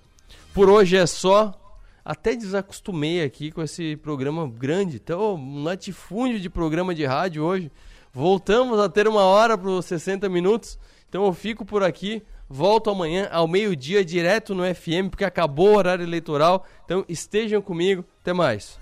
Por 0.54 0.70
hoje 0.70 0.96
é 0.98 1.06
só. 1.06 1.60
Até 2.06 2.36
desacostumei 2.36 3.24
aqui 3.24 3.50
com 3.50 3.62
esse 3.62 3.96
programa 3.96 4.46
grande, 4.46 4.98
então 4.98 5.36
um 5.36 5.64
latifúndio 5.64 6.38
de 6.38 6.50
programa 6.50 6.94
de 6.94 7.06
rádio 7.06 7.44
hoje. 7.44 7.72
Voltamos 8.14 8.78
a 8.78 8.90
ter 8.90 9.08
uma 9.08 9.24
hora 9.24 9.58
para 9.58 9.70
os 9.70 9.86
60 9.86 10.28
minutos, 10.28 10.78
então 11.08 11.26
eu 11.26 11.34
fico 11.34 11.64
por 11.64 11.82
aqui. 11.82 12.22
Volto 12.50 12.90
amanhã 12.90 13.30
ao 13.32 13.48
meio-dia 13.48 14.04
direto 14.04 14.54
no 14.54 14.64
FM, 14.64 15.10
porque 15.10 15.24
acabou 15.24 15.70
o 15.70 15.78
horário 15.78 16.04
eleitoral. 16.04 16.66
Então 16.84 17.06
estejam 17.08 17.62
comigo. 17.62 18.04
Até 18.22 18.34
mais. 18.34 18.78